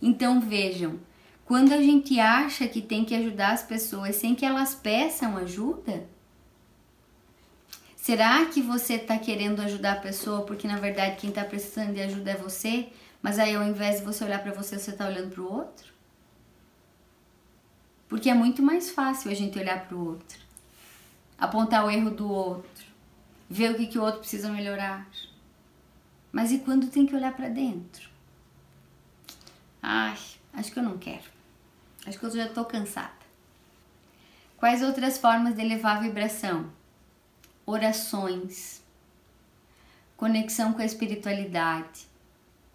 Então 0.00 0.40
vejam, 0.40 1.00
quando 1.48 1.72
a 1.72 1.80
gente 1.80 2.20
acha 2.20 2.68
que 2.68 2.82
tem 2.82 3.06
que 3.06 3.14
ajudar 3.14 3.52
as 3.52 3.62
pessoas 3.62 4.16
sem 4.16 4.34
que 4.34 4.44
elas 4.44 4.74
peçam 4.74 5.34
ajuda, 5.38 6.06
será 7.96 8.44
que 8.44 8.60
você 8.60 8.96
está 8.96 9.16
querendo 9.16 9.60
ajudar 9.62 9.92
a 9.92 10.00
pessoa 10.00 10.42
porque 10.42 10.68
na 10.68 10.76
verdade 10.76 11.16
quem 11.16 11.30
está 11.30 11.42
precisando 11.42 11.94
de 11.94 12.02
ajuda 12.02 12.32
é 12.32 12.36
você, 12.36 12.92
mas 13.22 13.38
aí 13.38 13.54
ao 13.54 13.62
invés 13.62 14.00
de 14.00 14.04
você 14.04 14.24
olhar 14.24 14.42
para 14.42 14.52
você, 14.52 14.78
você 14.78 14.90
está 14.90 15.08
olhando 15.08 15.30
para 15.30 15.40
o 15.40 15.50
outro? 15.50 15.90
Porque 18.10 18.28
é 18.28 18.34
muito 18.34 18.62
mais 18.62 18.90
fácil 18.90 19.30
a 19.30 19.34
gente 19.34 19.58
olhar 19.58 19.86
para 19.86 19.96
o 19.96 20.06
outro, 20.06 20.38
apontar 21.38 21.82
o 21.86 21.90
erro 21.90 22.10
do 22.10 22.30
outro, 22.30 22.84
ver 23.48 23.70
o 23.70 23.74
que, 23.74 23.86
que 23.86 23.98
o 23.98 24.02
outro 24.02 24.20
precisa 24.20 24.50
melhorar. 24.50 25.08
Mas 26.30 26.52
e 26.52 26.58
quando 26.58 26.90
tem 26.90 27.06
que 27.06 27.16
olhar 27.16 27.34
para 27.34 27.48
dentro? 27.48 28.06
Ai, 29.82 30.18
acho 30.52 30.70
que 30.70 30.78
eu 30.78 30.82
não 30.82 30.98
quero. 30.98 31.37
Acho 32.08 32.18
que 32.18 32.24
eu 32.24 32.30
já 32.30 32.46
estou 32.46 32.64
cansada. 32.64 33.12
Quais 34.56 34.82
outras 34.82 35.18
formas 35.18 35.54
de 35.54 35.60
elevar 35.60 35.98
a 35.98 36.00
vibração? 36.00 36.72
Orações, 37.66 38.82
conexão 40.16 40.72
com 40.72 40.80
a 40.80 40.86
espiritualidade. 40.86 42.08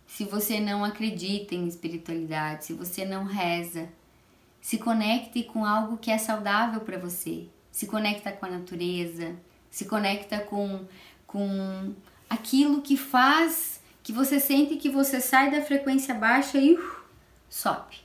Se 0.06 0.24
você 0.24 0.60
não 0.60 0.86
acredita 0.86 1.56
em 1.56 1.68
espiritualidade, 1.68 2.66
se 2.66 2.74
você 2.74 3.04
não 3.04 3.24
reza, 3.24 3.90
se 4.62 4.78
conecte 4.78 5.42
com 5.44 5.66
algo 5.66 5.98
que 5.98 6.12
é 6.12 6.18
saudável 6.20 6.82
para 6.82 7.00
você. 7.00 7.48
Se 7.72 7.88
conecta 7.88 8.32
com 8.32 8.46
a 8.46 8.50
natureza, 8.52 9.36
se 9.72 9.86
conecta 9.86 10.42
com, 10.42 10.86
com 11.26 11.96
aquilo 12.30 12.84
que 12.84 12.96
faz 12.96 13.82
que 14.04 14.14
você 14.14 14.40
sente 14.40 14.76
que 14.76 14.90
você 14.90 15.20
sai 15.20 15.50
da 15.50 15.62
frequência 15.62 16.14
baixa 16.14 16.60
e 16.60 16.76
uh, 16.76 16.94
sobe. 17.50 18.03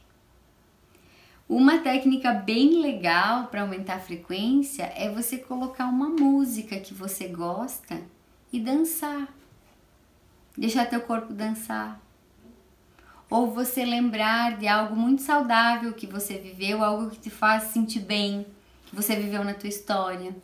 Uma 1.48 1.78
técnica 1.78 2.34
bem 2.34 2.82
legal 2.82 3.46
para 3.46 3.62
aumentar 3.62 3.94
a 3.94 4.00
frequência 4.00 4.82
é 4.94 5.08
você 5.08 5.38
colocar 5.38 5.86
uma 5.86 6.10
música 6.10 6.78
que 6.78 6.92
você 6.92 7.26
gosta 7.26 8.02
e 8.52 8.60
dançar. 8.60 9.34
Deixar 10.54 10.84
teu 10.84 11.00
corpo 11.00 11.32
dançar. 11.32 11.98
Ou 13.30 13.50
você 13.50 13.82
lembrar 13.82 14.58
de 14.58 14.68
algo 14.68 14.94
muito 14.94 15.22
saudável 15.22 15.94
que 15.94 16.06
você 16.06 16.36
viveu, 16.36 16.84
algo 16.84 17.08
que 17.08 17.18
te 17.18 17.30
faz 17.30 17.64
sentir 17.64 18.00
bem, 18.00 18.46
que 18.84 18.94
você 18.94 19.16
viveu 19.16 19.42
na 19.42 19.54
tua 19.54 19.70
história. 19.70 20.36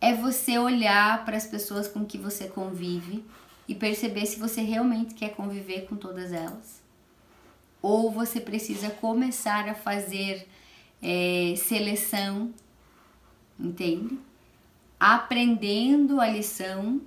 É 0.00 0.14
você 0.14 0.58
olhar 0.58 1.26
para 1.26 1.36
as 1.36 1.46
pessoas 1.46 1.86
com 1.86 2.06
que 2.06 2.16
você 2.16 2.48
convive 2.48 3.22
e 3.68 3.74
perceber 3.74 4.24
se 4.24 4.40
você 4.40 4.62
realmente 4.62 5.12
quer 5.12 5.34
conviver 5.34 5.82
com 5.82 5.94
todas 5.94 6.32
elas 6.32 6.79
ou 7.82 8.10
você 8.10 8.40
precisa 8.40 8.90
começar 8.90 9.68
a 9.68 9.74
fazer 9.74 10.46
é, 11.02 11.54
seleção, 11.56 12.52
entende? 13.58 14.18
Aprendendo 14.98 16.20
a 16.20 16.28
lição, 16.28 17.00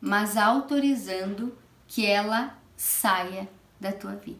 mas 0.00 0.36
autorizando 0.36 1.56
que 1.86 2.04
ela 2.04 2.58
saia 2.76 3.48
da 3.80 3.92
tua 3.92 4.14
vida. 4.16 4.38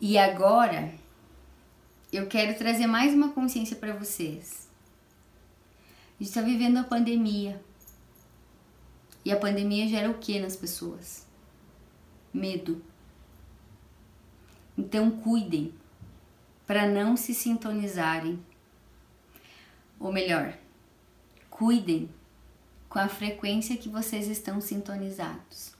E 0.00 0.18
agora 0.18 0.92
eu 2.12 2.26
quero 2.26 2.56
trazer 2.56 2.86
mais 2.86 3.14
uma 3.14 3.32
consciência 3.32 3.76
para 3.76 3.94
vocês. 3.94 4.68
A 6.18 6.22
gente 6.22 6.28
está 6.28 6.40
vivendo 6.40 6.78
a 6.78 6.84
pandemia. 6.84 7.62
E 9.24 9.32
a 9.32 9.36
pandemia 9.36 9.88
gera 9.88 10.10
o 10.10 10.18
que 10.18 10.38
nas 10.38 10.56
pessoas? 10.56 11.25
Medo. 12.32 12.82
Então 14.76 15.10
cuidem 15.10 15.72
para 16.66 16.88
não 16.88 17.16
se 17.16 17.32
sintonizarem. 17.32 18.38
Ou 19.98 20.12
melhor, 20.12 20.56
cuidem 21.48 22.10
com 22.88 22.98
a 22.98 23.08
frequência 23.08 23.76
que 23.76 23.88
vocês 23.88 24.28
estão 24.28 24.60
sintonizados. 24.60 25.74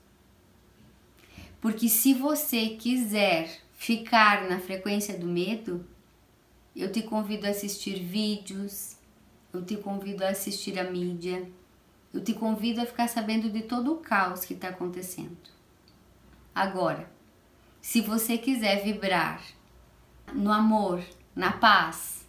Porque 1.60 1.88
se 1.88 2.14
você 2.14 2.70
quiser 2.70 3.60
ficar 3.74 4.48
na 4.48 4.58
frequência 4.58 5.18
do 5.18 5.26
medo, 5.26 5.84
eu 6.74 6.90
te 6.92 7.02
convido 7.02 7.46
a 7.46 7.50
assistir 7.50 8.02
vídeos, 8.02 8.96
eu 9.52 9.64
te 9.64 9.76
convido 9.76 10.24
a 10.24 10.28
assistir 10.28 10.78
a 10.78 10.90
mídia, 10.90 11.50
eu 12.12 12.22
te 12.22 12.32
convido 12.32 12.80
a 12.80 12.86
ficar 12.86 13.08
sabendo 13.08 13.50
de 13.50 13.62
todo 13.62 13.92
o 13.92 13.98
caos 13.98 14.44
que 14.44 14.54
está 14.54 14.68
acontecendo. 14.68 15.55
Agora, 16.56 17.06
se 17.82 18.00
você 18.00 18.38
quiser 18.38 18.82
vibrar 18.82 19.42
no 20.32 20.50
amor, 20.50 21.04
na 21.34 21.52
paz, 21.52 22.26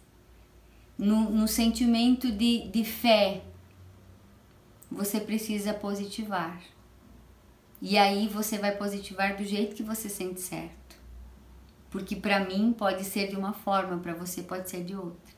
no, 0.98 1.30
no 1.30 1.48
sentimento 1.48 2.30
de, 2.30 2.68
de 2.68 2.84
fé, 2.84 3.42
você 4.92 5.18
precisa 5.18 5.72
positivar. 5.72 6.60
E 7.80 7.96
aí 7.96 8.28
você 8.28 8.58
vai 8.58 8.76
positivar 8.76 9.34
do 9.34 9.44
jeito 9.44 9.74
que 9.74 9.82
você 9.82 10.10
sente 10.10 10.42
certo. 10.42 10.98
Porque 11.88 12.14
para 12.14 12.40
mim 12.40 12.74
pode 12.76 13.04
ser 13.04 13.28
de 13.28 13.36
uma 13.36 13.54
forma, 13.54 13.96
para 13.96 14.12
você 14.12 14.42
pode 14.42 14.68
ser 14.68 14.84
de 14.84 14.94
outra. 14.94 15.34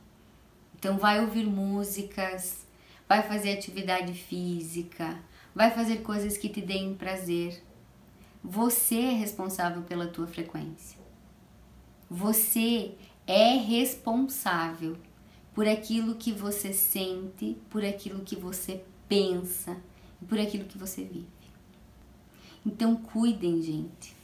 Então 0.75 0.99
vai 0.99 1.21
ouvir 1.21 1.47
músicas, 1.47 2.67
vai 3.09 3.23
fazer 3.23 3.53
atividade 3.53 4.15
física, 4.15 5.17
vai 5.55 5.71
fazer 5.71 5.99
coisas 5.99 6.37
que 6.37 6.49
te 6.49 6.61
deem 6.61 6.93
prazer. 6.97 7.70
Você 8.43 8.97
é 8.97 9.13
responsável 9.13 9.83
pela 9.83 10.07
tua 10.07 10.27
frequência. 10.27 10.99
Você 12.09 12.97
é 13.27 13.57
responsável 13.57 14.97
por 15.55 15.69
aquilo 15.69 16.15
que 16.15 16.33
você 16.33 16.73
sente, 16.73 17.57
por 17.69 17.85
aquilo 17.85 18.25
que 18.25 18.35
você 18.35 18.83
pensa 19.09 19.77
e 20.21 20.25
por 20.25 20.39
aquilo 20.39 20.65
que 20.65 20.79
você 20.79 21.05
vive. 21.05 21.29
Então 22.65 22.97
cuidem, 22.97 23.63
gente. 23.63 24.15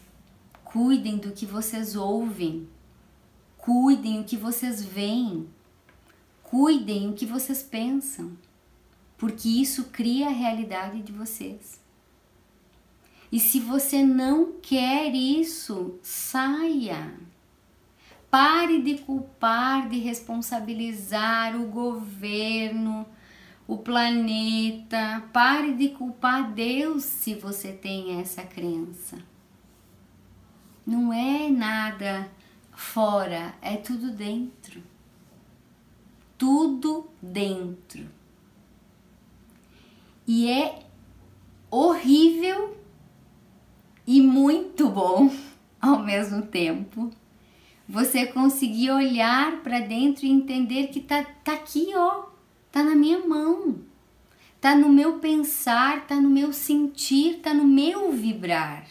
Cuidem 0.65 1.19
do 1.19 1.33
que 1.33 1.47
vocês 1.47 1.97
ouvem. 1.97 2.69
Cuidem 3.57 4.21
o 4.21 4.25
que 4.25 4.37
vocês 4.37 4.85
veem. 4.85 5.49
Cuidem 6.43 7.09
o 7.11 7.15
que 7.15 7.27
vocês 7.27 7.63
pensam. 7.63 8.37
Porque 9.17 9.49
isso 9.49 9.85
cria 9.85 10.27
a 10.27 10.33
realidade 10.33 11.03
de 11.03 11.13
vocês. 11.13 11.81
E 13.37 13.39
se 13.39 13.61
você 13.61 14.03
não 14.03 14.53
quer 14.63 15.15
isso, 15.15 15.99
saia. 16.03 17.13
Pare 18.31 18.81
de 18.81 18.97
culpar, 18.97 19.91
de 19.91 19.99
responsabilizar 19.99 21.55
o 21.55 21.67
governo, 21.67 23.07
o 23.69 23.77
planeta. 23.77 25.23
Pare 25.35 25.75
de 25.75 25.91
culpar 25.91 26.51
Deus 26.51 27.05
se 27.05 27.35
você 27.35 27.75
tem 27.75 28.19
essa 28.19 28.43
crença. 28.43 29.19
Não 30.87 31.13
é 31.13 31.51
nada 31.51 32.31
fora, 32.73 33.55
é 33.61 33.77
tudo 33.77 34.13
dentro. 34.13 34.83
Tudo 36.39 37.11
dentro. 37.21 38.09
E 40.27 40.51
é 40.51 40.87
horrível 41.71 42.86
e 44.07 44.21
muito 44.23 44.89
bom 44.89 45.31
ao 45.81 45.99
mesmo 46.05 46.43
tempo. 46.43 47.11
Você 47.89 48.27
conseguir 48.27 48.91
olhar 48.91 49.63
para 49.63 49.81
dentro 49.81 50.27
e 50.27 50.31
entender 50.31 50.89
que 50.89 51.01
tá, 51.01 51.25
tá 51.45 51.53
aqui, 51.53 51.93
ó, 51.95 52.25
tá 52.71 52.83
na 52.83 52.95
minha 52.95 53.27
mão, 53.27 53.77
tá 54.61 54.75
no 54.75 54.89
meu 54.89 55.19
pensar, 55.19 56.07
tá 56.07 56.17
no 56.17 56.29
meu 56.29 56.53
sentir, 56.53 57.41
tá 57.41 57.55
no 57.55 57.65
meu 57.65 58.13
vibrar. 58.13 58.87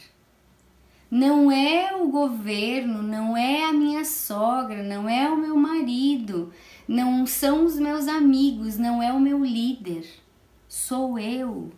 Não 1.11 1.51
é 1.51 1.95
o 1.95 2.07
governo, 2.07 3.01
não 3.01 3.37
é 3.37 3.63
a 3.63 3.73
minha 3.73 4.03
sogra, 4.03 4.81
não 4.81 5.07
é 5.07 5.29
o 5.29 5.37
meu 5.37 5.55
marido, 5.55 6.51
não 6.87 7.25
são 7.25 7.65
os 7.65 7.77
meus 7.77 8.07
amigos, 8.07 8.77
não 8.77 9.01
é 9.01 9.13
o 9.13 9.19
meu 9.19 9.43
líder. 9.43 10.05
Sou 10.67 11.19
eu. 11.19 11.71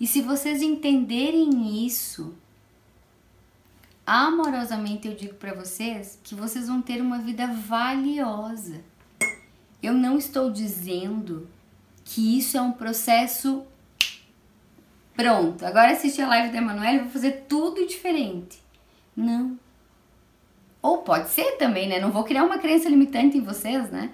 E 0.00 0.06
se 0.06 0.20
vocês 0.20 0.60
entenderem 0.62 1.86
isso, 1.86 2.34
amorosamente 4.06 5.08
eu 5.08 5.14
digo 5.14 5.34
para 5.34 5.54
vocês 5.54 6.18
que 6.22 6.34
vocês 6.34 6.68
vão 6.68 6.82
ter 6.82 7.00
uma 7.00 7.18
vida 7.18 7.46
valiosa. 7.46 8.84
Eu 9.82 9.94
não 9.94 10.18
estou 10.18 10.50
dizendo 10.50 11.48
que 12.04 12.38
isso 12.38 12.56
é 12.56 12.60
um 12.60 12.72
processo 12.72 13.64
pronto. 15.14 15.64
Agora 15.64 15.92
assistir 15.92 16.22
a 16.22 16.28
live 16.28 16.52
da 16.52 16.58
Emanuele, 16.58 17.00
vou 17.00 17.10
fazer 17.10 17.46
tudo 17.48 17.86
diferente. 17.86 18.62
Não. 19.16 19.58
Ou 20.82 20.98
pode 20.98 21.30
ser 21.30 21.56
também, 21.56 21.88
né? 21.88 21.98
Não 21.98 22.12
vou 22.12 22.22
criar 22.22 22.44
uma 22.44 22.58
crença 22.58 22.88
limitante 22.88 23.38
em 23.38 23.42
vocês, 23.42 23.90
né? 23.90 24.12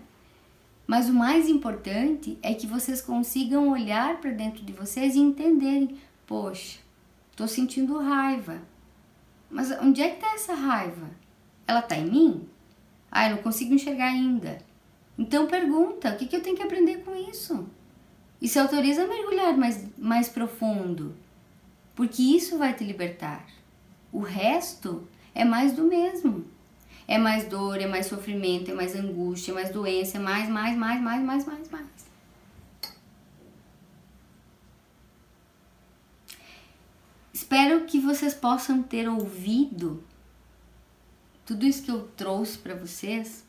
Mas 0.87 1.09
o 1.09 1.15
mais 1.15 1.49
importante 1.49 2.39
é 2.43 2.55
que 2.55 2.67
vocês 2.67 3.01
consigam 3.01 3.71
olhar 3.71 4.21
para 4.21 4.31
dentro 4.31 4.65
de 4.65 4.73
vocês 4.73 5.15
e 5.15 5.21
entenderem: 5.21 5.97
poxa, 6.27 6.79
estou 7.31 7.49
sentindo 7.49 7.99
raiva. 7.99 8.61
Mas 9.51 9.71
onde 9.81 10.01
é 10.03 10.09
que 10.09 10.17
está 10.17 10.35
essa 10.35 10.55
raiva? 10.55 11.11
Ela 11.67 11.81
está 11.81 11.97
em 11.97 12.11
mim? 12.11 12.49
Ah, 13.11 13.29
eu 13.29 13.37
não 13.37 13.43
consigo 13.43 13.75
enxergar 13.75 14.07
ainda. 14.07 14.59
Então 15.19 15.47
pergunta: 15.47 16.11
o 16.11 16.17
que, 16.17 16.27
que 16.27 16.37
eu 16.37 16.43
tenho 16.43 16.57
que 16.57 16.63
aprender 16.63 17.05
com 17.05 17.15
isso? 17.15 17.69
E 18.41 18.49
se 18.49 18.59
autoriza 18.59 19.05
a 19.05 19.07
mergulhar 19.07 19.57
mais, 19.57 19.87
mais 19.97 20.29
profundo, 20.29 21.15
porque 21.95 22.23
isso 22.23 22.59
vai 22.59 22.75
te 22.75 22.83
libertar. 22.83 23.47
O 24.11 24.21
resto 24.21 25.07
é 25.35 25.45
mais 25.45 25.73
do 25.73 25.85
mesmo. 25.85 26.45
É 27.13 27.19
mais 27.19 27.47
dor, 27.47 27.79
é 27.79 27.87
mais 27.87 28.07
sofrimento, 28.07 28.71
é 28.71 28.75
mais 28.75 28.97
angústia, 28.97 29.53
é 29.53 29.55
mais 29.55 29.71
doença, 29.71 30.17
é 30.17 30.21
mais, 30.21 30.49
mais, 30.49 30.75
mais, 30.75 30.99
mais, 30.99 31.23
mais, 31.23 31.45
mais, 31.45 31.71
mais. 31.71 31.87
Espero 37.35 37.85
que 37.85 38.01
vocês 38.01 38.33
possam 38.33 38.83
ter 38.83 39.07
ouvido 39.11 40.03
tudo 41.45 41.67
isso 41.67 41.83
que 41.83 41.91
eu 41.91 42.09
trouxe 42.17 42.57
para 42.57 42.75
vocês, 42.75 43.45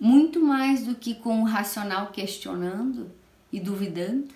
muito 0.00 0.40
mais 0.40 0.86
do 0.86 0.94
que 0.94 1.14
com 1.14 1.42
o 1.42 1.44
racional 1.44 2.12
questionando 2.12 3.12
e 3.52 3.60
duvidando, 3.60 4.32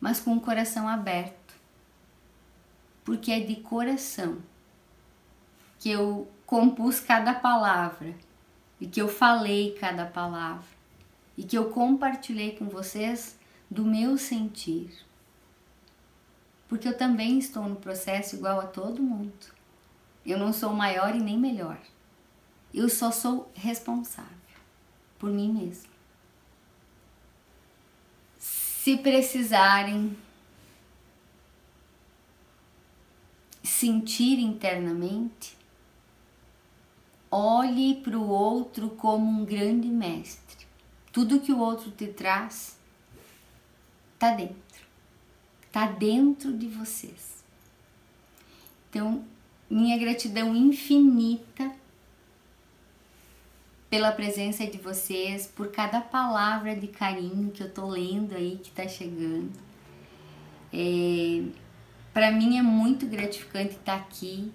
mas 0.00 0.20
com 0.20 0.36
o 0.36 0.40
coração 0.40 0.86
aberto. 0.86 1.52
Porque 3.04 3.32
é 3.32 3.40
de 3.40 3.56
coração 3.56 4.38
que 5.80 5.90
eu 5.90 6.30
compus 6.52 7.00
cada 7.00 7.32
palavra 7.32 8.14
e 8.78 8.86
que 8.86 9.00
eu 9.00 9.08
falei 9.08 9.74
cada 9.80 10.04
palavra 10.04 10.68
e 11.34 11.42
que 11.42 11.56
eu 11.56 11.70
compartilhei 11.70 12.54
com 12.54 12.68
vocês 12.68 13.38
do 13.70 13.86
meu 13.86 14.18
sentir. 14.18 14.94
Porque 16.68 16.86
eu 16.86 16.94
também 16.94 17.38
estou 17.38 17.66
no 17.66 17.76
processo 17.76 18.36
igual 18.36 18.60
a 18.60 18.66
todo 18.66 19.02
mundo. 19.02 19.46
Eu 20.26 20.36
não 20.36 20.52
sou 20.52 20.74
maior 20.74 21.14
e 21.14 21.20
nem 21.20 21.38
melhor. 21.38 21.78
Eu 22.74 22.86
só 22.90 23.10
sou 23.10 23.50
responsável 23.54 24.60
por 25.18 25.30
mim 25.30 25.50
mesma. 25.50 25.90
Se 28.38 28.98
precisarem 28.98 30.14
sentir 33.62 34.38
internamente, 34.38 35.61
olhe 37.32 37.94
para 37.94 38.18
o 38.18 38.28
outro 38.28 38.90
como 38.90 39.40
um 39.40 39.44
grande 39.44 39.88
mestre. 39.88 40.66
Tudo 41.10 41.40
que 41.40 41.50
o 41.50 41.58
outro 41.58 41.90
te 41.90 42.06
traz 42.06 42.78
está 44.12 44.34
dentro, 44.34 44.86
está 45.66 45.86
dentro 45.86 46.52
de 46.52 46.68
vocês. 46.68 47.42
Então, 48.90 49.24
minha 49.70 49.96
gratidão 49.98 50.54
infinita 50.54 51.72
pela 53.88 54.12
presença 54.12 54.66
de 54.66 54.78
vocês, 54.78 55.46
por 55.46 55.70
cada 55.70 56.00
palavra 56.00 56.76
de 56.76 56.86
carinho 56.86 57.50
que 57.50 57.62
eu 57.62 57.70
tô 57.70 57.86
lendo 57.86 58.34
aí 58.34 58.60
que 58.62 58.70
tá 58.70 58.86
chegando. 58.86 59.52
É, 60.72 61.44
para 62.12 62.30
mim 62.30 62.58
é 62.58 62.62
muito 62.62 63.06
gratificante 63.06 63.74
estar 63.74 63.96
aqui 63.96 64.52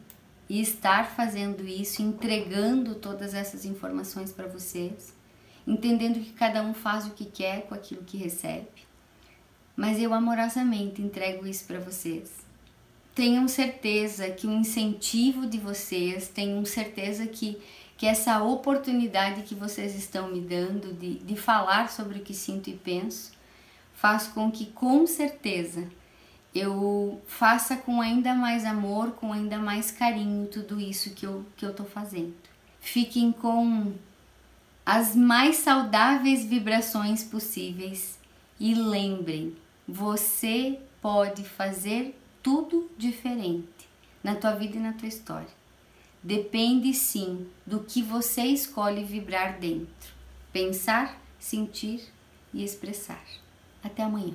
e 0.49 0.61
estar 0.61 1.11
fazendo 1.15 1.67
isso, 1.67 2.01
entregando 2.01 2.95
todas 2.95 3.33
essas 3.33 3.65
informações 3.65 4.31
para 4.31 4.47
vocês, 4.47 5.13
entendendo 5.65 6.19
que 6.19 6.31
cada 6.31 6.63
um 6.63 6.73
faz 6.73 7.05
o 7.05 7.11
que 7.11 7.25
quer 7.25 7.63
com 7.63 7.75
aquilo 7.75 8.03
que 8.03 8.17
recebe. 8.17 8.67
Mas 9.75 9.99
eu 9.99 10.13
amorosamente 10.13 11.01
entrego 11.01 11.45
isso 11.45 11.65
para 11.65 11.79
vocês. 11.79 12.31
Tenham 13.13 13.47
certeza 13.47 14.29
que 14.29 14.47
o 14.47 14.51
incentivo 14.51 15.45
de 15.45 15.57
vocês, 15.57 16.27
tenham 16.27 16.63
certeza 16.65 17.27
que, 17.27 17.57
que 17.97 18.05
essa 18.05 18.41
oportunidade 18.41 19.41
que 19.41 19.55
vocês 19.55 19.95
estão 19.95 20.31
me 20.31 20.39
dando 20.39 20.93
de, 20.93 21.15
de 21.15 21.35
falar 21.35 21.89
sobre 21.89 22.19
o 22.19 22.23
que 22.23 22.33
sinto 22.33 22.69
e 22.69 22.73
penso, 22.73 23.31
faz 23.93 24.27
com 24.27 24.51
que 24.51 24.67
com 24.67 25.05
certeza 25.05 25.87
eu 26.57 27.21
faça 27.27 27.75
com 27.75 28.01
ainda 28.01 28.33
mais 28.33 28.65
amor, 28.65 29.11
com 29.11 29.31
ainda 29.31 29.57
mais 29.57 29.91
carinho 29.91 30.47
tudo 30.47 30.79
isso 30.79 31.13
que 31.13 31.25
eu, 31.25 31.45
que 31.55 31.65
eu 31.65 31.73
tô 31.73 31.83
fazendo. 31.83 32.33
Fiquem 32.79 33.31
com 33.31 33.93
as 34.85 35.15
mais 35.15 35.57
saudáveis 35.57 36.45
vibrações 36.45 37.23
possíveis 37.23 38.17
e 38.59 38.73
lembrem, 38.73 39.55
você 39.87 40.79
pode 41.01 41.43
fazer 41.43 42.19
tudo 42.41 42.89
diferente 42.97 43.67
na 44.23 44.35
tua 44.35 44.53
vida 44.53 44.77
e 44.77 44.79
na 44.79 44.93
tua 44.93 45.07
história. 45.07 45.57
Depende 46.23 46.93
sim 46.93 47.47
do 47.65 47.81
que 47.81 48.01
você 48.01 48.43
escolhe 48.43 49.03
vibrar 49.03 49.59
dentro, 49.59 50.13
pensar, 50.51 51.21
sentir 51.39 52.01
e 52.53 52.63
expressar. 52.63 53.23
Até 53.83 54.03
amanhã. 54.03 54.33